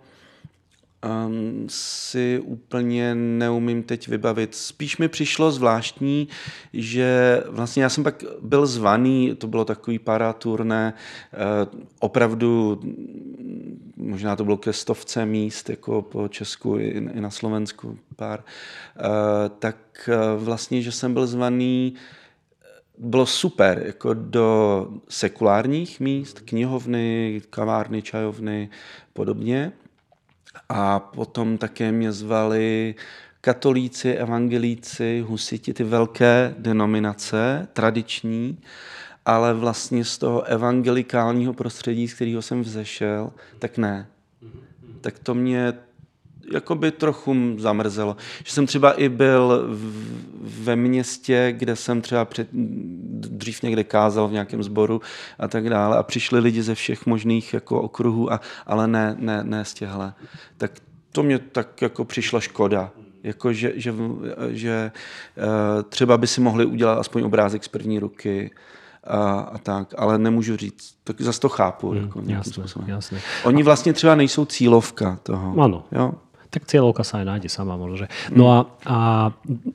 [1.03, 4.55] um, si úplně neumím teď vybavit.
[4.55, 6.27] Spíš mi přišlo zvláštní,
[6.73, 10.93] že vlastně já jsem pak byl zvaný, to bylo takový paraturné,
[11.33, 12.81] uh, opravdu
[13.97, 19.05] možná to bylo ke stovce míst, jako po Česku i, i na Slovensku pár, uh,
[19.59, 21.93] tak uh, vlastně, že jsem byl zvaný
[22.97, 28.69] bylo super, jako do sekulárních míst, knihovny, kavárny, čajovny,
[29.13, 29.71] podobně.
[30.69, 32.95] A potom také mě zvali
[33.41, 38.57] katolíci, evangelíci, husiti, ty velké denominace, tradiční,
[39.25, 44.07] ale vlastně z toho evangelikálního prostředí, z kterého jsem vzešel, tak ne.
[45.01, 45.73] Tak to mě
[46.51, 48.17] jako by trochu zamrzelo.
[48.43, 54.27] Že jsem třeba i byl v, ve městě, kde jsem třeba před, dřív někde kázal
[54.27, 55.01] v nějakém sboru
[55.39, 59.43] a tak dále a přišli lidi ze všech možných jako okruhů, a, ale ne, ne,
[59.43, 60.13] ne z těhle.
[60.57, 60.71] Tak
[61.11, 62.91] to mě tak jako přišla škoda.
[63.23, 63.93] Jako, že, že,
[64.49, 64.91] že
[65.37, 68.51] eh, třeba by si mohli udělat aspoň obrázek z první ruky,
[69.07, 71.89] a, a tak, ale nemůžu říct, tak zase to chápu.
[71.89, 73.19] Hmm, jako jasné, jasné.
[73.43, 75.61] Oni vlastně třeba nejsou cílovka toho.
[75.61, 75.85] Ano.
[75.91, 76.13] Jo?
[76.53, 78.05] Tak cieľovka sa aj nájde sama možno.
[78.05, 78.07] Že...
[78.37, 78.97] No a, a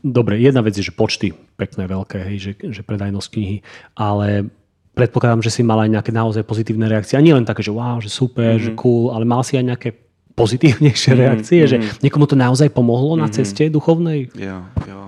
[0.06, 3.56] dobre, jedna vec je, že počty pekné, veľké, hej, že, že predajnosť knihy,
[3.98, 4.46] ale
[4.94, 7.18] predpokladám, že si mal aj nejaké naozaj pozitívne reakcie.
[7.18, 8.66] A nie len také, že wow, že super, mm-hmm.
[8.66, 8.78] že mhm.
[8.78, 9.90] cool, ale mal si aj nejaké
[10.38, 11.26] pozitívnejšie mm-hmm.
[11.26, 12.06] reakcie, že mhm.
[12.06, 13.26] niekomu to naozaj pomohlo mm-hmm.
[13.26, 13.34] na mhm.
[13.34, 14.30] ceste duchovnej?
[14.38, 15.02] Jo, jo.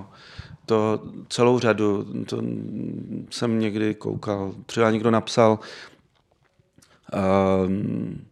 [0.67, 2.43] To celou řadu, to
[3.31, 5.59] jsem někdy koukal, třeba někdo napsal,
[7.11, 8.23] um,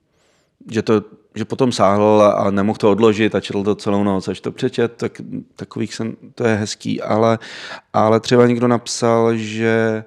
[0.71, 1.03] že to
[1.39, 4.93] že potom sáhl a nemohl to odložit a četl to celou noc, až to přečet,
[4.97, 5.21] tak
[5.57, 7.39] takových jsem, to je hezký, ale,
[7.93, 10.05] ale třeba někdo napsal, že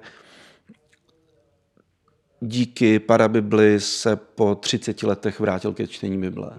[2.40, 6.52] díky parabibli se po 30 letech vrátil ke čtení Bible.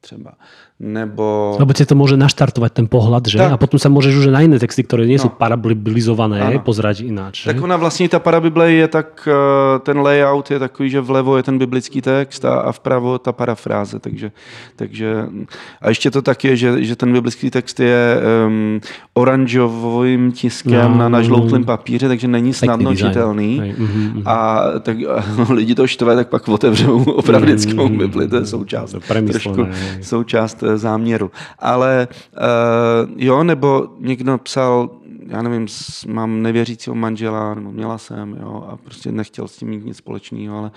[0.00, 0.34] Třeba
[0.80, 1.54] nebo...
[1.54, 3.38] Lebo ti to môže naštartovať ten pohľad, že?
[3.38, 3.54] Tak.
[3.54, 5.26] A potom sa môžeš už na iné texty, ktoré nie no.
[5.26, 6.66] sú parabolizované, ano.
[6.66, 7.46] pozrať ináč.
[7.46, 11.42] Tak ona vlastně ta parabible je tak, eh, ten layout je takový, že vlevo je
[11.42, 14.32] ten biblický text a, a vpravo ta parafráze, takže,
[14.76, 15.26] takže
[15.80, 18.80] a ještě to tak je, že, že ten biblický text je um,
[19.14, 24.22] oranžovým tiskem no, na, na žloutlém papíře, takže není snadno čitelný mm-hmm.
[24.26, 27.98] a tak a lidi to štve, tak pak otevřou opravdickou mm-hmm.
[27.98, 29.66] bibli, to je součást, to trošku,
[30.02, 31.30] součást Eh, záměru.
[31.58, 34.90] Ale uh, jo, nebo někdo psal,
[35.26, 35.66] já nevím,
[36.06, 40.58] mám nevěřícího manžela, nebo měla jsem, jo, a prostě nechtěl s tím mít nic společného,
[40.58, 40.70] ale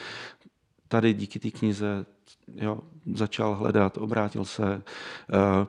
[0.88, 2.06] tady díky té knize
[2.56, 2.78] jo,
[3.14, 4.64] začal hledat, obrátil se.
[4.64, 5.68] Uh,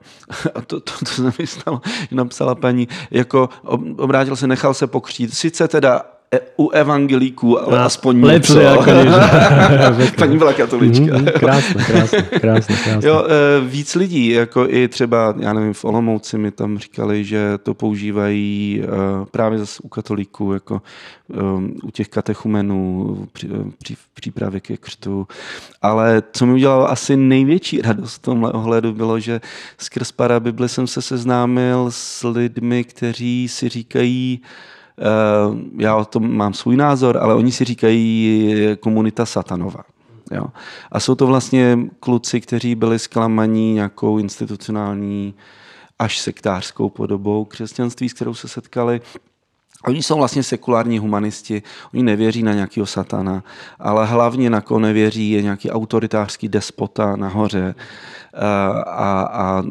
[0.54, 1.80] a to, to, to se mi stalo,
[2.10, 3.48] napsala paní, jako
[3.96, 5.34] obrátil se, nechal se pokřít.
[5.34, 6.17] Sice teda
[6.56, 8.84] u evangelíků, ale aspoň lepší jako
[10.18, 11.18] Paní byla katolička.
[11.18, 13.08] Mm, krásné, krásné, krásné, krásné.
[13.08, 17.58] Jo, e, víc lidí, jako i třeba, já nevím, v Olomouci mi tam říkali, že
[17.62, 18.86] to používají e,
[19.30, 20.82] právě zase u katolíků, jako
[21.82, 23.48] u těch katechumenů, při,
[23.78, 25.26] při, přípravy ke křtu.
[25.82, 29.40] Ale co mi udělalo asi největší radost v tomhle ohledu bylo, že
[29.78, 34.44] skrz Parabibli jsem se seznámil s lidmi, kteří si říkají, Eh,
[35.78, 39.84] já o tom mám svůj názor, ale oni si říkají komunita satanova.
[40.30, 40.46] Jo.
[40.92, 45.34] A jsou to vlastně kluci, kteří byli zklamaní nějakou institucionální
[45.98, 49.00] až sektářskou podobou křesťanství, s kterou se setkali
[49.84, 51.62] Oni jsou vlastně sekulární humanisti,
[51.94, 53.44] oni nevěří na nějakého satana,
[53.78, 58.38] ale hlavně na koho nevěří je nějaký autoritářský despota nahoře eh,
[58.86, 59.62] a, a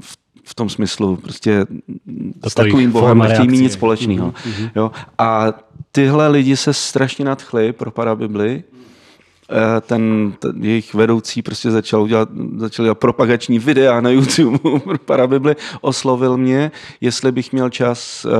[0.00, 1.66] v, v tom smyslu prostě
[2.48, 4.30] s takovým bohem nechtějí mít nic společného.
[4.30, 4.70] Mm-hmm.
[4.76, 4.90] Jo?
[5.18, 5.52] A
[5.92, 8.64] tyhle lidi se strašně nadchli pro parabibli
[9.52, 14.98] Eh, ten, ten jejich vedoucí prostě začal dělat, začal dělat propagační videa na YouTube pro
[14.98, 16.70] Parabibli, oslovil mě,
[17.00, 18.32] jestli bych měl čas uh,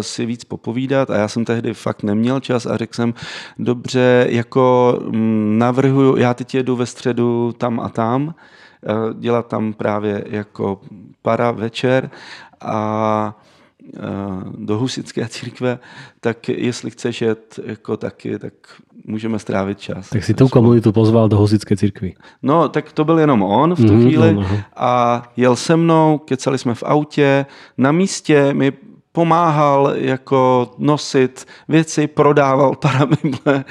[0.00, 3.14] si víc popovídat a já jsem tehdy fakt neměl čas a řekl jsem,
[3.58, 8.34] dobře, jako mm, navrhuju, já teď jedu ve středu tam a tam,
[9.14, 10.80] dělat tam právě jako
[11.22, 12.10] para večer
[12.60, 13.36] a
[14.58, 15.78] do husické církve,
[16.20, 18.52] tak jestli chceš jet jako taky, tak
[19.04, 20.08] můžeme strávit čas.
[20.08, 22.14] Tak si tu komunitu pozval do Hosické církvy.
[22.42, 24.60] No, tak to byl jenom on v tu mm, chvíli no, no.
[24.76, 27.46] a jel se mnou, kecali jsme v autě,
[27.78, 28.72] na místě mi
[29.12, 33.64] pomáhal jako nosit věci, prodával parabible eh,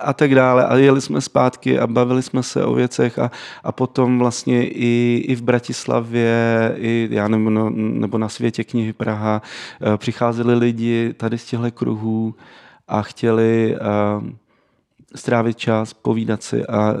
[0.00, 0.66] a tak dále.
[0.66, 3.30] A jeli jsme zpátky a bavili jsme se o věcech a,
[3.64, 8.92] a potom vlastně i, i v Bratislavě, i já nebo, no, nebo na světě knihy
[8.92, 12.34] Praha eh, přicházeli lidi tady z těchto kruhů
[12.88, 14.28] a chtěli uh,
[15.14, 16.94] strávit čas, povídat si a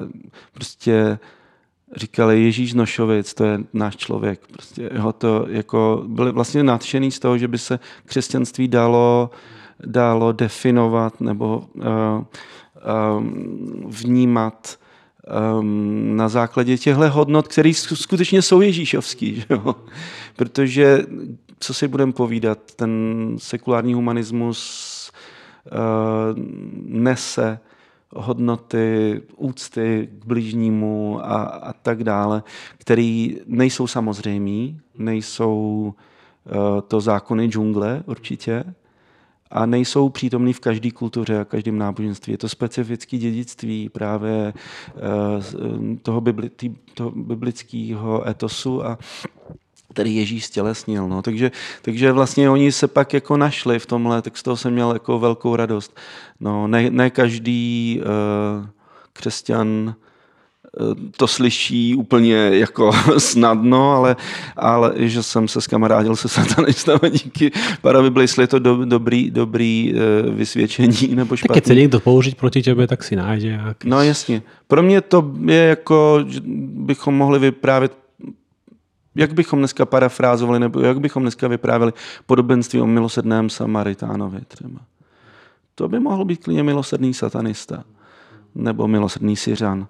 [0.52, 1.18] prostě
[1.96, 4.40] říkali Ježíš Nošovic, to je náš člověk.
[4.52, 9.30] Prostě ho to jako byli vlastně nadšený z toho, že by se křesťanství dalo,
[9.86, 11.84] dalo definovat nebo uh,
[13.18, 14.78] um, vnímat
[15.60, 19.34] um, na základě těchto hodnot, které skutečně jsou ježíšovský.
[19.34, 19.74] Že jo?
[20.36, 21.06] Protože,
[21.60, 24.96] co si budeme povídat, ten sekulární humanismus
[25.66, 26.34] Eh,
[26.86, 27.58] nese
[28.16, 32.42] hodnoty úcty k bližnímu a, a tak dále,
[32.78, 35.94] které nejsou samozřejmé, nejsou
[36.44, 38.64] uh, to zákony džungle určitě
[39.50, 42.32] a nejsou přítomný v každé kultuře a každém náboženství.
[42.32, 44.52] Je to specifické dědictví právě
[44.94, 46.50] uh, toho, bibli,
[46.94, 48.98] toho biblického etosu a
[49.96, 51.08] který Ježíš stělesnil.
[51.08, 51.22] No.
[51.22, 51.50] Takže,
[51.82, 55.18] takže vlastně oni se pak jako našli v tomhle, tak z toho jsem měl jako
[55.18, 55.96] velkou radost.
[56.40, 58.66] No, ne, ne každý uh,
[59.12, 59.94] křesťan
[60.80, 64.16] uh, to slyší úplně jako snadno, ale,
[64.56, 69.94] ale že jsem se skamarádil se satanistama díky parabibli, jestli je to do, dobrý, dobrý
[69.94, 71.48] uh, vysvědčení nebo špatný.
[71.48, 73.48] Tak keď se někdo použít proti tebe, tak si najde.
[73.48, 73.84] Jak...
[73.84, 74.42] No jasně.
[74.68, 76.40] Pro mě to je jako, že
[76.84, 78.05] bychom mohli vyprávět
[79.16, 81.92] jak bychom dneska parafrázovali, nebo jak bychom dneska vyprávěli
[82.26, 84.80] podobenství o milosedném Samaritánovi třeba.
[85.74, 87.84] To by mohl být klidně milosrdný satanista,
[88.54, 89.86] nebo milosrdný Syřan,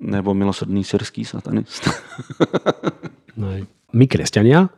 [0.00, 1.90] nebo milosrdný syrský satanista.
[3.36, 3.48] no,
[3.92, 4.70] my, kresťania,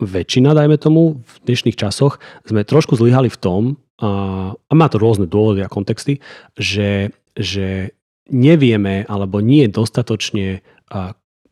[0.00, 3.62] väčšina, dajme tomu, v dnešných časoch, sme trošku zlyhali v tom,
[4.00, 6.20] a, má to rôzne dôvody a kontexty,
[6.56, 7.96] že, že
[8.30, 10.62] nevieme alebo nie dostatočne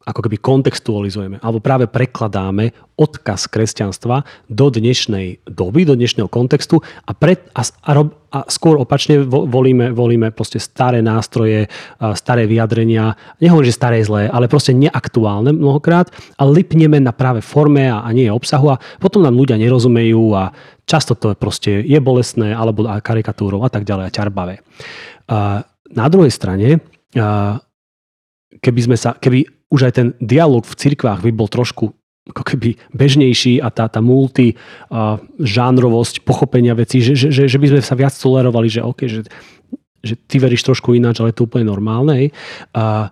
[0.08, 7.12] ako keby kontextualizujeme alebo práve prekladáme odkaz kresťanstva do dnešnej doby, do dnešného kontextu a,
[7.12, 11.68] pred, a, a, rob, a skôr opačne volíme, volíme proste staré nástroje,
[12.16, 16.08] staré vyjadrenia, nehovorím, že staré zlé, ale proste neaktuálne mnohokrát
[16.40, 20.50] a lipneme na práve forme a, a nie obsahu a potom nám ľudia nerozumejú a
[20.88, 24.54] často to proste je bolestné alebo karikatúrou a tak ďalej a ťarbavé.
[25.28, 25.60] A
[25.92, 26.80] na druhej strane,
[28.60, 31.92] keby sme sa, keby už aj ten dialog v cirkvách by bol trošku
[32.28, 37.66] ako keby bežnejší a tá, tá multi uh, žánrovosť pochopenia vecí, že, že, že by
[37.72, 39.24] sme sa viac tolerovali, že OK, že,
[40.04, 42.28] že ty veríš trošku ináč, ale je to úplne normálne.
[42.76, 43.08] A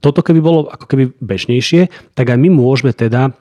[0.00, 3.32] toto keby bolo ako keby bežnejšie, tak aj my môžeme teda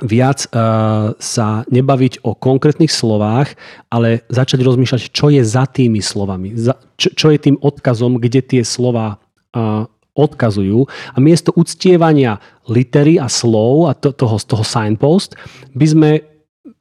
[0.00, 3.56] viac uh, sa nebaviť o konkrétnych slovách,
[3.88, 8.44] ale začať rozmýšľať, čo je za tými slovami, za, čo, čo je tým odkazom, kde
[8.44, 9.16] tie slova
[9.56, 15.36] uh, odkazujú a miesto uctievania litery a slov a to, toho, toho signpost
[15.76, 16.10] by sme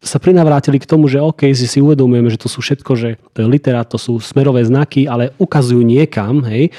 [0.02, 3.46] sa prinavrátili k tomu, že OK, si si uvedomujeme, že to sú všetko, že to
[3.46, 6.74] je litera, to sú smerové znaky, ale ukazujú niekam, hej.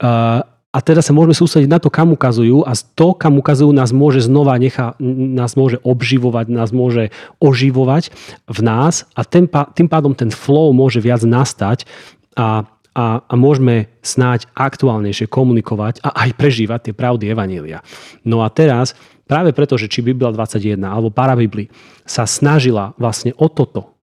[0.00, 0.40] Uh,
[0.70, 4.22] a teda sa môžeme sústrediť na to, kam ukazujú a to, kam ukazujú, nás môže
[4.22, 7.10] znova nechá, nás môže obživovať, nás môže
[7.42, 8.14] oživovať
[8.46, 9.50] v nás a tým,
[9.90, 11.90] pádom ten flow môže viac nastať
[12.38, 17.84] a a, a môžeme snáď aktuálnejšie komunikovať a aj prežívať tie pravdy Evanília.
[18.26, 18.98] No a teraz,
[19.30, 21.70] práve preto, že či Biblia 21 alebo Parabibli
[22.02, 23.94] sa snažila vlastne o toto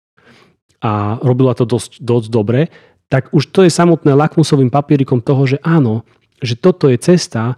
[0.79, 2.71] a robila to dosť, dosť dobre,
[3.07, 6.03] tak už to je samotné lakmusovým papierikom toho, že áno,
[6.43, 7.55] že toto je cesta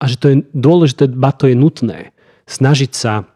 [0.00, 2.12] a že to je dôležité, ba to je nutné.
[2.48, 3.28] Snažiť sa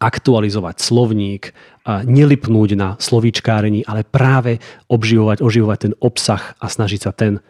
[0.00, 1.52] aktualizovať slovník,
[1.84, 4.58] nelipnúť na slovíčkárení, ale práve
[4.88, 7.44] obživovať, oživovať ten obsah a snažiť sa ten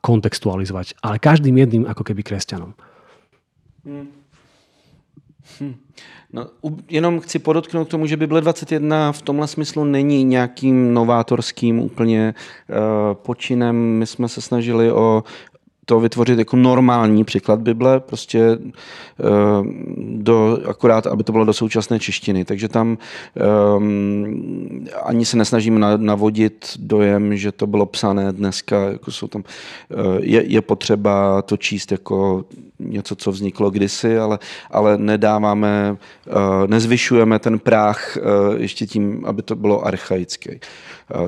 [0.00, 0.96] kontextualizovať.
[1.04, 2.72] Ale každým jedným ako keby kresťanom.
[3.84, 4.08] Hmm.
[5.60, 5.74] Hm.
[6.32, 6.46] No,
[6.88, 12.34] jenom chci podotknout k tomu, že Bible 21 v tomhle smyslu není nějakým novátorským úplně
[12.34, 12.76] uh,
[13.14, 13.76] počinem.
[13.76, 15.24] My jsme se snažili o
[15.86, 19.24] to vytvořit jako normální překlad Bible, prostě eh,
[19.98, 22.44] do, akorát, aby to bylo do současné češtiny.
[22.44, 22.98] Takže tam
[23.76, 29.44] um, ani se nesnažíme navodit dojem, že to bylo psané dneska, jako jsou tam,
[29.90, 32.44] eh, je, je potřeba to číst jako
[32.78, 34.38] něco, co vzniklo kdysi, ale,
[34.70, 35.96] ale nedáváme,
[36.66, 38.18] nezvyšujeme ten práh
[38.56, 40.58] ještě tím, aby to bylo archaické.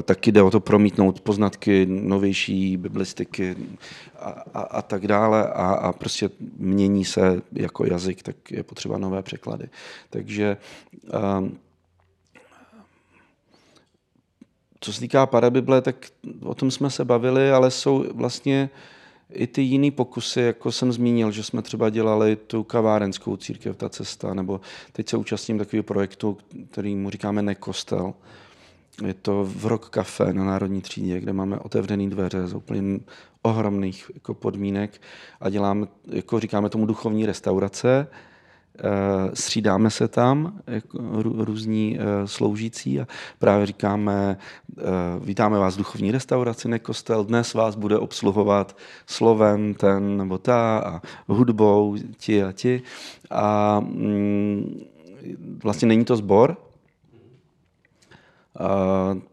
[0.03, 3.57] Taky jde o to promítnout poznatky novější biblistiky
[4.55, 9.23] a, a, tak dále a, a prostě mění se jako jazyk, tak je potřeba nové
[9.23, 9.69] překlady.
[10.11, 10.57] Takže
[11.39, 11.59] um,
[14.81, 15.97] co se týká parabible, tak
[16.43, 18.71] o tom jsme se bavili, ale jsou vlastně
[19.33, 23.89] i ty jiné pokusy, jako jsem zmínil, že jsme třeba dělali tu kavárenskou církev, ta
[23.89, 24.61] cesta, nebo
[24.93, 26.39] teď se účastním takového projektu,
[26.71, 28.15] který mu říkáme Nekostel,
[29.07, 33.01] je to v Rock Café na Národní třídě, kde máme otevřené dveře z úplně
[33.43, 35.01] ohromných jako podmínek
[35.41, 38.07] a děláme, jako říkáme tomu duchovní restaurace,
[38.79, 38.83] eh,
[39.35, 43.07] střídáme se tam, jako různí eh, sloužící a
[43.39, 44.39] právě říkáme,
[44.79, 44.83] eh,
[45.21, 50.79] vítáme vás v duchovní restauraci, ne kostel, dnes vás bude obsluhovat slovem ten nebo ta
[50.79, 52.83] a hudbou ti a ti.
[53.31, 54.81] A mm,
[55.63, 56.57] vlastně není to sbor,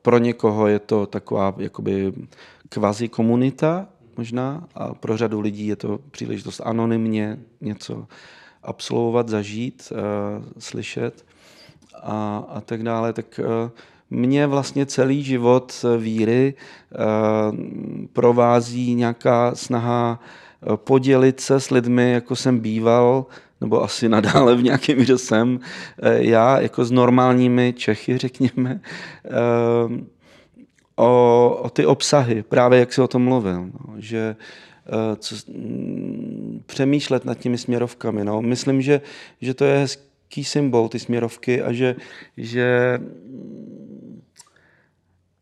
[0.02, 2.14] pro někoho je to taková jakoby
[2.70, 3.88] kvazi komunita
[4.20, 8.08] možná a pro řadu lidí je to příležitost anonymně něco
[8.64, 11.26] absolvovat, zažít, uh, slyšet
[12.04, 13.14] a, a tak dále.
[13.14, 13.72] Tak uh,
[14.10, 17.58] mě vlastně celý život víry uh,
[18.14, 20.20] provází nějaká snaha
[20.76, 23.26] podělit se s lidmi, jako jsem býval,
[23.62, 25.60] nebo asi nadále v nějakém míře jsem,
[26.02, 28.82] eh, já jako s normálními Čechy, řekněme,
[29.26, 29.30] eh,
[31.00, 34.36] o, o ty obsahy, právě jak si o tom mluvil, no, že
[34.88, 38.26] eh, co, mm, přemýšlet nad těmi směrovkami.
[38.26, 38.42] No.
[38.42, 39.02] Myslím, že,
[39.42, 41.96] že to je hezký symbol, ty směrovky, a že,
[42.38, 43.00] že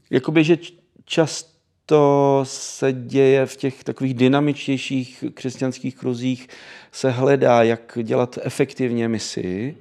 [0.09, 0.57] jakoby, že
[1.05, 1.57] často
[1.89, 6.47] to se děje v těch takových dynamičtějších křesťanských kruzích,
[6.91, 9.77] se hledá, jak dělat efektivně misi,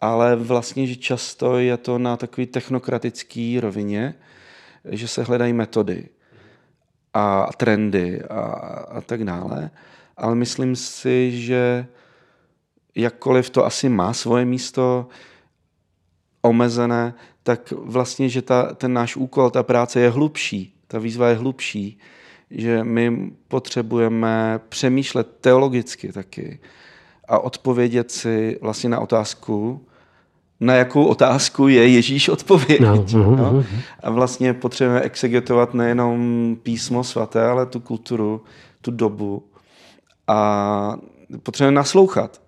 [0.00, 4.14] ale vlastně, že často je to na takový technokratický rovině,
[4.90, 6.08] že se hledají metody
[7.14, 8.40] a trendy a,
[8.88, 9.70] a tak dále.
[10.16, 11.86] Ale myslím si, že
[12.94, 15.08] jakkoliv to asi má svoje místo
[16.42, 21.36] omezené, tak vlastně, že ta, ten náš úkol, ta práce je hlubší ta výzva je
[21.36, 21.98] hlubší,
[22.50, 26.60] že my potřebujeme přemýšlet teologicky taky
[27.28, 29.86] a odpovědět si vlastně na otázku,
[30.60, 32.80] na jakou otázku je Ježíš odpověď.
[32.84, 33.64] No, no, no.
[34.02, 38.42] A vlastně potřebujeme exegetovat nejenom písmo svaté, ale tu kulturu,
[38.80, 39.42] tu dobu.
[40.26, 40.96] A
[41.42, 42.40] potřebujeme naslouchat.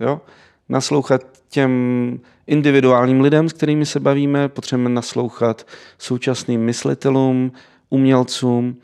[0.00, 0.20] Jo?
[0.68, 5.66] Naslouchat těm individuálním lidem, s kterými se bavíme, potřebujeme naslouchat
[5.98, 7.52] současným myslitelům,
[7.90, 8.76] umělcům.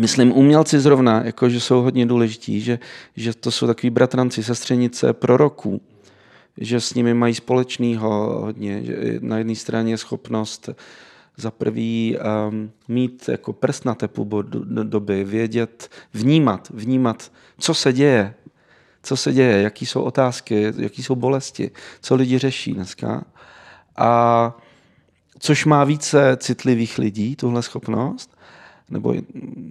[0.00, 2.78] Myslím, umělci zrovna, jako, že jsou hodně důležití, že,
[3.16, 5.80] že to jsou takový bratranci, sestřenice proroků,
[6.56, 8.82] že s nimi mají společného hodně.
[9.20, 10.68] Na jedné straně schopnost
[11.36, 12.16] za prvý
[12.48, 18.34] um, mít jako prst na tepu do, doby, vědět, vnímat, vnímat, co se děje,
[19.02, 21.70] co se děje, jaký jsou otázky, jaký jsou bolesti,
[22.00, 23.24] co lidi řeší dneska.
[23.96, 24.56] A
[25.38, 28.38] což má více citlivých lidí, tuhle schopnost,
[28.90, 29.14] nebo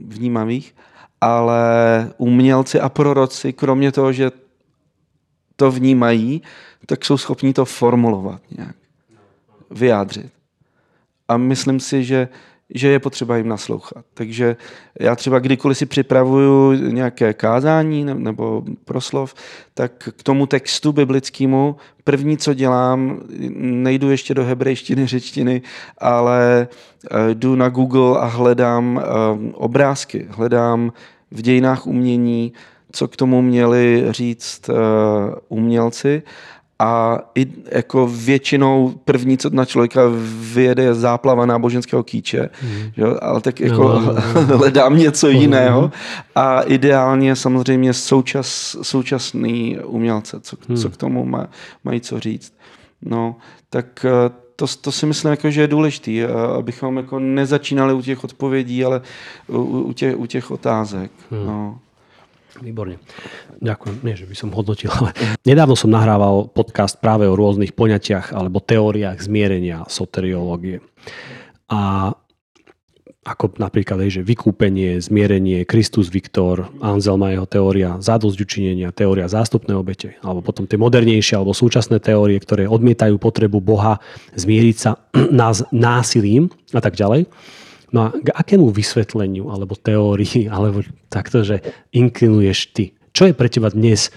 [0.07, 0.75] vnímavých,
[1.21, 1.63] ale
[2.17, 4.31] umělci a proroci, kromě toho, že
[5.61, 6.41] to vnímají,
[6.85, 8.75] tak jsou schopni to formulovat nějak,
[9.71, 10.31] vyjádřit.
[11.27, 12.27] A myslím si, že
[12.73, 14.05] že je potřeba jim naslouchat.
[14.13, 14.55] Takže
[14.99, 19.33] já třeba kdykoliv si připravuju nějaké kázání nebo proslov,
[19.73, 23.19] tak k tomu textu biblickému první, co dělám,
[23.59, 25.61] nejdu ještě do hebrejštiny, řečtiny,
[25.97, 26.67] ale
[27.11, 29.03] eh, jdu na Google a hledám eh,
[29.53, 30.93] obrázky, hledám
[31.31, 32.53] v dějinách umění,
[32.91, 34.73] co k tomu měli říct eh,
[35.49, 36.23] umělci
[36.80, 40.01] a i jako většinou první, co na člověka
[40.53, 42.91] vyjede, je záplava náboženského kýče, mm.
[42.97, 43.18] jo?
[43.22, 44.47] ale tak jako no, no, no.
[44.47, 44.57] no.
[44.57, 45.34] hledám něco mm.
[45.34, 45.91] jiného
[46.35, 50.77] a ideálně samozřejmě součas, současný umělce, co, mm.
[50.77, 51.47] co k tomu má,
[51.84, 52.53] mají co říct.
[53.01, 53.35] No,
[53.69, 56.27] tak eh, to, to si myslím, jako, že je důležité, eh,
[56.57, 59.01] abychom jako nezačínali u těch odpovědí, ale
[59.47, 61.11] u, u, těch, u těch otázek.
[61.31, 61.45] Hmm.
[61.45, 61.80] No.
[62.61, 63.01] Výborne.
[63.57, 63.95] Ďakujem.
[64.05, 65.11] Nie, že by som hodnotil, ale
[65.41, 70.85] nedávno som nahrával podcast práve o rôznych poňatiach alebo teóriách zmierenia soteriológie.
[71.73, 72.13] A
[73.21, 80.17] ako napríklad, že vykúpenie, zmierenie, Kristus Viktor, Anselma jeho teória zádosť učinenia, teória zástupnej obete,
[80.25, 84.01] alebo potom tie modernejšie alebo súčasné teórie, ktoré odmietajú potrebu Boha
[84.33, 84.97] zmieriť sa
[85.41, 87.29] nás, násilím a tak ďalej.
[87.91, 91.59] No a k akému vysvetleniu alebo teórii, alebo takto, že
[91.91, 92.95] inklinuješ ty?
[93.11, 94.07] Čo je pre teba dnes,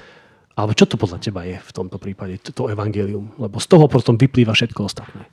[0.55, 3.35] alebo čo to podľa teba je v tomto prípade, to evangelium?
[3.39, 5.27] Lebo z toho potom vyplýva všetko ostatné.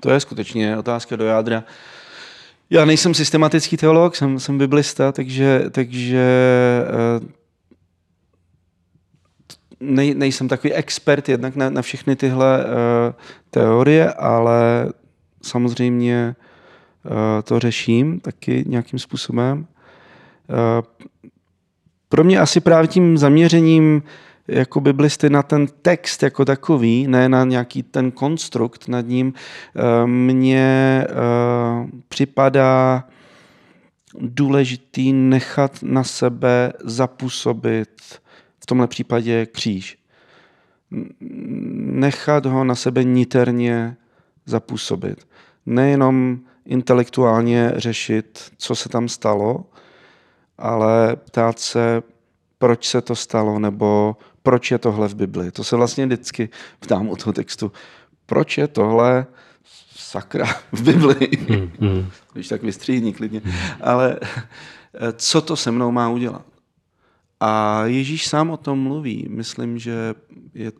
[0.00, 1.64] To je skutečně otázka do jádra.
[2.70, 6.24] Já nejsem systematický teolog, jsem, jsem biblista, takže, takže
[6.88, 7.26] eh,
[9.80, 12.70] nej, nejsem takový expert jednak na, na všechny tyhle uh,
[13.50, 14.92] teorie, ale
[15.42, 16.36] samozřejmě
[17.44, 19.66] to řeším taky nějakým způsobem.
[20.48, 21.06] Uh,
[22.08, 24.02] pro mě asi právě tím zaměřením
[24.48, 29.32] jako biblisty na ten text jako takový, ne na nějaký ten konstrukt nad ním,
[29.76, 31.14] eh, mně eh,
[32.08, 33.04] připadá
[34.20, 38.02] důležitý nechat na sebe zapůsobit
[38.58, 39.98] v tomhle případě kříž.
[41.80, 43.96] Nechat ho na sebe niterně
[44.46, 45.26] zapůsobit.
[45.66, 49.64] Nejenom intelektuálně řešit, co se tam stalo,
[50.58, 52.02] ale ptát se,
[52.58, 55.50] proč se to stalo, nebo proč je tohle v Bibli.
[55.50, 56.48] To se vlastně vždycky
[56.80, 57.72] ptám u toho textu.
[58.26, 59.26] Proč je tohle
[59.96, 61.28] sakra v Bibli?
[61.48, 62.10] Hmm, hmm.
[62.32, 63.42] Když tak vystříhní klidně.
[63.80, 66.44] Ale eh, co to se mnou má udělat?
[67.40, 69.26] A Ježíš sám o tom mluví.
[69.30, 70.14] Myslím, že
[70.54, 70.72] je,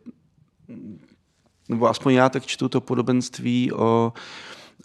[1.69, 4.13] nebo aspoň já tak čtu to podobenství o,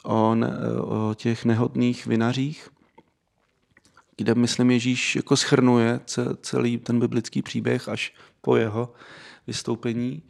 [0.02, 0.36] o,
[0.81, 2.68] o těch nehodných vinařích,
[4.16, 6.01] kde, myslím, Ježíš jako schrnuje
[6.40, 8.93] celý ten biblický příběh až po jeho
[9.47, 10.22] vystoupení,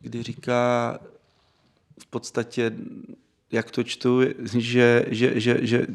[0.00, 0.98] kdy říká
[1.98, 2.72] v podstatě,
[3.52, 4.20] jak to čtu,
[4.58, 5.86] že, že, že, že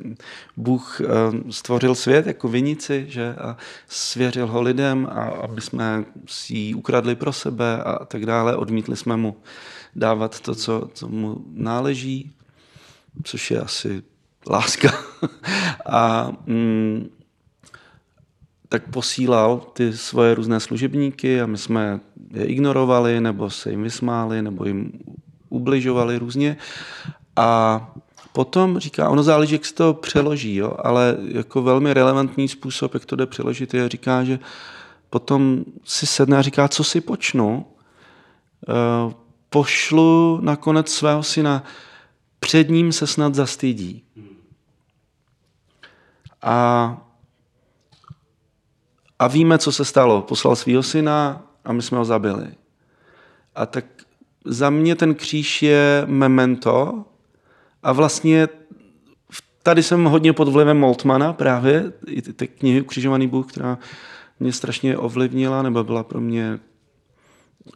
[0.57, 1.07] Bůh eh,
[1.51, 3.57] stvořil svět jako vinici že, a
[3.87, 8.55] svěřil ho lidem, a aby jsme si ji ukradli pro sebe a tak dále.
[8.55, 9.37] Odmítli jsme mu
[9.95, 12.31] dávat to, co, co mu náleží,
[13.23, 14.03] což je asi
[14.49, 14.93] láska.
[15.85, 17.09] a mm,
[18.69, 21.99] tak posílal ty svoje různé služebníky a my jsme
[22.33, 24.91] je ignorovali, nebo se jim vysmáli, nebo jim
[25.49, 26.57] ubližovali různě.
[27.35, 27.91] A
[28.31, 33.05] potom říká, ono záleží, jak se to přeloží, jo, ale jako velmi relevantní způsob, jak
[33.05, 34.39] to jde přeložit, je, říká, že
[35.09, 37.65] potom si sedne a říká, co si počnu,
[38.69, 39.13] eh,
[39.49, 41.63] pošlu nakonec svého syna,
[42.41, 44.03] před ním se snad zastydí.
[46.41, 46.97] A
[49.21, 50.21] a víme, co se stalo.
[50.21, 52.47] Poslal svého syna a my jsme ho zabili.
[53.55, 53.85] A tak
[54.45, 57.05] za mě ten kříž je memento
[57.83, 58.47] a vlastně
[59.63, 63.77] tady jsem hodně pod vlivem Moltmana právě, i té knihy Ukřižovaný Bůh, která
[64.39, 66.59] mě strašně ovlivnila, nebo byla pro mě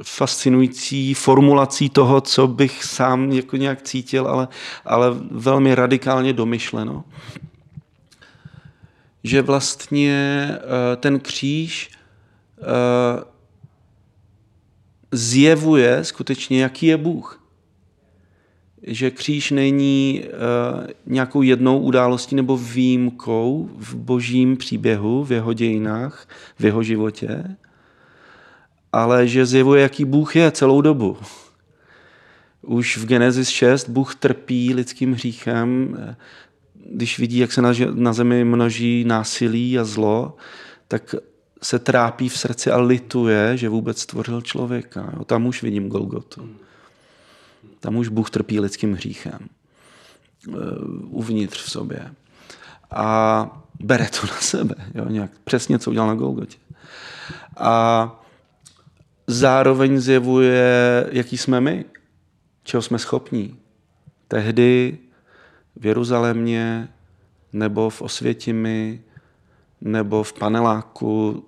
[0.03, 4.47] fascinující formulací toho, co bych sám jako nějak cítil, ale,
[4.85, 7.03] ale velmi radikálně domyšleno
[9.25, 11.89] že vlastně eh, ten kříž
[12.61, 13.23] eh,
[15.11, 17.43] zjevuje skutečně, jaký je Bůh.
[18.87, 26.27] Že kříž není eh, nějakou jednou událostí nebo výjimkou v božím příběhu, v jeho dějinách,
[26.59, 27.55] v jeho životě,
[28.95, 31.17] ale že zjevuje, jaký Bůh je celou dobu.
[32.61, 35.97] Už v Genesis 6 Bůh trpí lidským hříchem,
[36.73, 37.61] když vidí, jak se
[37.93, 40.37] na, zemi množí násilí a zlo,
[40.87, 41.15] tak
[41.61, 45.13] se trápí v srdci a lituje, že vůbec stvořil člověka.
[45.17, 46.49] Jo, tam už vidím Golgotu.
[47.79, 49.39] Tam už Bůh trpí lidským hříchem.
[50.47, 50.53] Eh,
[51.03, 52.11] uvnitř v sobě.
[52.91, 54.75] A bere to na sebe.
[54.93, 56.57] Jo, nějak přesně, co udělal na Golgotě.
[57.57, 58.24] A
[59.27, 61.85] zároveň zjevuje, jaký jsme my,
[62.63, 63.59] čeho jsme schopní.
[64.27, 64.97] Tehdy
[65.75, 66.89] v Jeruzalémě
[67.53, 69.01] nebo v Osvětimi
[69.81, 71.45] nebo v paneláku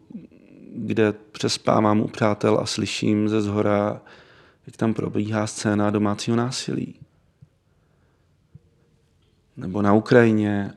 [0.78, 4.02] kde přespávám u přátel a slyším ze zhora,
[4.68, 7.00] jak tam probíhá scéna domácího násilí.
[9.58, 10.74] Nebo na Ukrajině,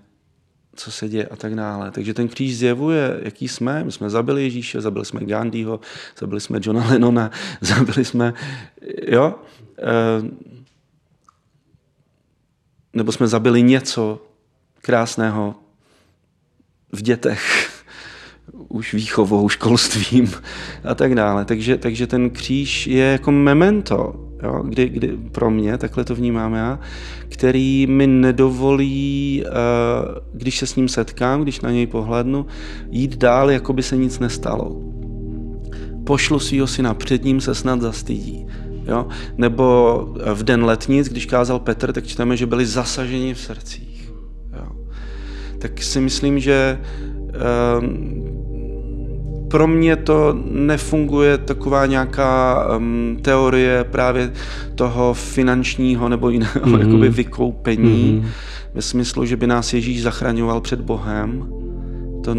[0.74, 1.90] co se děje a tak dále.
[1.90, 3.84] Takže ten kříž zjevuje, jaký jsme.
[3.84, 5.80] My jsme zabili Ježíše, zabili jsme Gandhiho,
[6.18, 7.30] zabili jsme Johna Lennona,
[7.60, 8.34] zabili jsme,
[9.08, 9.34] jo,
[9.78, 10.30] e,
[12.92, 14.26] nebo jsme zabili něco
[14.82, 15.54] krásného
[16.92, 17.70] v dětech,
[18.68, 20.32] už výchovou, školstvím
[20.84, 21.44] a tak dále.
[21.44, 26.54] Takže, takže ten kříž je jako memento, jo, kdy, kdy pro mě, takhle to vnímám
[26.54, 26.78] já,
[27.28, 29.50] který mi nedovolí, eh,
[30.32, 32.46] když se s ním setkám, když na něj pohlednu,
[32.90, 34.76] jít dál, jako by se nic nestalo.
[36.06, 38.46] Pošlu svýho syna, před ním se snad zastydí.
[38.86, 39.06] Jo?
[39.38, 39.98] Nebo
[40.34, 44.12] v den letnic, když kázal Petr, tak čteme, že byli zasaženi v srdcích.
[44.56, 44.66] Jo?
[45.58, 46.80] Tak si myslím, že
[47.80, 48.29] um,
[49.50, 54.32] pro mě to nefunguje taková nějaká um, teorie právě
[54.74, 56.80] toho finančního nebo jiného mm-hmm.
[56.86, 58.28] jakoby vykoupení mm-hmm.
[58.74, 61.48] ve smyslu, že by nás Ježíš zachraňoval před Bohem.
[62.24, 62.34] To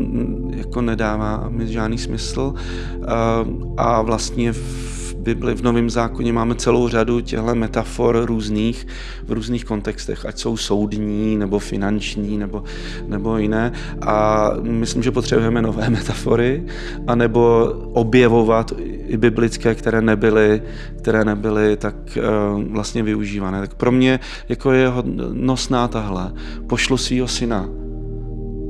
[0.56, 2.54] jako nedává mi žádný smysl.
[2.98, 8.88] Uh, a vlastně v Bibli, v Novém zákoně máme celou řadu těchto metafor různých,
[9.28, 12.64] v různých kontextech, ať jsou soudní, nebo finanční, nebo,
[13.08, 13.72] nebo jiné.
[14.02, 16.64] A myslím, že potřebujeme nové metafory,
[17.08, 18.74] anebo objevovat
[19.08, 20.62] i biblické, které nebyly,
[20.98, 23.62] které nebyly tak uh, vlastně využívané.
[23.62, 24.20] Tak pro mě
[24.50, 24.90] jako je
[25.34, 26.34] nosná tahle.
[26.68, 27.70] Pošlu svýho syna,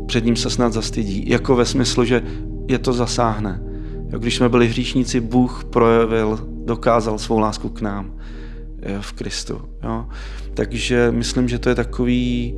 [0.07, 1.29] před ním se snad zastydí.
[1.29, 2.21] Jako ve smyslu, že
[2.67, 3.70] je to zasáhne
[4.17, 8.13] když jsme byli hříšníci, Bůh projevil, dokázal svou lásku k nám
[9.01, 9.61] v Kristu.
[9.83, 10.05] Jo?
[10.53, 12.55] Takže myslím, že to je takový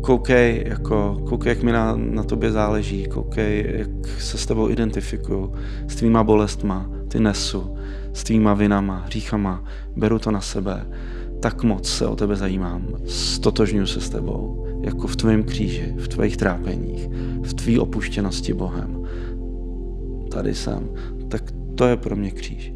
[0.00, 5.54] koukej, jako, koukej, jak mi na, na tobě záleží, koukej, jak se s tebou identifikuju,
[5.88, 7.76] s tvýma bolestma, ty nesu,
[8.12, 9.64] s tvýma vinama, hříchama,
[9.96, 10.86] beru to na sebe,
[11.40, 16.08] tak moc se o tebe zajímám, stotožňuji se s tebou, jako v tvém kříži, v
[16.08, 17.08] tvých trápeních,
[17.42, 18.99] v tvý opuštěnosti Bohem
[20.30, 20.88] tady jsem,
[21.28, 21.42] tak
[21.74, 22.72] to je pro mě kříž.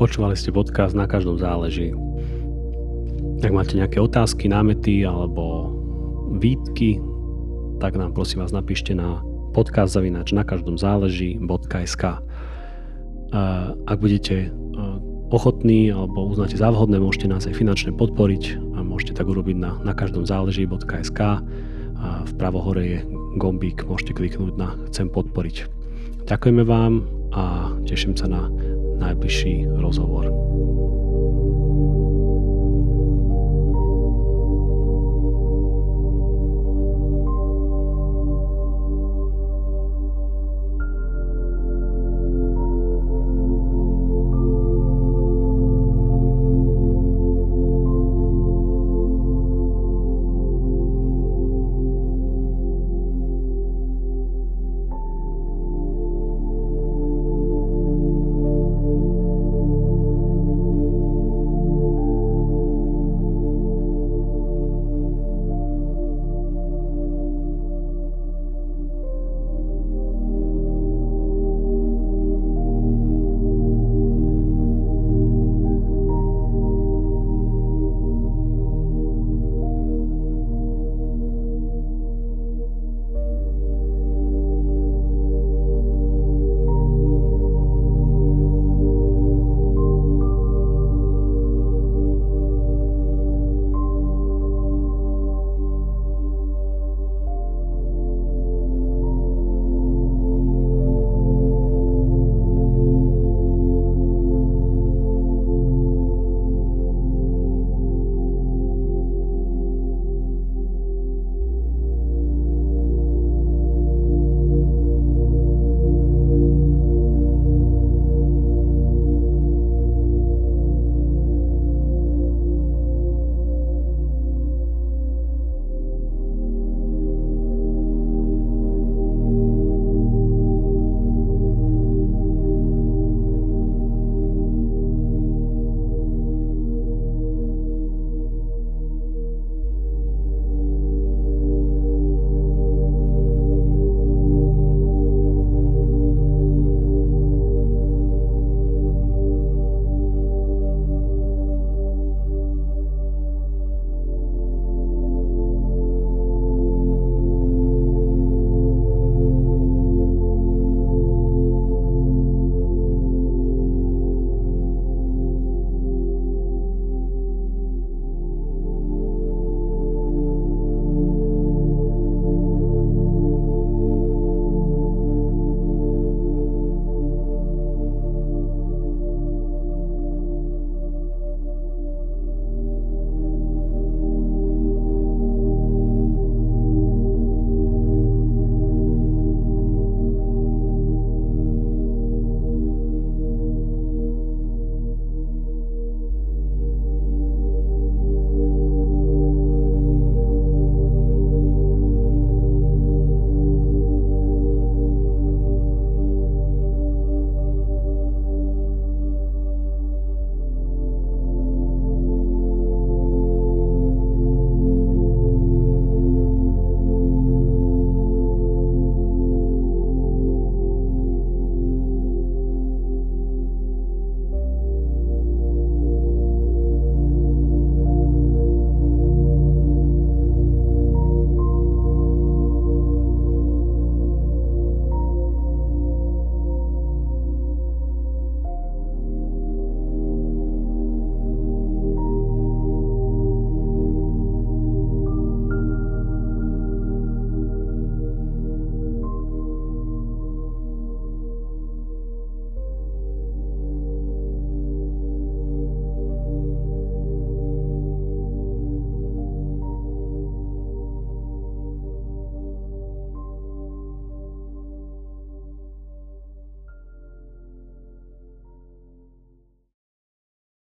[0.00, 1.92] Počúvali ste podcast Na každom záleží.
[3.44, 5.68] Ak máte nejaké otázky, námety alebo
[6.40, 6.96] výtky,
[7.84, 9.20] tak nám prosím vás napíšte na
[9.52, 10.00] podcast
[10.32, 12.02] na každom záleží.sk
[13.84, 14.48] Ak budete
[15.30, 19.76] ochotní alebo uznáte za vhodné, môžete nás aj finančne podporiť a môžete tak urobiť na,
[19.84, 21.20] na každom záleží.sk
[22.00, 22.98] a vpravo hore je
[23.36, 25.66] gombík, môžete kliknúť na Chcem podporiť.
[26.26, 28.50] Ďakujeme vám a teším sa na
[28.98, 30.30] najbližší rozhovor.